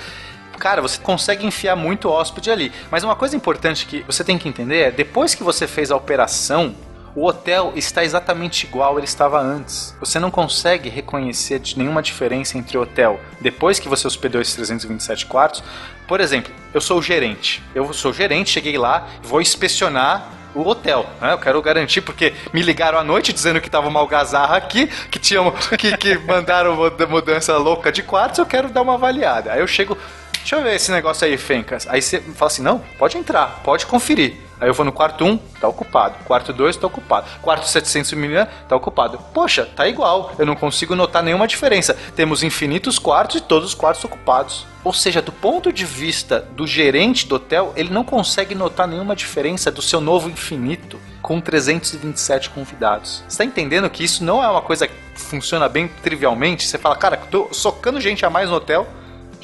[0.59, 2.73] Cara, você consegue enfiar muito hóspede ali.
[2.91, 5.97] Mas uma coisa importante que você tem que entender é: depois que você fez a
[5.97, 6.75] operação,
[7.15, 9.95] o hotel está exatamente igual ele estava antes.
[10.01, 15.27] Você não consegue reconhecer nenhuma diferença entre o hotel depois que você hospedou esses 327
[15.27, 15.63] quartos.
[16.09, 17.63] Por exemplo, eu sou o gerente.
[17.75, 21.33] Eu sou o gerente, cheguei lá, vou inspecionar o hotel, né?
[21.33, 25.19] Eu quero garantir, porque me ligaram à noite dizendo que tava uma algazarra aqui, que
[25.19, 29.53] tinham que, que mandaram muda- mudança louca de quartos, eu quero dar uma avaliada.
[29.53, 29.97] Aí eu chego,
[30.45, 31.87] deixa eu ver esse negócio aí, Fencas.
[31.89, 34.35] Aí você fala assim, não, pode entrar, pode conferir.
[34.61, 36.17] Aí eu vou no quarto 1, tá ocupado.
[36.25, 37.27] Quarto 2, tá ocupado.
[37.41, 38.31] Quarto 700 mil,
[38.69, 39.19] tá ocupado.
[39.33, 40.33] Poxa, tá igual.
[40.39, 41.97] Eu não consigo notar nenhuma diferença.
[42.15, 44.67] Temos infinitos quartos e todos os quartos ocupados.
[44.85, 49.17] Ou seja, do ponto de vista do gerente do hotel, ele não consegue notar nenhuma
[49.17, 53.25] diferença do seu novo infinito com 327 convidados.
[53.27, 56.67] Você tá entendendo que isso não é uma coisa que funciona bem trivialmente?
[56.67, 58.87] Você fala, cara, tô socando gente a mais no hotel,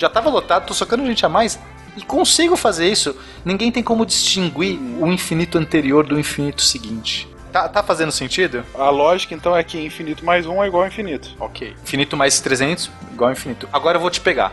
[0.00, 1.58] já tava lotado, tô socando gente a mais
[1.96, 3.14] e consigo fazer isso.
[3.44, 7.28] Ninguém tem como distinguir o infinito anterior do infinito seguinte.
[7.52, 8.64] Tá, tá fazendo sentido?
[8.74, 11.30] A lógica então é que infinito mais 1 é igual a infinito.
[11.38, 11.74] Ok.
[11.82, 13.68] Infinito mais 300 igual a infinito.
[13.72, 14.52] Agora eu vou te pegar.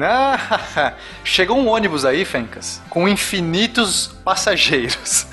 [0.00, 0.94] Ah,
[1.24, 5.26] chegou um ônibus aí, Fencas, com infinitos passageiros.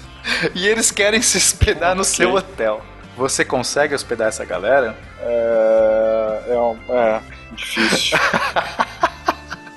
[0.56, 2.84] E eles querem se hospedar no seu hotel.
[3.16, 4.98] Você consegue hospedar essa galera?
[5.22, 6.44] É.
[6.50, 7.22] É, um- é
[7.54, 8.18] difícil.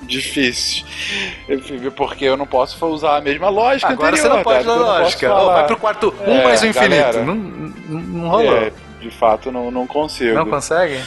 [0.09, 0.85] difícil.
[1.47, 4.75] Eu- Porque eu não posso usar a mesma lógica Agora anterior, você não pode Eu
[4.75, 5.33] não posso lógica.
[5.33, 6.89] Ó, vai pro quarto 1 É, mais o infinito.
[6.89, 7.23] galera.
[7.23, 8.57] Não, não, não rolou.
[8.57, 10.33] É, de fato, não, não consigo.
[10.35, 10.99] Não consegue?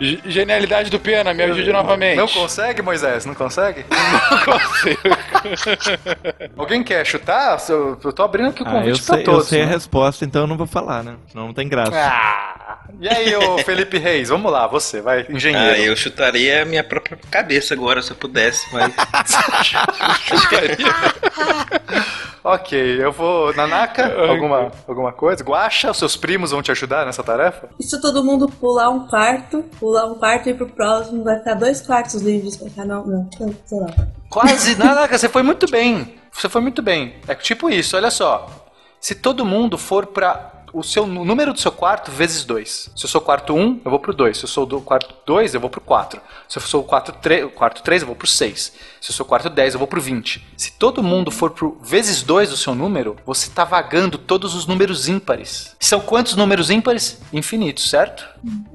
[0.00, 2.16] G- Genialidade do Pena, me ajude novamente.
[2.16, 3.24] Não consegue, Moisés?
[3.26, 3.84] Não consegue?
[4.30, 5.00] Não consigo.
[6.58, 7.58] Alguém quer chutar?
[7.68, 9.46] Eu eu tô abrindo aqui o Ah, eu convite pra sei, eu todos.
[9.48, 9.72] sei a né?
[9.72, 11.14] resposta, então eu não vou falar, né?
[11.28, 11.92] Senão não tem graça.
[11.94, 12.63] Ah,
[13.00, 15.74] e aí, ô Felipe Reis, vamos lá, você, vai, engenheiro.
[15.74, 18.92] Ah, eu chutaria a minha própria cabeça agora, se eu pudesse, mas.
[22.46, 23.54] Ok, eu vou.
[23.54, 25.42] Nanaka, alguma, alguma coisa?
[25.42, 27.70] Guacha, os seus primos vão te ajudar nessa tarefa?
[27.80, 31.38] E se todo mundo pular um quarto, pular um quarto e ir pro próximo, vai
[31.38, 33.06] ficar dois quartos livres pra cada um.
[33.06, 33.30] Não,
[33.64, 33.86] sei lá.
[34.28, 36.16] Quase, Nanaka, você foi muito bem.
[36.30, 37.14] Você foi muito bem.
[37.26, 38.46] É tipo isso, olha só.
[39.00, 40.52] Se todo mundo for pra.
[40.74, 42.90] O seu o número do seu quarto vezes 2.
[42.96, 44.36] Se eu sou quarto 1, um, eu vou pro 2.
[44.36, 46.20] Se eu sou do quarto 2, eu vou pro 4.
[46.48, 48.72] Se eu sou o quarto 3, o quarto 3, eu vou pro 6.
[49.12, 50.42] Se o quarto 10, eu vou pro 20.
[50.56, 54.66] Se todo mundo for pro vezes 2 do seu número, você tá vagando todos os
[54.66, 55.76] números ímpares.
[55.78, 57.20] São quantos números ímpares?
[57.30, 58.26] Infinitos, certo?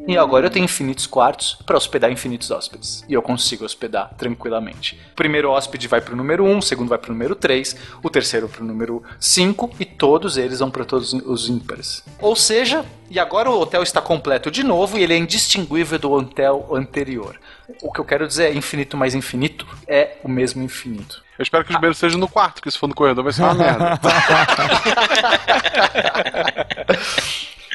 [0.08, 3.04] E agora eu tenho infinitos quartos para hospedar infinitos hóspedes.
[3.10, 5.00] E eu consigo hospedar tranquilamente.
[5.14, 8.48] O primeiro hóspede vai pro número 1, o segundo vai pro número 3, o terceiro
[8.48, 12.04] pro número 5 e todos eles vão para todos os ímpares.
[12.20, 16.12] Ou seja, e agora o hotel está completo de novo e ele é indistinguível do
[16.12, 17.40] hotel anterior.
[17.82, 21.24] O que eu quero dizer é infinito mais infinito é o mesmo infinito.
[21.38, 23.44] Eu espero que os banheiros sejam no quarto, porque se for no corredor vai ser
[23.44, 24.00] uma merda.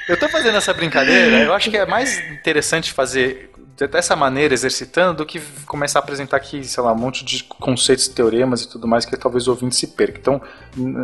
[0.07, 3.51] Eu tô fazendo essa brincadeira, eu acho que é mais interessante fazer
[3.91, 8.09] dessa maneira, exercitando, do que começar a apresentar aqui, sei lá, um monte de conceitos,
[8.09, 10.18] teoremas e tudo mais que talvez o ouvinte se perca.
[10.18, 10.41] Então,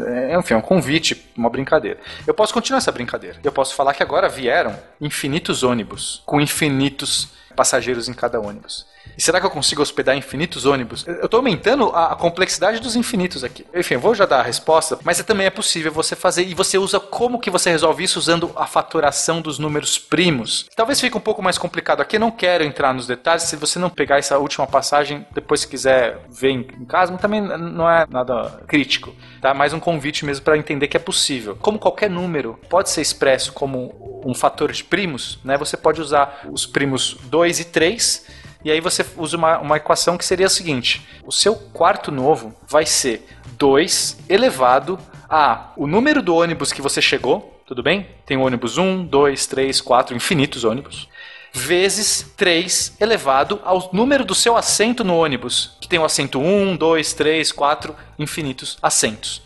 [0.07, 1.99] é, enfim, é um convite, uma brincadeira.
[2.27, 3.39] Eu posso continuar essa brincadeira.
[3.43, 8.87] Eu posso falar que agora vieram infinitos ônibus, com infinitos passageiros em cada ônibus.
[9.17, 11.07] E será que eu consigo hospedar infinitos ônibus?
[11.07, 13.67] Eu tô aumentando a, a complexidade dos infinitos aqui.
[13.75, 16.45] Enfim, eu vou já dar a resposta, mas também é possível você fazer.
[16.45, 20.67] E você usa como que você resolve isso usando a fatoração dos números primos.
[20.75, 23.45] Talvez fique um pouco mais complicado aqui, não quero entrar nos detalhes.
[23.45, 27.21] Se você não pegar essa última passagem, depois se quiser ver em, em casa, mas
[27.21, 29.15] também não é nada crítico.
[29.41, 29.55] Tá?
[29.55, 31.57] Mais um convite mesmo para entender que é possível.
[31.61, 35.57] Como qualquer número pode ser expresso como um fator de primos, né?
[35.57, 40.19] Você pode usar os primos 2 e 3 e aí você usa uma, uma equação
[40.19, 43.27] que seria a seguinte: o seu quarto novo vai ser
[43.59, 44.99] 2 elevado
[45.29, 48.07] a o número do ônibus que você chegou, tudo bem?
[48.27, 51.09] Tem o ônibus 1, 2, 3, 4, infinitos ônibus.
[51.53, 56.77] Vezes 3 elevado ao número do seu assento no ônibus, que tem o assento 1,
[56.77, 59.43] 2, 3, 4, infinitos assentos.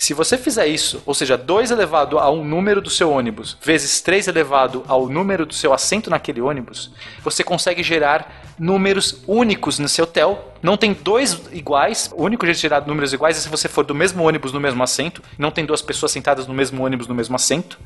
[0.00, 4.00] Se você fizer isso, ou seja, 2 elevado a um número do seu ônibus, vezes
[4.00, 6.90] 3 elevado ao número do seu assento naquele ônibus,
[7.22, 10.52] você consegue gerar números únicos no seu hotel.
[10.62, 12.12] Não tem dois iguais.
[12.14, 14.60] O único jeito de gerar números iguais é se você for do mesmo ônibus no
[14.60, 15.22] mesmo assento.
[15.38, 17.78] Não tem duas pessoas sentadas no mesmo ônibus no mesmo assento.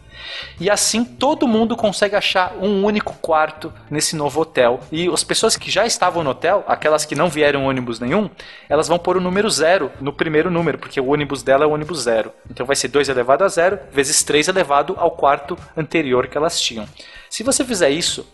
[0.60, 4.80] E assim todo mundo consegue achar um único quarto nesse novo hotel.
[4.90, 8.28] E as pessoas que já estavam no hotel, aquelas que não vieram ônibus nenhum,
[8.68, 11.70] elas vão pôr o número zero no primeiro número, porque o ônibus dela é o
[11.70, 12.32] ônibus zero.
[12.50, 16.60] Então vai ser 2 elevado a zero vezes 3 elevado ao quarto anterior que elas
[16.60, 16.88] tinham.
[17.30, 18.26] Se você fizer isso,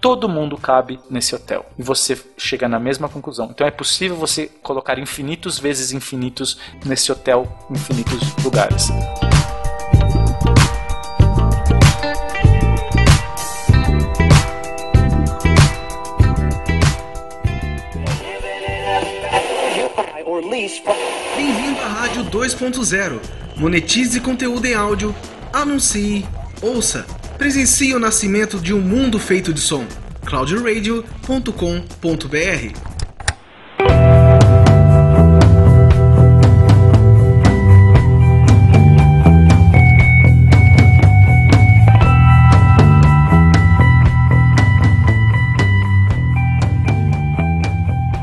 [0.00, 1.66] todo mundo cabe nesse hotel.
[1.78, 3.48] E você chega na mesma conclusão.
[3.50, 8.88] Então é possível você colocar infinitos vezes infinitos nesse hotel, infinitos lugares.
[21.36, 23.20] Bem-vindo à Rádio 2.0.
[23.56, 25.14] Monetize conteúdo em áudio,
[25.52, 26.26] anuncie,
[26.60, 27.06] ouça,
[27.38, 29.86] Presencie o nascimento de um mundo feito de som.
[30.26, 31.52] cloudradio.com.br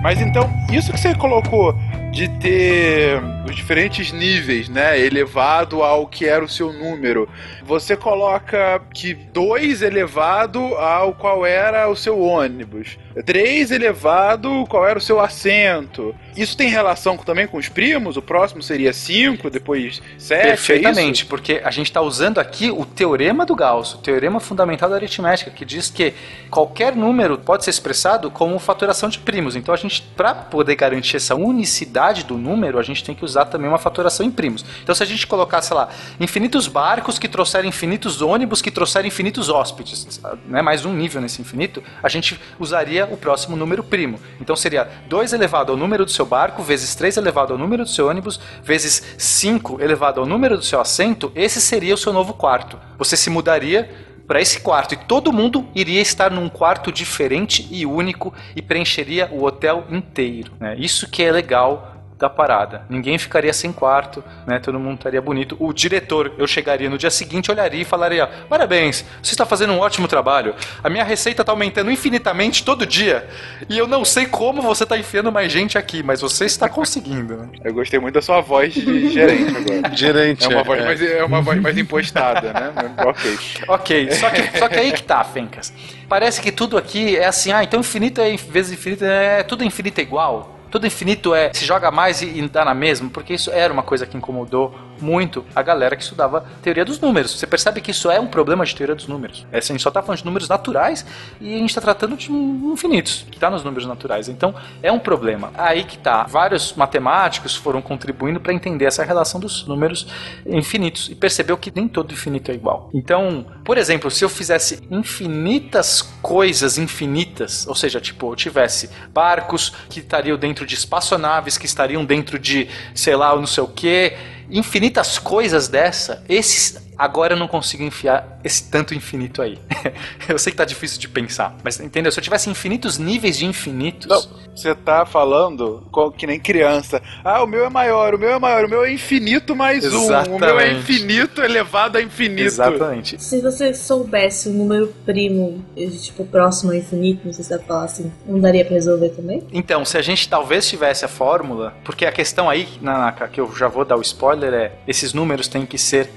[0.04, 1.74] Mas então, isso que você colocou
[2.12, 5.00] de ter os diferentes níveis, né?
[5.00, 7.30] Elevado ao que era o seu número.
[7.64, 12.98] Você coloca que 2 elevado ao qual era o seu ônibus.
[13.24, 16.14] 3 elevado qual era o seu assento.
[16.36, 18.18] Isso tem relação também com os primos?
[18.18, 20.42] O próximo seria 5, depois 7?
[20.44, 24.96] Perfeitamente, porque a gente está usando aqui o teorema do Gauss, o teorema fundamental da
[24.96, 26.14] aritmética, que diz que
[26.50, 29.56] qualquer número pode ser expressado como fatoração de primos.
[29.56, 33.35] Então a gente, para poder garantir essa unicidade do número, a gente tem que usar
[33.44, 34.64] também uma fatoração em primos.
[34.84, 39.08] Então se a gente colocar, sei lá, infinitos barcos que trouxeram infinitos ônibus que trouxeram
[39.08, 44.20] infinitos hóspedes, né, mais um nível nesse infinito, a gente usaria o próximo número primo.
[44.40, 47.90] Então seria 2 elevado ao número do seu barco, vezes 3 elevado ao número do
[47.90, 52.34] seu ônibus, vezes 5 elevado ao número do seu assento, esse seria o seu novo
[52.34, 52.80] quarto.
[52.98, 53.90] Você se mudaria
[54.28, 59.30] para esse quarto e todo mundo iria estar num quarto diferente e único e preencheria
[59.32, 60.52] o hotel inteiro.
[60.60, 60.76] Né?
[60.78, 62.84] Isso que é legal da parada.
[62.90, 64.60] Ninguém ficaria sem quarto, né?
[64.60, 65.58] Todo mundo estaria bonito.
[65.60, 69.80] O diretor, eu chegaria no dia seguinte, olharia e falaria: "Parabéns, você está fazendo um
[69.80, 70.56] ótimo trabalho.
[70.84, 73.28] A minha receita está aumentando infinitamente todo dia
[73.70, 77.36] e eu não sei como você está enfiando mais gente aqui, mas você está conseguindo."
[77.36, 77.50] Né?
[77.64, 79.96] Eu gostei muito da sua voz de gerente agora.
[79.96, 80.46] Gerente.
[80.46, 80.64] É uma é.
[80.64, 82.74] voz mais, é uma voz mais impostada, né?
[83.06, 83.40] ok.
[83.68, 85.74] Ok, só que, só que aí que tá, Fencas.
[86.08, 90.00] Parece que tudo aqui é assim, ah, então infinito é vezes infinito, é tudo infinito
[90.00, 93.50] é igual tudo infinito é se joga mais e, e dá na mesma, porque isso
[93.50, 97.32] era uma coisa que incomodou muito a galera que estudava teoria dos números.
[97.32, 99.46] Você percebe que isso é um problema de teoria dos números.
[99.52, 101.06] É, assim, a gente só está falando de números naturais
[101.40, 104.28] e a gente está tratando de infinitos, que está nos números naturais.
[104.28, 105.52] Então é um problema.
[105.58, 106.24] Aí que tá.
[106.24, 110.08] Vários matemáticos foram contribuindo para entender essa relação dos números
[110.46, 112.90] infinitos e percebeu que nem todo infinito é igual.
[112.94, 119.72] Então, por exemplo, se eu fizesse infinitas coisas infinitas, ou seja, tipo, eu tivesse barcos
[119.90, 124.14] que estariam dentro de espaçonaves, que estariam dentro de, sei lá, não sei o que,
[124.50, 129.58] infinitas coisas dessa, esses agora eu não consigo enfiar esse tanto infinito aí.
[130.28, 132.12] eu sei que tá difícil de pensar, mas entendeu?
[132.12, 134.08] Se eu tivesse infinitos níveis de infinitos.
[134.08, 135.84] Não, você tá falando
[136.18, 137.02] que nem criança.
[137.24, 140.30] Ah, o meu é maior, o meu é maior, o meu é infinito mais Exatamente.
[140.30, 140.36] um.
[140.36, 142.44] O meu é infinito elevado a infinito.
[142.44, 143.22] Exatamente.
[143.22, 145.64] Se você soubesse o número primo,
[146.02, 149.10] tipo, próximo ao infinito, não sei se dá pra falar assim, não daria pra resolver
[149.10, 149.44] também?
[149.52, 153.54] Então, se a gente talvez tivesse a fórmula, porque a questão aí, Nanaka, que eu
[153.56, 156.10] já vou dar o spoiler, é esses números têm que ser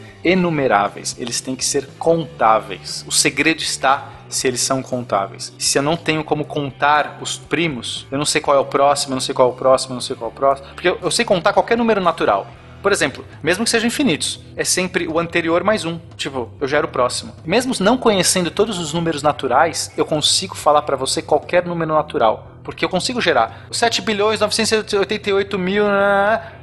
[0.68, 3.04] enumeráveis, eles têm que ser contáveis.
[3.08, 5.52] O segredo está se eles são contáveis.
[5.58, 9.12] Se eu não tenho como contar os primos, eu não sei qual é o próximo,
[9.12, 10.88] eu não sei qual é o próximo, eu não sei qual é o próximo, porque
[10.88, 12.46] eu, eu sei contar qualquer número natural.
[12.82, 15.98] Por exemplo, mesmo que sejam infinitos, é sempre o anterior mais um.
[16.16, 17.32] Tipo, eu gero o próximo.
[17.44, 22.52] Mesmo não conhecendo todos os números naturais, eu consigo falar para você qualquer número natural.
[22.68, 25.84] Porque eu consigo gerar 7 bilhões 988 mil.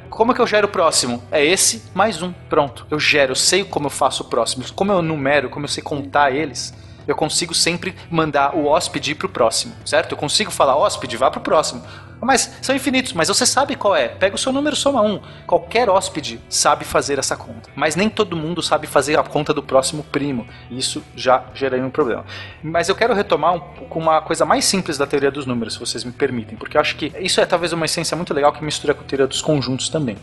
[0.08, 1.24] Como é que eu gero o próximo?
[1.32, 2.32] É esse mais um.
[2.48, 2.86] Pronto.
[2.92, 4.64] Eu gero, eu sei como eu faço o próximo.
[4.76, 6.72] Como eu numero, como eu sei contar eles,
[7.08, 10.12] eu consigo sempre mandar o hóspede ir pro próximo, certo?
[10.12, 11.82] Eu consigo falar, hóspede, vá pro próximo.
[12.22, 14.08] Mas são infinitos, mas você sabe qual é.
[14.08, 15.20] Pega o seu número, soma um.
[15.46, 17.70] Qualquer hóspede sabe fazer essa conta.
[17.76, 20.48] Mas nem todo mundo sabe fazer a conta do próximo primo.
[20.70, 22.26] Isso já geraria um problema.
[22.64, 25.80] Mas eu quero retomar um, com uma coisa mais simples da teoria dos números, se
[25.80, 26.58] vocês me permitem.
[26.58, 29.06] Porque eu acho que isso é talvez uma essência muito legal que mistura com a
[29.06, 30.18] teoria dos conjuntos também.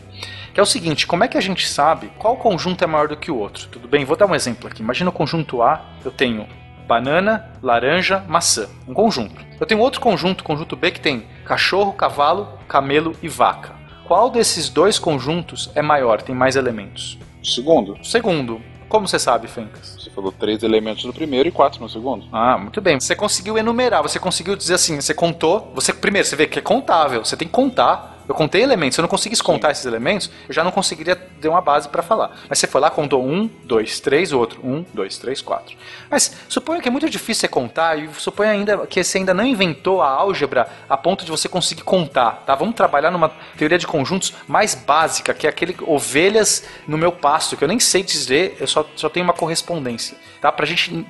[0.53, 3.17] Que é o seguinte, como é que a gente sabe qual conjunto é maior do
[3.17, 3.67] que o outro?
[3.67, 4.05] Tudo bem?
[4.05, 4.81] Vou dar um exemplo aqui.
[4.81, 6.47] Imagina o conjunto A, eu tenho
[6.87, 8.67] banana, laranja, maçã.
[8.87, 9.43] Um conjunto.
[9.59, 13.73] Eu tenho outro conjunto, conjunto B, que tem cachorro, cavalo, camelo e vaca.
[14.05, 17.17] Qual desses dois conjuntos é maior, tem mais elementos?
[17.43, 17.97] Segundo.
[18.03, 18.61] Segundo.
[18.89, 19.97] Como você sabe, Fencas?
[19.99, 22.27] Você falou três elementos no primeiro e quatro no segundo.
[22.31, 22.99] Ah, muito bem.
[22.99, 26.61] Você conseguiu enumerar, você conseguiu dizer assim, você contou, você primeiro, você vê que é
[26.61, 28.95] contável, você tem que contar eu contei elementos.
[28.95, 29.71] Se eu não conseguisse contar Sim.
[29.71, 32.31] esses elementos, eu já não conseguiria ter uma base para falar.
[32.49, 34.59] Mas você foi lá, contou um, dois, três, outro.
[34.63, 35.75] Um, dois, três, quatro.
[36.09, 39.45] Mas suponha que é muito difícil você contar e suponha ainda que você ainda não
[39.45, 42.55] inventou a álgebra a ponto de você conseguir contar, tá?
[42.55, 47.57] Vamos trabalhar numa teoria de conjuntos mais básica, que é aquele ovelhas no meu pasto,
[47.57, 50.51] que eu nem sei dizer, eu só, só tenho uma correspondência, tá?
[50.51, 51.05] Pra gente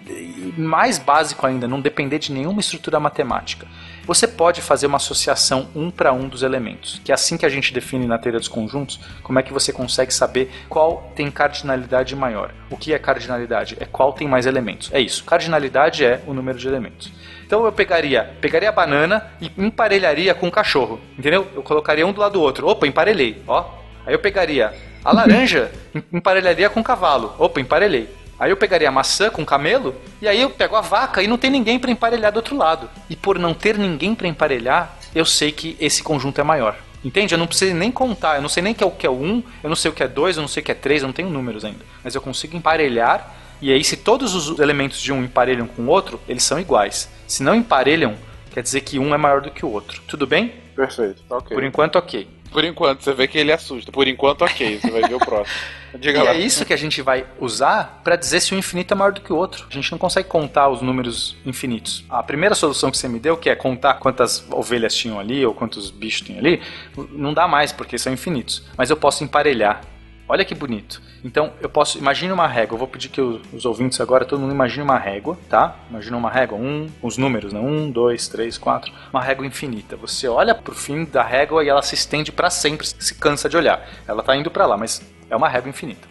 [0.57, 3.67] mais básico ainda, não depender de nenhuma estrutura matemática
[4.05, 7.49] você pode fazer uma associação um para um dos elementos, que é assim que a
[7.49, 12.15] gente define na teoria dos conjuntos, como é que você consegue saber qual tem cardinalidade
[12.15, 12.53] maior.
[12.69, 13.77] O que é cardinalidade?
[13.79, 14.89] É qual tem mais elementos.
[14.91, 15.23] É isso.
[15.23, 17.11] Cardinalidade é o número de elementos.
[17.45, 21.47] Então eu pegaria, pegaria a banana e emparelharia com o cachorro, entendeu?
[21.55, 22.67] Eu colocaria um do lado do outro.
[22.67, 23.65] Opa, emparelhei, ó.
[24.05, 24.73] Aí eu pegaria
[25.03, 25.71] a laranja,
[26.11, 27.35] emparelharia com o cavalo.
[27.37, 28.09] Opa, emparelhei.
[28.43, 31.27] Aí eu pegaria a maçã com o camelo, e aí eu pego a vaca e
[31.27, 32.89] não tem ninguém para emparelhar do outro lado.
[33.09, 36.75] E por não ter ninguém para emparelhar, eu sei que esse conjunto é maior.
[37.05, 37.33] Entende?
[37.33, 39.43] Eu não preciso nem contar, eu não sei nem que é o que é 1,
[39.63, 41.07] eu não sei o que é 2, eu não sei o que é 3, eu
[41.07, 41.85] não tenho números ainda.
[42.03, 45.87] Mas eu consigo emparelhar, e aí se todos os elementos de um emparelham com o
[45.87, 47.09] outro, eles são iguais.
[47.25, 48.13] Se não emparelham,
[48.53, 50.01] quer dizer que um é maior do que o outro.
[50.05, 50.53] Tudo bem?
[50.75, 51.55] Perfeito, tá ok.
[51.55, 52.27] Por enquanto, ok.
[52.53, 53.91] Por enquanto, você vê que ele assusta.
[53.91, 54.79] Por enquanto, ok.
[54.79, 55.57] Você vai ver o próximo.
[55.95, 56.33] Diga e lá.
[56.35, 59.21] é isso que a gente vai usar para dizer se o infinito é maior do
[59.21, 59.65] que o outro.
[59.69, 62.05] A gente não consegue contar os números infinitos.
[62.09, 65.53] A primeira solução que você me deu, que é contar quantas ovelhas tinham ali ou
[65.53, 66.61] quantos bichos tem ali,
[67.11, 68.63] não dá mais porque são infinitos.
[68.77, 69.81] Mas eu posso emparelhar.
[70.33, 70.99] Olha que bonito.
[71.23, 71.99] Então, eu posso.
[71.99, 72.73] Imagine uma régua.
[72.73, 75.75] Eu vou pedir que os, os ouvintes agora, todo mundo imagine uma régua, tá?
[75.91, 76.57] Imagina uma régua.
[76.57, 77.59] Um, os números, né?
[77.59, 78.91] Um, dois, três, quatro.
[79.13, 79.95] Uma régua infinita.
[79.95, 83.55] Você olha pro fim da régua e ela se estende para sempre, se cansa de
[83.55, 83.87] olhar.
[84.07, 86.07] Ela tá indo para lá, mas é uma régua infinita.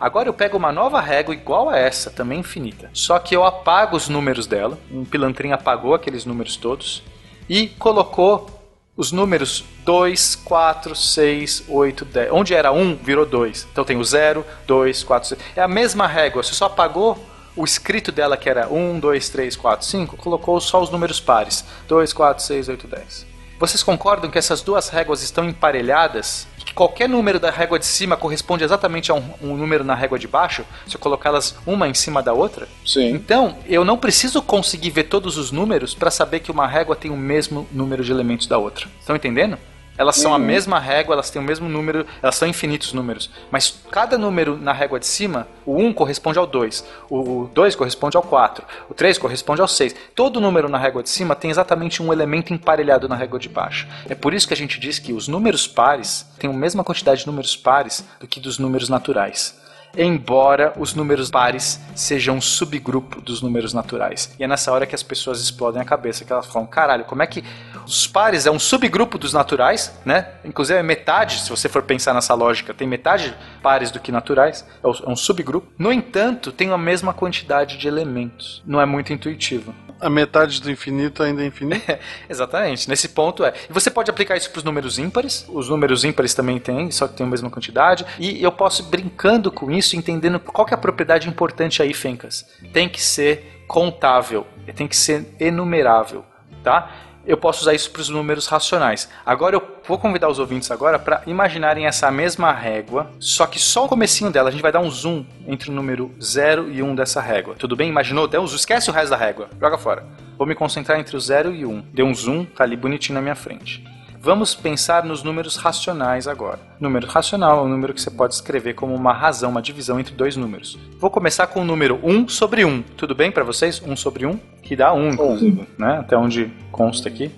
[0.00, 2.90] Agora eu pego uma nova régua igual a essa, também infinita.
[2.92, 4.76] Só que eu apago os números dela.
[4.90, 7.04] Um pilantrinho apagou aqueles números todos
[7.48, 8.59] e colocou
[9.00, 12.32] os números 2, 4, 6, 8, 10.
[12.32, 13.66] Onde era 1, virou 2.
[13.72, 15.40] Então tem o 0, 2, 4, 6.
[15.56, 17.18] É a mesma régua, você só apagou
[17.56, 21.64] o escrito dela, que era 1, 2, 3, 4, 5, colocou só os números pares:
[21.88, 23.29] 2, 4, 6, 8, 10.
[23.60, 26.48] Vocês concordam que essas duas réguas estão emparelhadas?
[26.56, 30.18] Que qualquer número da régua de cima corresponde exatamente a um, um número na régua
[30.18, 32.66] de baixo, se eu colocá-las uma em cima da outra?
[32.86, 33.10] Sim.
[33.10, 37.10] Então, eu não preciso conseguir ver todos os números para saber que uma régua tem
[37.10, 38.88] o mesmo número de elementos da outra.
[38.98, 39.58] Estão entendendo?
[40.00, 40.44] Elas são a Uhum.
[40.46, 43.28] mesma régua, elas têm o mesmo número, elas são infinitos números.
[43.50, 48.16] Mas cada número na régua de cima, o 1 corresponde ao 2, o 2 corresponde
[48.16, 49.94] ao 4, o 3 corresponde ao 6.
[50.14, 53.86] Todo número na régua de cima tem exatamente um elemento emparelhado na régua de baixo.
[54.08, 57.20] É por isso que a gente diz que os números pares têm a mesma quantidade
[57.20, 59.59] de números pares do que dos números naturais.
[59.96, 64.34] Embora os números pares sejam um subgrupo dos números naturais.
[64.38, 67.22] E é nessa hora que as pessoas explodem a cabeça, que elas falam, caralho, como
[67.22, 67.44] é que
[67.86, 70.28] os pares é um subgrupo dos naturais, né?
[70.44, 74.64] Inclusive é metade, se você for pensar nessa lógica, tem metade pares do que naturais,
[74.82, 75.66] é um subgrupo.
[75.76, 78.62] No entanto, tem a mesma quantidade de elementos.
[78.64, 79.74] Não é muito intuitivo.
[80.00, 81.82] A metade do infinito ainda é infinito?
[82.28, 83.52] Exatamente, nesse ponto é.
[83.68, 87.06] E você pode aplicar isso para os números ímpares, os números ímpares também têm, só
[87.06, 90.72] que tem a mesma quantidade, e eu posso ir brincando com isso, entendendo qual que
[90.72, 92.46] é a propriedade importante aí, Fencas.
[92.72, 96.24] Tem que ser contável, tem que ser enumerável,
[96.62, 96.90] tá?
[97.30, 99.08] Eu posso usar isso para os números racionais.
[99.24, 103.84] Agora eu vou convidar os ouvintes agora para imaginarem essa mesma régua, só que só
[103.84, 106.88] o comecinho dela, a gente vai dar um zoom entre o número 0 e 1
[106.88, 107.54] um dessa régua.
[107.56, 107.88] Tudo bem?
[107.88, 108.26] Imaginou?
[108.26, 108.56] Deu um zoom.
[108.56, 109.48] Esquece o resto da régua.
[109.60, 110.04] Joga fora.
[110.36, 111.72] Vou me concentrar entre o 0 e o 1.
[111.72, 111.84] Um.
[111.94, 113.84] Deu um zoom, tá ali bonitinho na minha frente.
[114.22, 116.58] Vamos pensar nos números racionais agora.
[116.78, 120.14] Número racional é um número que você pode escrever como uma razão, uma divisão entre
[120.14, 120.78] dois números.
[120.98, 122.82] Vou começar com o número 1 sobre 1.
[122.98, 123.80] Tudo bem para vocês?
[123.80, 126.00] 1 sobre 1, que dá 1, inclusive, né?
[126.00, 127.30] Até onde consta aqui.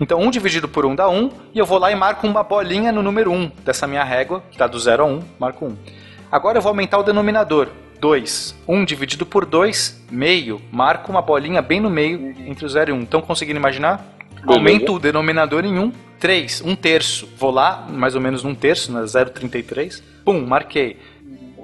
[0.00, 2.92] Então 1 dividido por 1 dá 1, e eu vou lá e marco uma bolinha
[2.92, 5.76] no número 1 dessa minha régua, que está do 0 a 1, marco 1.
[6.30, 7.66] Agora eu vou aumentar o denominador.
[8.00, 8.54] 2.
[8.68, 10.62] 1 dividido por 2, meio.
[10.70, 13.02] Marco uma bolinha bem no meio entre o 0 e 1.
[13.02, 14.06] Estão conseguindo imaginar?
[14.46, 16.09] Aumento o denominador em 1.
[16.20, 17.28] 3, 1 terço.
[17.38, 19.00] Vou lá, mais ou menos 1 terço, né?
[19.02, 20.02] 0,33.
[20.24, 20.98] Pum, marquei.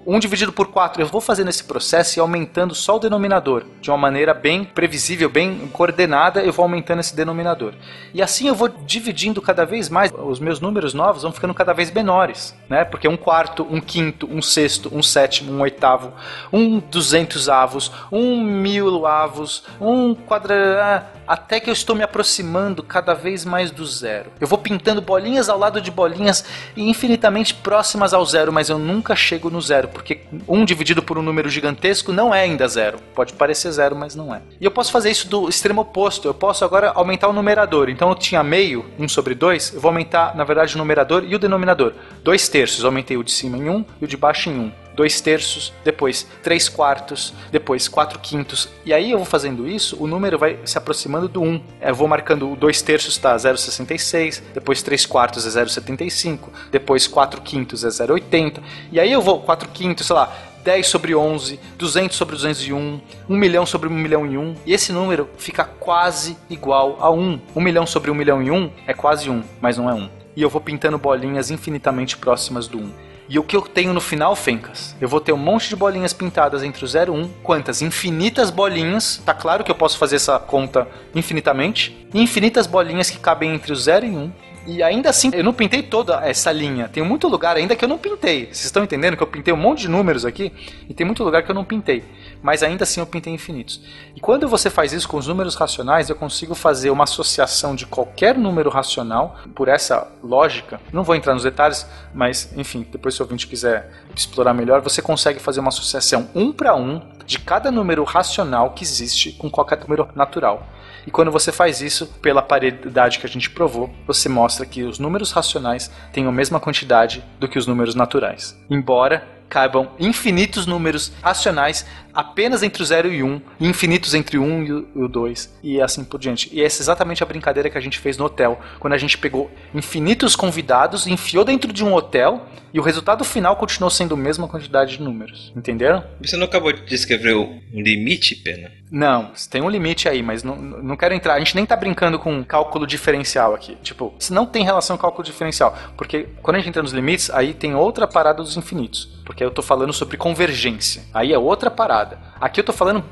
[0.06, 3.64] 1 dividido por 4, eu vou fazendo esse processo e aumentando só o denominador.
[3.80, 7.74] De uma maneira bem previsível, bem coordenada, eu vou aumentando esse denominador.
[8.14, 10.12] E assim eu vou dividindo cada vez mais.
[10.16, 12.84] Os meus números novos vão ficando cada vez menores, né?
[12.84, 16.12] Porque um quarto, um quinto, um sexto, um sétimo, um oitavo,
[16.52, 21.10] um duzentos avos, um mil avos, um quadra...
[21.26, 24.30] Até que eu estou me aproximando cada vez mais do zero.
[24.40, 26.44] Eu vou pintando bolinhas ao lado de bolinhas
[26.76, 31.22] infinitamente próximas ao zero, mas eu nunca chego no zero, porque um dividido por um
[31.22, 32.98] número gigantesco não é ainda zero.
[33.14, 34.42] Pode parecer zero, mas não é.
[34.60, 36.28] E eu posso fazer isso do extremo oposto.
[36.28, 37.88] Eu posso agora aumentar o numerador.
[37.88, 41.34] Então eu tinha meio, 1 sobre 2, eu vou aumentar, na verdade, o numerador e
[41.34, 41.94] o denominador.
[42.22, 44.58] 2 terços, eu aumentei o de cima em 1 um, e o de baixo em
[44.58, 44.62] 1.
[44.62, 44.85] Um.
[44.96, 48.68] 2 terços, depois 3 quartos, depois 4 quintos.
[48.84, 51.46] E aí eu vou fazendo isso, o número vai se aproximando do 1.
[51.46, 51.60] Um.
[51.80, 57.40] Eu vou marcando o 2 terços está 0,66, depois 3 quartos é 0,75, depois 4
[57.42, 58.60] quintos é 0,80.
[58.90, 60.32] E aí eu vou 4 quintos, sei lá,
[60.64, 64.54] 10 sobre 11, 200 sobre 201, 1 milhão sobre 1 milhão e 1.
[64.66, 67.40] E esse número fica quase igual a 1.
[67.54, 70.10] 1 milhão sobre 1 milhão e 1 é quase 1, mas não é 1.
[70.34, 72.92] E eu vou pintando bolinhas infinitamente próximas do 1.
[73.28, 74.94] E o que eu tenho no final, Fencas?
[75.00, 77.28] Eu vou ter um monte de bolinhas pintadas entre o 0 e 1.
[77.42, 77.82] Quantas?
[77.82, 79.20] Infinitas bolinhas.
[79.24, 82.06] Tá claro que eu posso fazer essa conta infinitamente.
[82.14, 84.32] Infinitas bolinhas que cabem entre o 0 e 1.
[84.68, 86.88] E ainda assim, eu não pintei toda essa linha.
[86.88, 88.46] Tem muito lugar ainda que eu não pintei.
[88.46, 90.52] Vocês estão entendendo que eu pintei um monte de números aqui
[90.88, 92.04] e tem muito lugar que eu não pintei.
[92.46, 93.80] Mas ainda assim eu pintei infinitos.
[94.14, 97.84] E quando você faz isso com os números racionais, eu consigo fazer uma associação de
[97.84, 100.80] qualquer número racional por essa lógica.
[100.92, 101.84] Não vou entrar nos detalhes,
[102.14, 106.52] mas enfim, depois se o ouvinte quiser explorar melhor, você consegue fazer uma associação um
[106.52, 110.68] para um de cada número racional que existe com qualquer número natural.
[111.04, 115.00] E quando você faz isso, pela paridade que a gente provou, você mostra que os
[115.00, 118.56] números racionais têm a mesma quantidade do que os números naturais.
[118.70, 121.86] Embora caibam infinitos números racionais
[122.16, 125.58] apenas entre o 0 e o 1, e infinitos entre o 1 e o 2,
[125.62, 126.48] e assim por diante.
[126.50, 129.18] E essa é exatamente a brincadeira que a gente fez no hotel, quando a gente
[129.18, 134.18] pegou infinitos convidados, enfiou dentro de um hotel, e o resultado final continuou sendo a
[134.18, 135.52] mesma quantidade de números.
[135.56, 136.04] Entenderam?
[136.20, 138.70] Você não acabou de descrever um limite, Pena?
[138.90, 141.34] Não, tem um limite aí, mas não, não quero entrar.
[141.34, 143.76] A gente nem tá brincando com cálculo diferencial aqui.
[143.82, 145.76] Tipo, se não tem relação com cálculo diferencial.
[145.96, 149.08] Porque quando a gente entra nos limites, aí tem outra parada dos infinitos.
[149.24, 151.02] Porque eu tô falando sobre convergência.
[151.12, 152.05] Aí é outra parada.
[152.40, 153.04] Aqui eu tô falando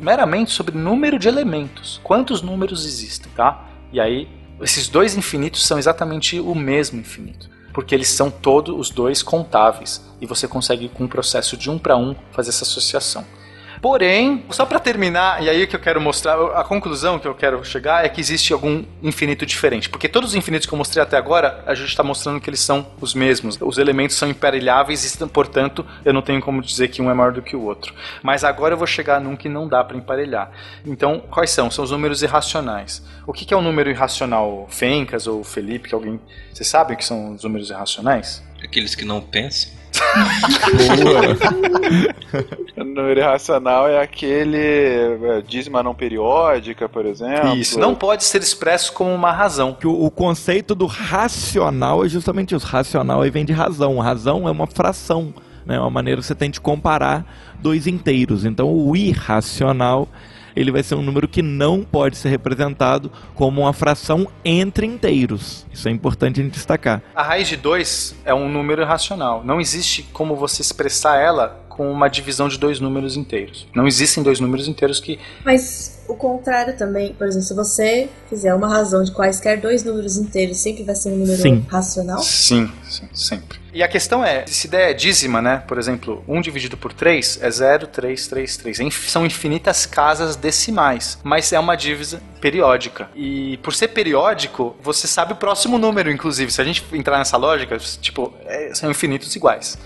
[0.00, 2.00] meramente sobre número de elementos.
[2.02, 3.66] Quantos números existem, tá?
[3.92, 4.28] E aí,
[4.60, 7.50] esses dois infinitos são exatamente o mesmo infinito.
[7.72, 10.04] Porque eles são todos os dois contáveis.
[10.20, 13.24] E você consegue, com um processo de um para um, fazer essa associação.
[13.80, 17.64] Porém, só para terminar, e aí que eu quero mostrar, a conclusão que eu quero
[17.64, 19.88] chegar é que existe algum infinito diferente.
[19.88, 22.60] Porque todos os infinitos que eu mostrei até agora, a gente está mostrando que eles
[22.60, 23.58] são os mesmos.
[23.60, 27.32] Os elementos são emparelháveis e, portanto, eu não tenho como dizer que um é maior
[27.32, 27.94] do que o outro.
[28.22, 30.50] Mas agora eu vou chegar num que não dá para emparelhar.
[30.84, 31.70] Então, quais são?
[31.70, 33.02] São os números irracionais.
[33.26, 34.66] O que é um número irracional?
[34.70, 36.20] Fencas ou Felipe, que alguém.
[36.52, 38.42] Vocês sabem o que são os números irracionais?
[38.62, 39.77] Aqueles que não pensam.
[42.76, 47.56] o número irracional é aquele é, dízima não periódica, por exemplo.
[47.56, 49.76] Isso, não pode ser expresso como uma razão.
[49.84, 52.66] O, o conceito do racional é justamente isso.
[52.66, 53.98] Racional aí vem de razão.
[53.98, 55.32] Razão é uma fração,
[55.64, 55.78] né?
[55.78, 57.24] uma maneira que você tem de comparar
[57.60, 58.44] dois inteiros.
[58.44, 60.08] Então o irracional
[60.58, 65.64] ele vai ser um número que não pode ser representado como uma fração entre inteiros.
[65.72, 67.00] Isso é importante a gente destacar.
[67.14, 69.44] A raiz de 2 é um número irracional.
[69.44, 73.68] Não existe como você expressar ela com uma divisão de dois números inteiros.
[73.72, 75.16] Não existem dois números inteiros que.
[75.44, 80.16] Mas o contrário também, por exemplo, se você fizer uma razão de quaisquer dois números
[80.16, 81.64] inteiros, sempre vai ser um número sim.
[81.68, 82.18] racional?
[82.18, 83.60] Sim, sim, sempre.
[83.72, 85.62] E a questão é, se der dízima, né?
[85.68, 88.92] Por exemplo, 1 dividido por 3 é 0,333.
[89.06, 93.08] São infinitas casas decimais, mas é uma divisa periódica.
[93.14, 96.50] E por ser periódico, você sabe o próximo número, inclusive.
[96.50, 99.78] Se a gente entrar nessa lógica, tipo, é, são infinitos iguais.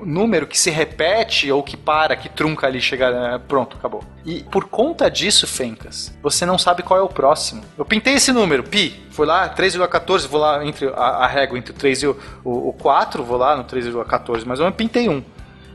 [0.05, 3.11] número que se repete ou que para, que trunca ali, chega.
[3.11, 4.03] Né, pronto, acabou.
[4.25, 7.61] E por conta disso, Fencas, você não sabe qual é o próximo.
[7.77, 11.71] Eu pintei esse número, pi, fui lá, 3,14, vou lá entre a, a régua entre
[11.71, 15.23] o 3 e o, o, o 4, vou lá no 3,14, mas eu pintei um.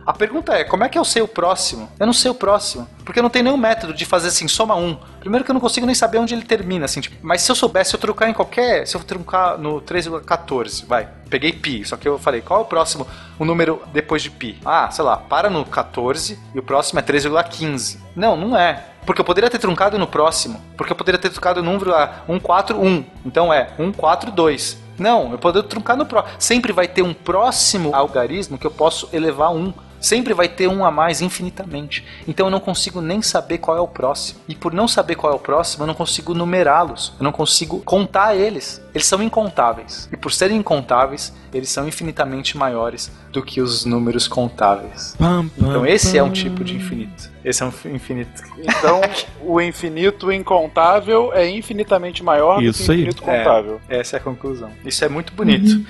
[0.07, 1.89] A pergunta é, como é que eu sei o próximo?
[1.99, 4.75] Eu não sei o próximo, porque eu não tenho nenhum método de fazer assim, soma
[4.75, 4.99] um.
[5.19, 7.57] Primeiro que eu não consigo nem saber onde ele termina, assim, tipo, mas se eu
[7.57, 11.97] soubesse, se eu trocar em qualquer, se eu trocar no 3,14, vai, peguei pi, só
[11.97, 13.07] que eu falei, qual é o próximo,
[13.39, 14.61] o número depois de pi?
[14.63, 17.99] Ah, sei lá, para no 14 e o próximo é 3,15.
[18.15, 18.85] Não, não é.
[19.07, 20.61] Porque eu poderia ter truncado no próximo.
[20.77, 21.93] Porque eu poderia ter truncado no número
[22.27, 23.05] 141.
[23.25, 24.79] Então é 142.
[24.99, 26.37] Não, eu poderia truncar no próximo.
[26.39, 29.73] Sempre vai ter um próximo algarismo que eu posso elevar um
[30.05, 32.05] sempre vai ter um a mais infinitamente.
[32.29, 34.41] Então eu não consigo nem saber qual é o próximo.
[34.49, 37.81] E por não saber qual é o próximo, eu não consigo numerá-los, eu não consigo
[37.81, 38.83] contar eles.
[38.95, 40.09] Eles são incontáveis.
[40.13, 45.17] E por serem incontáveis, eles são infinitamente maiores do que os números contáveis.
[45.57, 47.33] Então esse é um tipo de infinito.
[47.45, 48.43] Esse é um infinito.
[48.59, 49.01] Então
[49.43, 53.39] o infinito incontável é infinitamente maior Isso do que o infinito aí.
[53.39, 53.81] contável.
[53.89, 54.71] É, essa é a conclusão.
[54.85, 55.73] Isso é muito bonito.
[55.73, 55.85] Uhum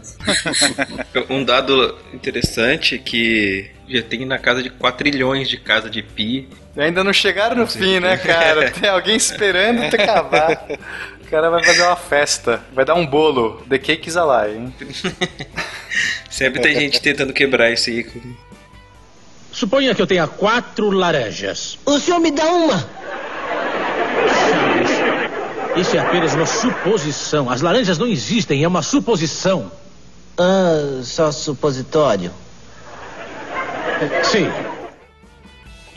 [1.30, 6.46] Um dado interessante que já tem na casa de 4 trilhões de casa de pi.
[6.78, 8.70] Ainda não chegaram no fim, né, cara?
[8.72, 10.64] Tem alguém esperando te acabar.
[11.20, 13.62] O cara vai fazer uma festa, vai dar um bolo.
[13.68, 14.74] The cake is a lie, hein?
[16.30, 18.36] Sempre tem gente tentando quebrar esse ícone.
[19.50, 21.78] Suponha que eu tenha quatro laranjas.
[21.84, 22.88] O senhor me dá uma?
[25.76, 27.50] Isso é apenas uma suposição.
[27.50, 29.72] As laranjas não existem, é uma suposição.
[30.38, 32.30] Ah, só supositório.
[34.22, 34.48] Sim.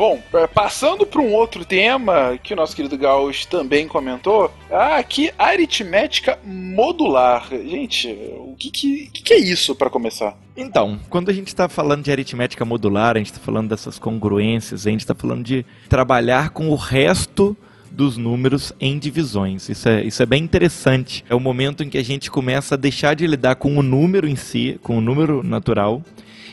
[0.01, 4.95] Bom, é, passando para um outro tema que o nosso querido Gauss também comentou, ah,
[4.95, 7.47] aqui aritmética modular.
[7.51, 10.35] Gente, o que, que que é isso para começar?
[10.57, 14.87] Então, quando a gente está falando de aritmética modular, a gente está falando dessas congruências,
[14.87, 17.55] a gente está falando de trabalhar com o resto
[17.91, 19.69] dos números em divisões.
[19.69, 21.23] Isso é, isso é bem interessante.
[21.29, 24.27] É o momento em que a gente começa a deixar de lidar com o número
[24.27, 26.01] em si, com o número natural,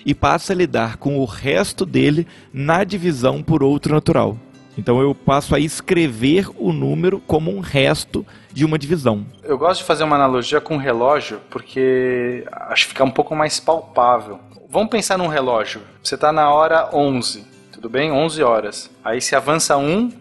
[0.04, 4.36] e passa a lidar com o resto dele na divisão por outro natural.
[4.78, 9.26] Então eu passo a escrever o número como um resto de uma divisão.
[9.42, 13.34] Eu gosto de fazer uma analogia com o relógio, porque acho que fica um pouco
[13.34, 14.38] mais palpável.
[14.70, 15.80] Vamos pensar num relógio.
[16.00, 18.12] Você está na hora 11, tudo bem?
[18.12, 18.90] 11 horas.
[19.04, 20.12] Aí se avança 1,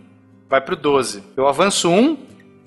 [0.49, 1.23] vai pro 12.
[1.35, 2.17] Eu avanço 1,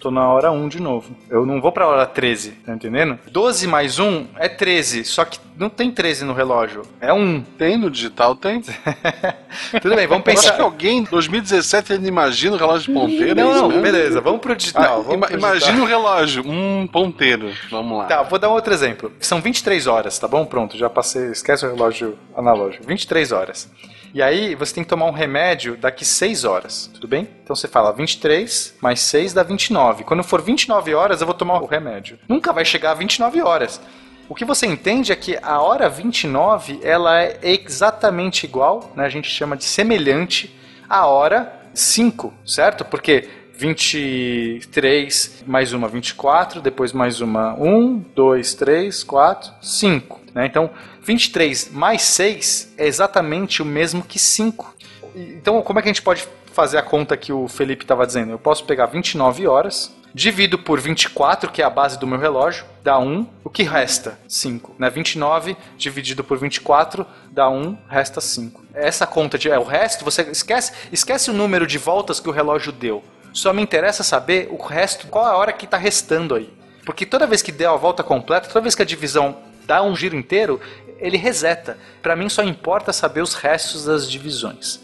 [0.01, 1.15] tô na hora 1 de novo.
[1.29, 3.19] Eu não vou pra hora 13, tá entendendo?
[3.31, 6.83] 12 mais 1 é 13, só que não tem 13 no relógio.
[7.01, 7.43] É 1.
[7.59, 8.63] Tem no digital, tem.
[9.83, 10.57] Tudo bem, vamos Eu acho pensar.
[10.57, 13.31] que alguém em 2017 ele imagina o relógio de ponteiro.
[13.31, 13.83] é Não, não, mesmo?
[13.83, 14.85] beleza, vamos pro digital.
[14.85, 15.83] Ah, vamos ima- pro imagina digital.
[15.85, 17.53] o relógio, um ponteiro.
[17.71, 18.05] Vamos lá.
[18.07, 19.13] Tá, vou dar um outro exemplo.
[19.21, 20.45] São 23 horas, tá bom?
[20.45, 21.31] Pronto, já passei.
[21.31, 22.85] Esquece o relógio analógico.
[22.87, 23.71] 23 horas.
[24.13, 27.29] E aí você tem que tomar um remédio daqui 6 horas, tudo bem?
[27.45, 30.05] Então você fala 23 mais 6 dá 29.
[30.05, 32.19] Quando for 29 horas, eu vou tomar o remédio.
[32.29, 33.81] Nunca vai chegar a 29 horas.
[34.29, 39.05] O que você entende é que a hora 29 ela é exatamente igual, né?
[39.05, 40.57] a gente chama de semelhante
[40.89, 42.85] à hora 5, certo?
[42.85, 43.29] Porque
[43.61, 50.21] 23 mais uma 24, depois mais uma 1, 2, 3, 4, 5.
[50.35, 50.47] Né?
[50.47, 50.71] Então
[51.03, 54.75] 23 mais 6 é exatamente o mesmo que 5.
[55.15, 58.31] Então como é que a gente pode fazer a conta que o Felipe estava dizendo?
[58.33, 62.65] Eu posso pegar 29 horas, divido por 24, que é a base do meu relógio,
[62.83, 63.27] dá 1.
[63.45, 64.19] O que resta?
[64.27, 64.77] 5.
[64.79, 64.89] Né?
[64.89, 68.65] 29 dividido por 24 dá 1, resta 5.
[68.73, 72.33] Essa conta de é o resto, você esquece, esquece o número de voltas que o
[72.33, 73.05] relógio deu.
[73.33, 76.53] Só me interessa saber o resto, qual a hora que está restando aí.
[76.85, 79.37] Porque toda vez que der a volta completa, toda vez que a divisão
[79.67, 80.61] dá um giro inteiro,
[80.99, 81.79] ele reseta.
[82.03, 84.81] Para mim só importa saber os restos das divisões.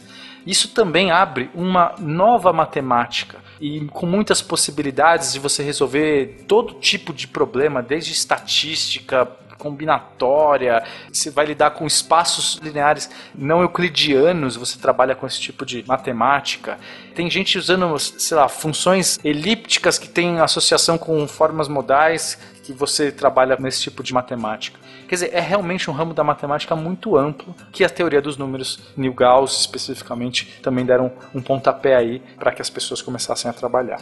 [0.46, 7.12] Isso também abre uma nova matemática e com muitas possibilidades de você resolver todo tipo
[7.12, 15.14] de problema, desde estatística, combinatória, você vai lidar com espaços lineares não euclidianos, você trabalha
[15.14, 16.78] com esse tipo de matemática.
[17.14, 23.12] Tem gente usando, sei lá, funções elípticas que têm associação com formas modais que você
[23.12, 24.78] trabalha nesse tipo de matemática.
[25.08, 28.80] Quer dizer, é realmente um ramo da matemática muito amplo que a teoria dos números,
[28.96, 34.00] Neil Gauss especificamente, também deram um pontapé aí para que as pessoas começassem a trabalhar.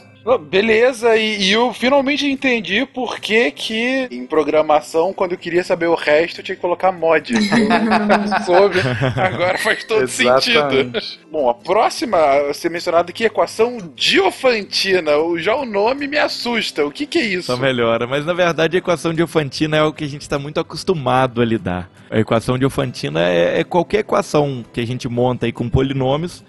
[0.48, 5.86] Beleza, e, e, eu finalmente entendi por que que em programação, quando eu queria saber
[5.86, 7.34] o resto, eu tinha que colocar mod.
[8.44, 8.78] soube,
[9.16, 10.92] agora faz todo sentido.
[11.30, 15.12] Bom, a próxima a ser mencionada aqui é equação diofantina.
[15.38, 16.84] Já o nome me assusta.
[16.84, 17.46] O que que é isso?
[17.46, 20.60] Só melhora, mas na verdade a equação diofantina é o que a gente está muito
[20.60, 21.90] acostumado a lidar.
[22.10, 26.44] A equação diofantina é, é qualquer equação que a gente monta aí com polinômios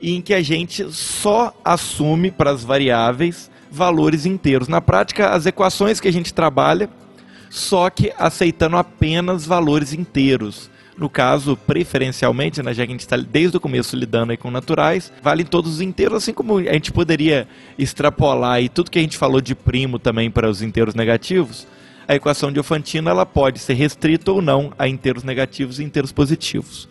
[0.00, 4.68] e em que a gente só assume para as variáveis valores inteiros.
[4.68, 6.88] Na prática, as equações que a gente trabalha,
[7.50, 10.70] só que aceitando apenas valores inteiros.
[10.96, 14.50] No caso, preferencialmente, né, já que a gente está desde o começo lidando aí com
[14.50, 17.46] naturais, valem todos os inteiros, assim como a gente poderia
[17.78, 21.68] extrapolar aí tudo que a gente falou de primo também para os inteiros negativos.
[22.08, 26.10] A equação de Ofantina ela pode ser restrita ou não a inteiros negativos e inteiros
[26.10, 26.88] positivos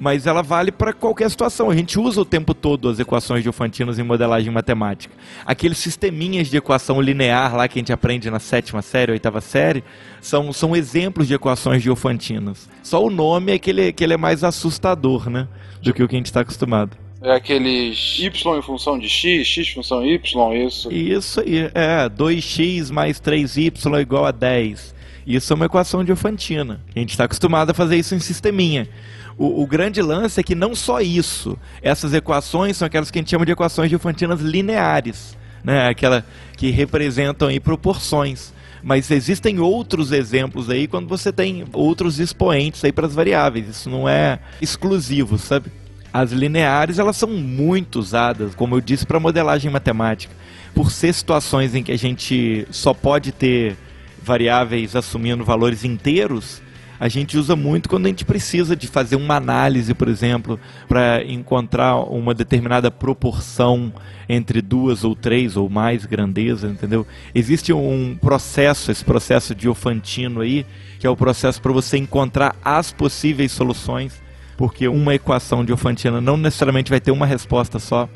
[0.00, 1.70] mas ela vale para qualquer situação.
[1.70, 5.14] A gente usa o tempo todo as equações diofantinas em modelagem matemática.
[5.44, 9.84] Aqueles sisteminhas de equação linear lá que a gente aprende na sétima série, oitava série,
[10.22, 12.66] são, são exemplos de equações diofantinas.
[12.82, 15.46] Só o nome é que ele, que ele é mais assustador, né?
[15.82, 16.96] Do que o que a gente está acostumado.
[17.22, 20.90] É aqueles y em função de x, x função de y, isso?
[20.90, 21.40] Isso
[21.74, 24.94] é, 2x mais 3y é igual a 10.
[25.26, 26.80] Isso é uma equação diofantina.
[26.94, 28.88] A gente está acostumado a fazer isso em sisteminha.
[29.36, 33.22] O, o, grande lance é que não só isso, essas equações são aquelas que a
[33.22, 35.88] gente chama de equações diofantinas lineares, né?
[35.88, 36.24] Aquela
[36.56, 38.52] que representam aí proporções.
[38.82, 43.68] Mas existem outros exemplos aí quando você tem outros expoentes aí para as variáveis.
[43.68, 45.70] Isso não é exclusivo, sabe?
[46.12, 50.34] As lineares elas são muito usadas, como eu disse, para modelagem matemática.
[50.74, 53.76] Por ser situações em que a gente só pode ter
[54.22, 56.60] variáveis assumindo valores inteiros,
[57.00, 61.24] a gente usa muito quando a gente precisa de fazer uma análise, por exemplo, para
[61.24, 63.90] encontrar uma determinada proporção
[64.28, 67.06] entre duas ou três ou mais grandezas, entendeu?
[67.34, 70.66] Existe um processo, esse processo diofantino aí,
[70.98, 74.20] que é o processo para você encontrar as possíveis soluções,
[74.60, 78.06] porque uma equação diofantina não necessariamente vai ter uma resposta só.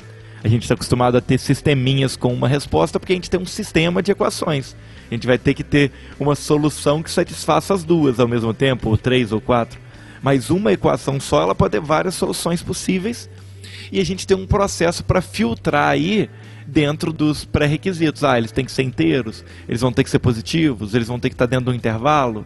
[0.43, 3.47] A gente está acostumado a ter sisteminhas com uma resposta porque a gente tem um
[3.47, 4.75] sistema de equações.
[5.09, 8.89] A gente vai ter que ter uma solução que satisfaça as duas ao mesmo tempo,
[8.89, 9.79] ou três ou quatro.
[10.21, 13.27] Mas uma equação só, ela pode ter várias soluções possíveis.
[13.91, 16.29] E a gente tem um processo para filtrar aí
[16.67, 18.23] dentro dos pré-requisitos.
[18.23, 21.29] Ah, eles têm que ser inteiros, eles vão ter que ser positivos, eles vão ter
[21.29, 22.45] que estar dentro de um intervalo.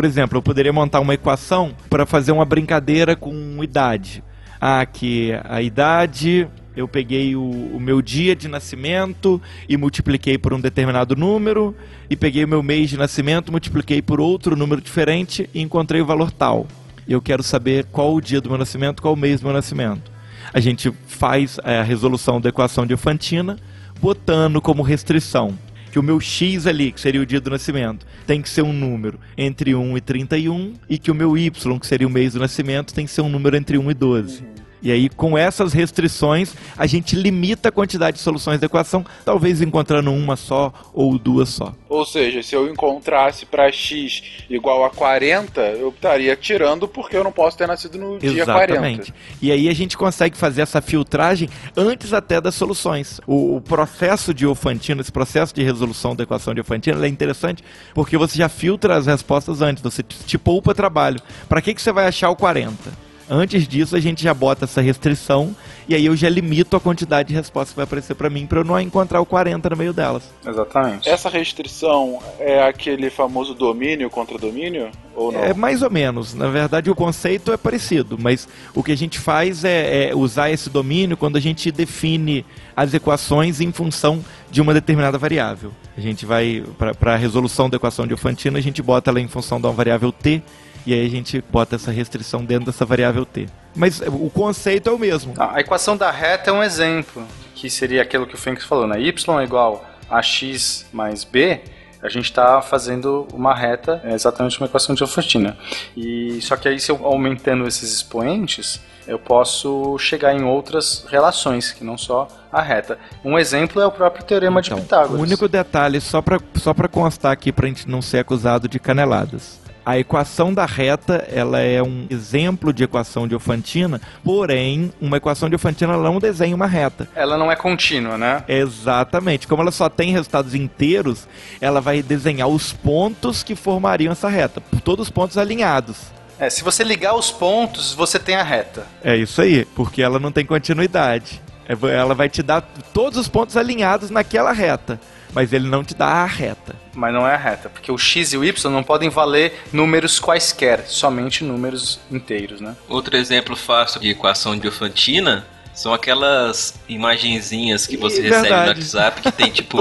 [0.00, 4.24] Por exemplo, eu poderia montar uma equação para fazer uma brincadeira com idade.
[4.58, 10.54] Ah, que a idade eu peguei o, o, meu dia de nascimento e multipliquei por
[10.54, 11.76] um determinado número,
[12.08, 16.06] e peguei o meu mês de nascimento, multipliquei por outro número diferente e encontrei o
[16.06, 16.66] valor tal.
[17.06, 20.10] Eu quero saber qual o dia do meu nascimento, qual o mês do meu nascimento.
[20.50, 23.58] A gente faz é, a resolução da equação de Fantina,
[24.00, 25.58] botando como restrição
[25.90, 28.72] que o meu x ali, que seria o dia do nascimento, tem que ser um
[28.72, 32.40] número entre 1 e 31, e que o meu y, que seria o mês do
[32.40, 34.59] nascimento, tem que ser um número entre 1 e 12.
[34.82, 39.60] E aí, com essas restrições, a gente limita a quantidade de soluções da equação, talvez
[39.60, 41.74] encontrando uma só ou duas só.
[41.88, 47.24] Ou seja, se eu encontrasse para x igual a 40, eu estaria tirando porque eu
[47.24, 48.32] não posso ter nascido no Exatamente.
[48.32, 48.72] dia 40.
[48.72, 49.14] Exatamente.
[49.42, 53.20] E aí a gente consegue fazer essa filtragem antes até das soluções.
[53.26, 57.62] O, o processo de Ofantino, esse processo de resolução da equação de Ofantino, é interessante
[57.94, 61.20] porque você já filtra as respostas antes, você te poupa trabalho.
[61.48, 63.09] Para que, que você vai achar o 40?
[63.32, 65.54] Antes disso, a gente já bota essa restrição
[65.88, 68.58] e aí eu já limito a quantidade de respostas que vai aparecer para mim para
[68.58, 70.24] eu não encontrar o 40 no meio delas.
[70.44, 71.08] Exatamente.
[71.08, 75.44] Essa restrição é aquele famoso domínio contra domínio ou não?
[75.44, 76.34] É mais ou menos.
[76.34, 80.50] Na verdade, o conceito é parecido, mas o que a gente faz é, é usar
[80.50, 82.44] esse domínio quando a gente define
[82.76, 85.70] as equações em função de uma determinada variável.
[85.96, 86.64] A gente vai
[86.98, 89.72] para a resolução da equação de Ofantina, a gente bota ela em função de uma
[89.72, 90.42] variável t
[90.86, 93.46] e aí a gente bota essa restrição dentro dessa variável t.
[93.74, 95.34] Mas o conceito é o mesmo.
[95.38, 97.22] A equação da reta é um exemplo,
[97.54, 99.00] que seria aquilo que o Fenix falou, né?
[99.00, 101.60] y é igual a x mais b,
[102.02, 105.56] A gente está fazendo uma reta, é exatamente uma equação de Alfonstina.
[105.94, 111.72] E só que aí se eu aumentando esses expoentes, eu posso chegar em outras relações
[111.72, 112.98] que não só a reta.
[113.22, 115.20] Um exemplo é o próprio teorema de Então, Pitágoras.
[115.20, 118.78] o único detalhe, só para só pra constar aqui, pra gente não ser acusado de
[118.78, 119.60] caneladas.
[119.90, 125.48] A equação da reta, ela é um exemplo de equação de Ofantina, porém, uma equação
[125.48, 127.08] de Ofantina ela não desenha uma reta.
[127.12, 128.44] Ela não é contínua, né?
[128.46, 129.48] Exatamente.
[129.48, 131.26] Como ela só tem resultados inteiros,
[131.60, 135.96] ela vai desenhar os pontos que formariam essa reta, todos os pontos alinhados.
[136.38, 138.86] É, se você ligar os pontos, você tem a reta.
[139.02, 141.42] É isso aí, porque ela não tem continuidade.
[141.68, 142.60] É, Ela vai te dar
[142.92, 145.00] todos os pontos alinhados naquela reta,
[145.32, 146.74] mas ele não te dá a reta.
[146.94, 150.18] Mas não é a reta, porque o x e o y não podem valer números
[150.18, 152.76] quaisquer, somente números inteiros, né?
[152.88, 158.66] Outro exemplo fácil de equação de Ofantina são aquelas imagenzinhas que você Ih, recebe no.
[158.66, 159.78] WhatsApp que tem tipo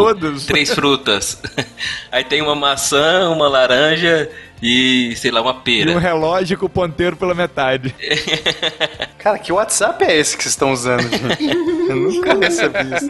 [0.47, 1.41] três frutas.
[2.11, 4.29] Aí tem uma maçã, uma laranja
[4.61, 5.99] e sei lá, uma E um pera.
[5.99, 7.93] relógio com o ponteiro pela metade.
[9.17, 11.43] Cara, que WhatsApp é esse que vocês estão usando, gente?
[11.89, 13.07] Eu nunca recebi isso.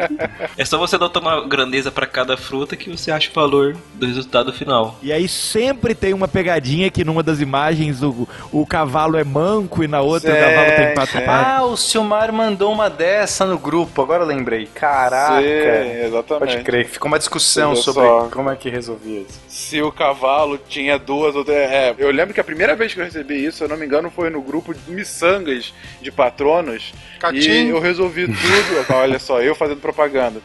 [0.57, 4.07] É só você adotar uma grandeza para cada fruta que você acha o valor do
[4.07, 4.97] resultado final.
[5.03, 9.83] E aí sempre tem uma pegadinha que numa das imagens o, o cavalo é manco
[9.83, 11.47] e na outra o cavalo tem quatro patas.
[11.59, 14.67] Ah, o Silmar mandou uma dessa no grupo, agora eu lembrei.
[14.73, 15.41] Caraca.
[15.41, 16.53] Sim, exatamente.
[16.53, 18.29] Pode crer, ficou uma discussão sobre só.
[18.31, 19.39] como é que resolvia isso.
[19.47, 23.45] Se o cavalo tinha duas É, eu lembro que a primeira vez que eu recebi
[23.45, 26.93] isso, se eu não me engano, foi no grupo de miçangas de patronos.
[27.19, 27.37] Catim.
[27.37, 28.85] E eu resolvi tudo.
[28.93, 30.41] Olha só, eu fazendo propaganda.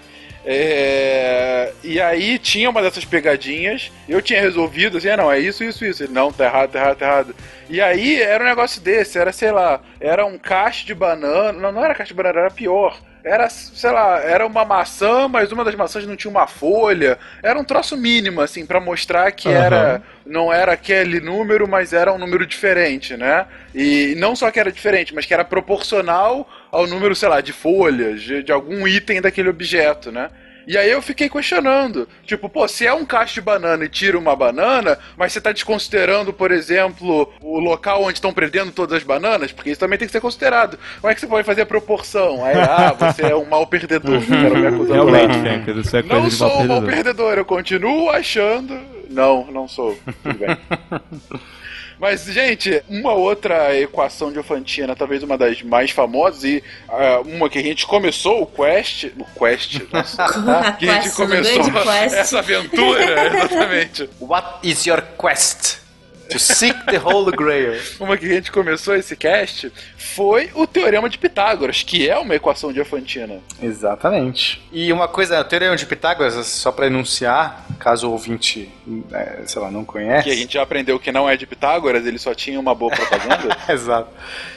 [0.46, 5.64] É, e aí tinha uma dessas pegadinhas, eu tinha resolvido assim, ah, não, é isso,
[5.64, 6.02] isso, isso.
[6.04, 7.36] Ele, não, tá errado, tá errado, tá errado.
[7.70, 11.52] E aí era um negócio desse, era, sei lá, era um cacho de banana.
[11.52, 12.98] Não, não era cacho de banana, era pior.
[13.24, 17.18] Era, sei lá, era uma maçã, mas uma das maçãs não tinha uma folha.
[17.42, 19.64] Era um troço mínimo, assim, pra mostrar que Aham.
[19.64, 20.02] era.
[20.26, 23.46] Não era aquele número, mas era um número diferente, né?
[23.74, 27.52] E não só que era diferente, mas que era proporcional ao número, sei lá, de
[27.52, 30.28] folhas, de, de algum item daquele objeto, né?
[30.66, 34.18] E aí eu fiquei questionando, tipo, pô, se é um cacho de banana e tira
[34.18, 39.02] uma banana, mas você tá desconsiderando, por exemplo, o local onde estão prendendo todas as
[39.02, 40.78] bananas, porque isso também tem que ser considerado.
[41.00, 42.44] Como é que você pode fazer a proporção?
[42.44, 45.42] Aí, ah, você é um mau perdedor, quero me acusar por Realmente, isso.
[45.44, 47.04] Fencas, isso é coisa Não sou mal um mau perdedor.
[47.04, 48.78] perdedor, eu continuo achando.
[49.10, 49.96] Não, não sou.
[50.22, 50.56] Tudo bem.
[51.98, 57.48] Mas, gente, uma outra equação de Ofantina, talvez uma das mais famosas, e ah, uma
[57.48, 59.04] que a gente começou, o Quest.
[59.18, 60.72] O Quest, nossa.
[60.78, 64.10] que a gente começou essa aventura, exatamente.
[64.20, 65.83] What is your quest?
[66.30, 67.80] To seek the Holy Grail.
[68.00, 72.34] Uma que a gente começou esse cast foi o Teorema de Pitágoras, que é uma
[72.34, 73.40] equação de Ofantina.
[73.62, 74.62] Exatamente.
[74.72, 78.70] E uma coisa, o teorema de Pitágoras, só pra enunciar, caso o ouvinte,
[79.12, 80.24] é, sei lá, não conhece.
[80.24, 82.90] Que a gente já aprendeu que não é de Pitágoras, ele só tinha uma boa
[82.90, 83.56] propaganda.
[83.68, 84.08] Exato.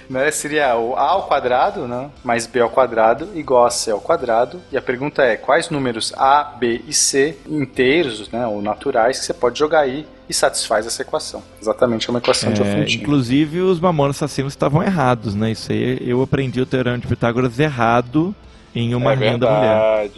[0.09, 3.99] Né, seria o A ao quadrado, né, mais B ao quadrado, igual a C ao
[3.99, 4.61] quadrado.
[4.71, 9.25] E a pergunta é, quais números A, B e C, inteiros, né, ou naturais, que
[9.25, 11.41] você pode jogar aí e satisfaz essa equação.
[11.61, 13.01] Exatamente, é uma equação de É, Ofantina.
[13.03, 15.51] inclusive os mamonas assassinos estavam errados, né?
[15.51, 18.35] Isso aí eu aprendi o teorema de Pitágoras errado
[18.75, 20.09] em uma é renda mulher.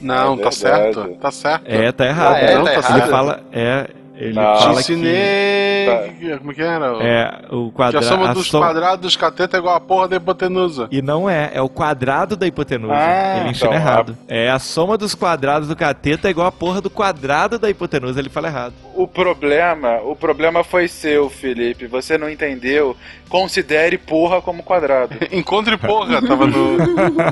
[0.00, 0.54] Não, É tá verdade.
[0.94, 1.08] certo.
[1.20, 1.64] Tá certo.
[1.66, 2.34] É, tá errado.
[2.34, 2.54] Ah, é?
[2.56, 3.10] Não, Tá Ele errado?
[3.10, 4.56] fala, é, ele Não.
[4.56, 6.38] Te fala que ensinei.
[6.38, 6.86] Como que era?
[7.00, 10.08] é o Que quadrado a soma dos soma- quadrados dos catetos é igual a porra
[10.08, 10.88] da hipotenusa.
[10.90, 12.92] E não é, é o quadrado da hipotenusa.
[12.94, 14.18] Ah, ele ensina então, errado.
[14.26, 18.18] É a soma dos quadrados do cateto é igual a porra do quadrado da hipotenusa,
[18.18, 18.74] ele fala errado.
[18.94, 21.86] O problema, o problema foi seu, Felipe.
[21.86, 22.96] Você não entendeu.
[23.28, 25.14] Considere porra como quadrado.
[25.30, 26.76] Encontre porra, tava no.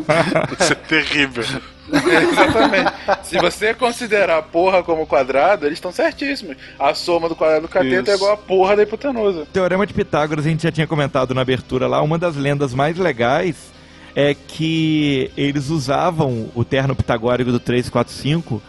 [0.60, 1.44] Isso é terrível.
[2.32, 2.92] Exatamente.
[3.22, 6.56] Se você considerar porra como quadrado, eles estão certíssimos.
[6.78, 8.22] A soma do quadrado do cateto é Isso.
[8.22, 9.42] igual a porra da hipotenusa.
[9.42, 12.74] O Teorema de Pitágoras, a gente já tinha comentado na abertura lá, uma das lendas
[12.74, 13.76] mais legais
[14.14, 18.62] é que eles usavam o terno pitagórico do 345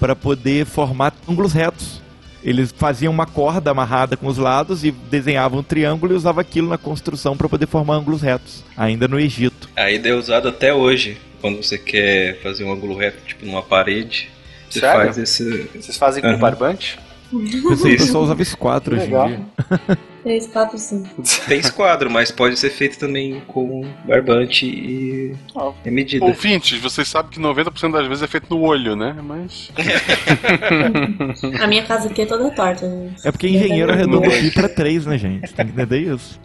[0.00, 2.02] para poder formar ângulos retos.
[2.42, 6.68] Eles faziam uma corda amarrada com os lados e desenhavam um triângulo e usavam aquilo
[6.68, 9.53] na construção para poder formar ângulos retos, ainda no Egito.
[9.76, 13.62] A ideia é usada até hoje, quando você quer fazer um ângulo reto, tipo numa
[13.62, 14.30] parede.
[14.70, 15.04] Você Sério?
[15.04, 15.68] faz esse.
[15.74, 16.38] Vocês fazem com Aham.
[16.38, 16.98] barbante?
[17.32, 17.82] O Isso.
[17.82, 19.40] pessoal usava esquadro hoje em dia.
[20.24, 21.22] 3, 4, 5.
[21.46, 25.36] Tem esquadro, mas pode ser feito também com barbante e
[25.84, 26.24] é medida.
[26.24, 29.14] Ouvintes, vocês sabem que 90% das vezes é feito no olho, né?
[29.22, 29.70] Mas.
[31.60, 32.86] A minha casa aqui é toda torta.
[33.22, 35.52] É porque engenheiro arredonda pi pra 3, né, gente?
[35.52, 36.40] Tem que entender isso.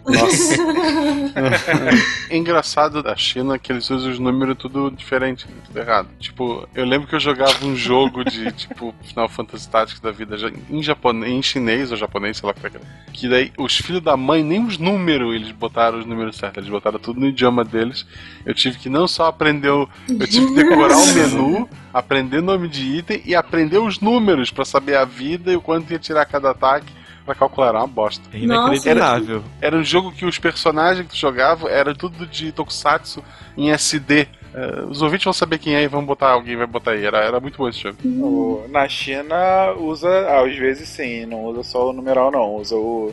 [2.28, 6.08] É engraçado da China que eles usam os números tudo diferente, tudo errado.
[6.18, 10.36] Tipo, eu lembro que eu jogava um jogo de, tipo, Final Fantasy Tactics da vida
[10.68, 12.80] em japonês, em chinês ou japonês, sei lá como é que é.
[13.12, 16.70] Que daí os filhos da mãe, nem os números, eles botaram os números certos, eles
[16.70, 18.04] botaram tudo no idioma deles.
[18.44, 19.88] Eu tive que não só aprender o.
[20.08, 24.64] Eu tive que decorar o menu, aprender nome de item e aprender os números pra
[24.64, 27.00] saber a vida e o quanto ia tirar cada ataque.
[27.24, 28.24] Pra calcular, era uma bosta.
[28.32, 29.44] É inacreditável.
[29.60, 33.22] Era um jogo que os personagens que tu jogava era tudo de Tokusatsu
[33.56, 34.26] em SD.
[34.52, 37.04] Eh, os ouvintes vão saber quem é e vão botar alguém, vai botar aí.
[37.04, 38.66] Era, era muito bom esse jogo.
[38.70, 40.08] Na China usa,
[40.42, 43.12] às vezes sim, não usa só o numeral não, usa o,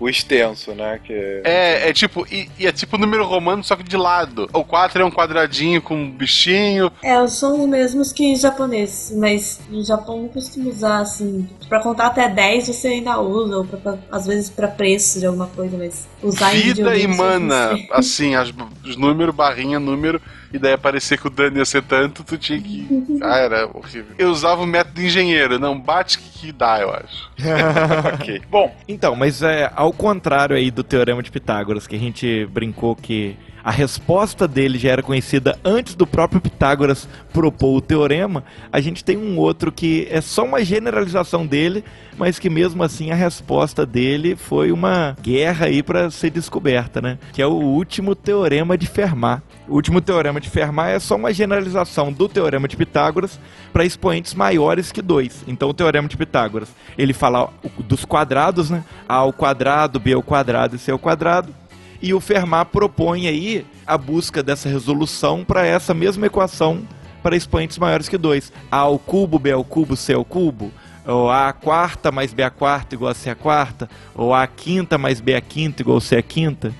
[0.00, 1.00] o extenso, né?
[1.02, 4.48] Que É, é tipo, e, e é tipo número romano, só que de lado.
[4.52, 6.90] O 4 é um quadradinho com um bichinho.
[7.02, 11.48] É, são os mesmos que japoneses, mas no Japão não costuma usar assim.
[11.68, 15.26] Pra contar até 10 você ainda usa, ou pra- pra- às vezes pra preço de
[15.26, 18.52] alguma coisa, mas usar em Vida e mana, assim, as-
[18.84, 20.20] os números, barrinha, número,
[20.54, 22.86] e daí aparecer que o dano ia ser tanto, tu tinha que.
[23.20, 24.14] Ah, era horrível.
[24.16, 27.28] Eu usava o método engenheiro, não bate que, que dá, eu acho.
[28.14, 28.40] ok.
[28.48, 32.94] Bom, Então, mas é ao contrário aí do Teorema de Pitágoras, que a gente brincou
[32.94, 38.78] que a resposta dele já era conhecida antes do próprio Pitágoras propor o teorema, a
[38.78, 41.82] gente tem um outro que é só uma generalização dele,
[42.18, 47.18] mas que mesmo assim a resposta dele foi uma guerra aí para ser descoberta, né?
[47.32, 49.42] Que é o último teorema de Fermat.
[49.66, 53.40] O último teorema de Fermat é só uma generalização do teorema de Pitágoras
[53.72, 55.42] para expoentes maiores que dois.
[55.48, 56.68] Então o teorema de Pitágoras,
[56.98, 58.84] ele fala dos quadrados, né?
[59.08, 61.54] A ao quadrado, B ao quadrado e C ao quadrado.
[62.02, 66.82] E o Fermat propõe aí a busca dessa resolução para essa mesma equação
[67.22, 68.52] para expoentes maiores que dois.
[68.70, 70.70] A ao cubo, B ao cubo, C ao cubo.
[71.06, 73.88] Ou A quarta mais B à quarta igual a C à quarta.
[74.14, 76.74] Ou A quinta mais B à quinta igual a C à quinta.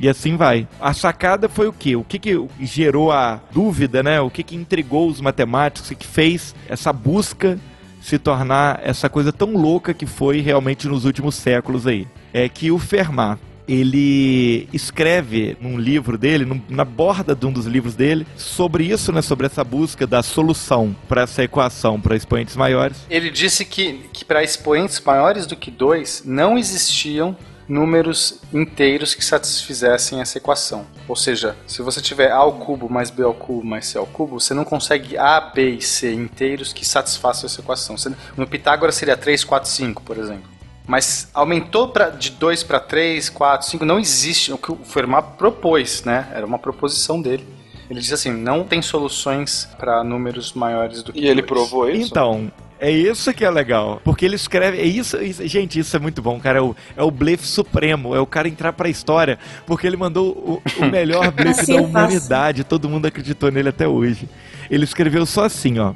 [0.00, 0.66] E assim vai.
[0.80, 1.96] A sacada foi o quê?
[1.96, 4.20] O que, que gerou a dúvida, né?
[4.20, 5.90] O que, que intrigou os matemáticos?
[5.90, 7.58] O que fez essa busca
[8.00, 12.06] se tornar essa coisa tão louca que foi realmente nos últimos séculos aí?
[12.32, 17.66] É que o Fermat, ele escreve num livro dele, num- na borda de um dos
[17.66, 19.20] livros dele, sobre isso, né?
[19.20, 22.96] Sobre essa busca da solução para essa equação para expoentes maiores.
[23.10, 27.36] Ele disse que, que para expoentes maiores do que 2 não existiam
[27.68, 30.86] números inteiros que satisfizessem essa equação.
[31.06, 34.06] Ou seja, se você tiver A ao cubo mais B ao cubo mais C ao
[34.06, 37.96] cubo, você não consegue A, B e C inteiros que satisfaçam essa equação.
[38.36, 40.48] No Pitágoras seria 3, 4, 5, por exemplo.
[40.86, 44.50] Mas aumentou pra, de 2 para 3, 4, 5, não existe.
[44.52, 46.26] O que o Fermat propôs, né?
[46.32, 47.46] Era uma proposição dele.
[47.90, 51.46] Ele disse assim: não tem soluções para números maiores do que E ele dois.
[51.46, 52.08] provou isso?
[52.10, 54.00] Então, é isso que é legal.
[54.04, 54.78] Porque ele escreve.
[54.78, 56.58] É isso, isso- gente, isso é muito bom, cara.
[56.58, 58.14] É o, é o blefe supremo.
[58.14, 59.38] É o cara entrar pra história.
[59.66, 62.64] Porque ele mandou o, o melhor blefe Assim da é humanidade.
[62.64, 64.28] Todo mundo acreditou nele até hoje.
[64.70, 65.94] Ele escreveu só assim, ó.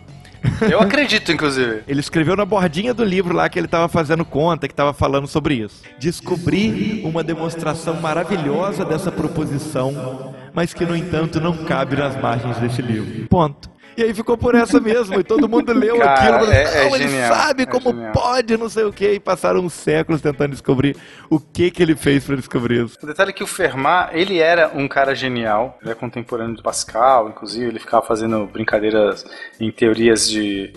[0.69, 1.83] Eu acredito, inclusive.
[1.87, 5.29] Ele escreveu na bordinha do livro lá que ele estava fazendo conta, que estava falando
[5.29, 5.83] sobre isso.
[6.01, 12.83] Descobri uma demonstração maravilhosa dessa proposição, mas que, no entanto, não cabe nas margens desse
[12.83, 13.29] livro.
[13.29, 13.71] Ponto.
[13.97, 16.97] E aí ficou por essa mesmo, e todo mundo leu Cara, aquilo, é- é "Não,
[16.97, 20.21] ele genial, sabe é como genial." pode, não sei o que, e passaram uns séculos
[20.21, 20.97] tentando descobrir
[21.29, 22.99] o que que ele fez para descobrir isso.
[23.03, 26.63] O detalhe é que o Fermat, ele era um cara genial, ele é contemporâneo do
[26.63, 29.25] Pascal, inclusive, ele ficava fazendo brincadeiras
[29.61, 30.73] em teorias de,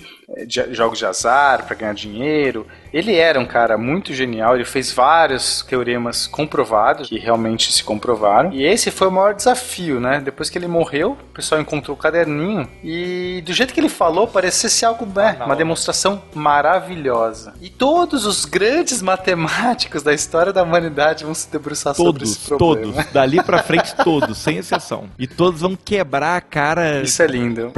[0.47, 2.65] de jogos de azar para ganhar dinheiro.
[2.91, 8.51] Ele era um cara muito genial, ele fez vários teoremas comprovados, que realmente se comprovaram.
[8.53, 10.21] E esse foi o maior desafio, né?
[10.23, 14.27] Depois que ele morreu, o pessoal encontrou o caderninho e do jeito que ele falou,
[14.27, 17.53] parecia ser algo, né, uma demonstração maravilhosa.
[17.61, 22.47] E todos os grandes matemáticos da história da humanidade vão se debruçar sobre Todos, esse
[22.47, 22.93] problema.
[22.93, 25.09] todos, dali pra frente todos, sem exceção.
[25.19, 27.73] E todos vão quebrar a cara Isso é lindo.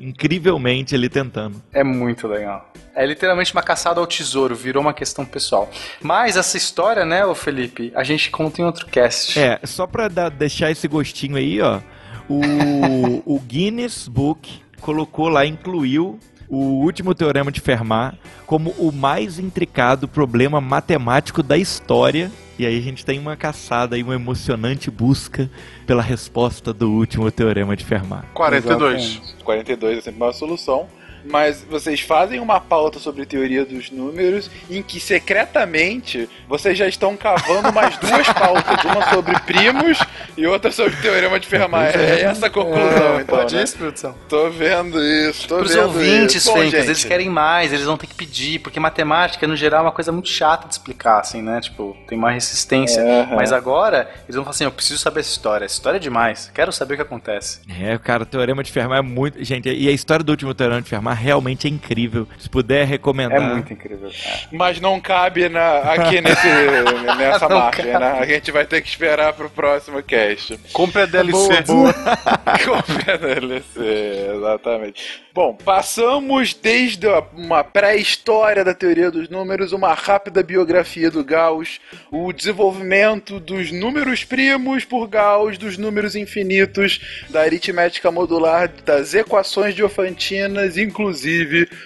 [0.00, 1.62] Incrivelmente ele tentando.
[1.72, 2.72] É muito legal.
[2.94, 5.70] É literalmente uma caçada ao tesouro, virou uma questão pessoal.
[6.00, 9.38] Mas essa história, né, ô Felipe, a gente conta em outro cast.
[9.38, 11.80] É, só pra dar- deixar esse gostinho aí, ó.
[12.28, 16.18] O, o Guinness Book colocou lá, incluiu
[16.48, 18.16] o último teorema de Fermat
[18.46, 22.30] como o mais intricado problema matemático da história.
[22.58, 25.48] E aí a gente tem uma caçada aí, uma emocionante busca
[25.86, 28.24] pela resposta do último teorema de Fermat.
[28.34, 29.02] 42.
[29.02, 29.44] Exatamente.
[29.44, 30.88] 42 é sempre uma solução.
[31.30, 37.16] Mas vocês fazem uma pauta sobre teoria dos números em que secretamente vocês já estão
[37.16, 39.98] cavando mais duas pautas, uma sobre primos
[40.36, 41.94] e outra sobre teorema de Fermat.
[41.96, 43.38] É essa a conclusão, É, então.
[43.38, 43.62] pode né?
[43.62, 44.14] isso, produção?
[44.28, 46.48] Tô vendo isso, tô Pros vendo ouvintes, isso.
[46.50, 49.80] Bom, Fencas, gente, eles querem mais, eles vão ter que pedir, porque matemática, no geral,
[49.80, 51.60] é uma coisa muito chata de explicar, assim, né?
[51.60, 53.00] Tipo, tem uma resistência.
[53.00, 53.26] É.
[53.34, 55.64] Mas agora, eles vão falar assim, eu preciso saber essa história.
[55.64, 56.50] Essa história é demais.
[56.54, 57.60] Quero saber o que acontece.
[57.80, 59.42] É, cara, o Teorema de Fermat é muito.
[59.44, 62.26] Gente, e a história do último Teorema de Fermat realmente é incrível.
[62.38, 63.40] Se puder recomendar.
[63.40, 64.10] É muito incrível.
[64.52, 66.46] Mas não cabe na, aqui nesse,
[67.18, 68.04] nessa Não margem, cabe.
[68.04, 68.18] né?
[68.20, 70.58] A gente vai ter que esperar pro próximo cast.
[70.72, 71.62] Compre a DLC.
[71.62, 71.94] Boa, boa.
[72.64, 75.22] Compre a DLC, exatamente.
[75.34, 81.78] Bom, passamos desde uma pré-história da teoria dos números, uma rápida biografia do Gauss,
[82.10, 87.00] o desenvolvimento dos números primos por Gauss, dos números infinitos,
[87.30, 90.97] da aritmética modular, das equações diofantinas, inclusive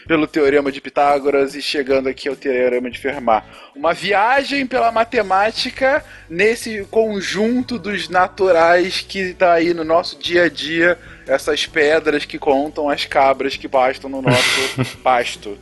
[0.06, 3.44] pelo teorema de Pitágoras e chegando aqui ao teorema de Fermat.
[3.74, 10.48] Uma viagem pela matemática nesse conjunto dos naturais que está aí no nosso dia a
[10.48, 15.59] dia, essas pedras que contam as cabras que pastam no nosso pasto.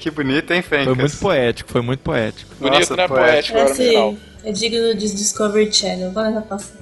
[0.00, 0.86] Que bonito, hein, Fencas?
[0.86, 2.54] Foi muito poético, foi muito poético.
[2.56, 3.06] Bonito, Nossa, né?
[3.06, 3.56] poético.
[3.56, 4.16] Poético no final.
[4.44, 6.10] Esse é digno de Discovery Channel.
[6.10, 6.81] Vai deixar passar.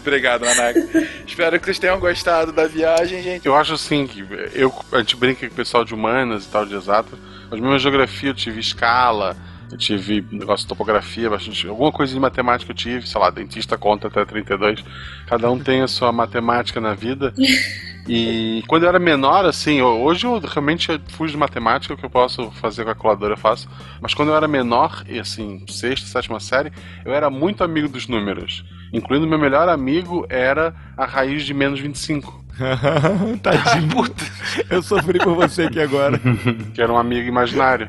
[0.00, 0.80] Obrigado, Nanaka.
[1.26, 3.46] Espero que vocês tenham gostado da viagem, gente.
[3.46, 4.24] Eu acho assim que
[4.54, 7.18] eu, a gente brinca com o pessoal de humanas e tal, de exato,
[7.50, 9.36] mas mesmo geografia eu tive escala,
[9.70, 13.76] eu tive negócio de topografia, bastante, alguma coisa de matemática eu tive, sei lá, dentista
[13.76, 14.84] conta até 32.
[15.26, 17.32] Cada um tem a sua matemática na vida.
[18.08, 22.10] E quando eu era menor, assim, hoje eu realmente fujo de matemática, o que eu
[22.10, 23.68] posso fazer com a calculadora eu faço.
[24.00, 26.72] Mas quando eu era menor, e assim, sexta, sétima série,
[27.04, 28.64] eu era muito amigo dos números.
[28.92, 32.45] Incluindo meu melhor amigo era a raiz de menos 25.
[33.42, 33.88] Tadinho.
[33.88, 34.24] Puta.
[34.70, 36.20] Eu sofri por você aqui agora.
[36.74, 37.88] que era um amigo imaginário.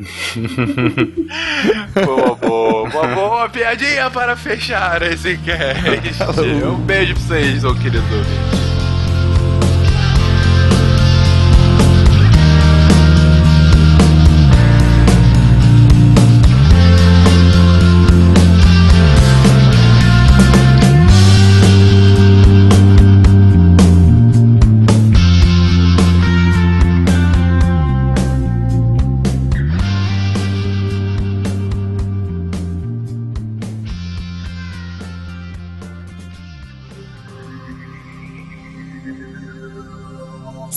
[2.06, 6.64] Boa, boa, boa, boa piadinha para fechar esse cast.
[6.66, 8.67] Um beijo pra vocês, ô querido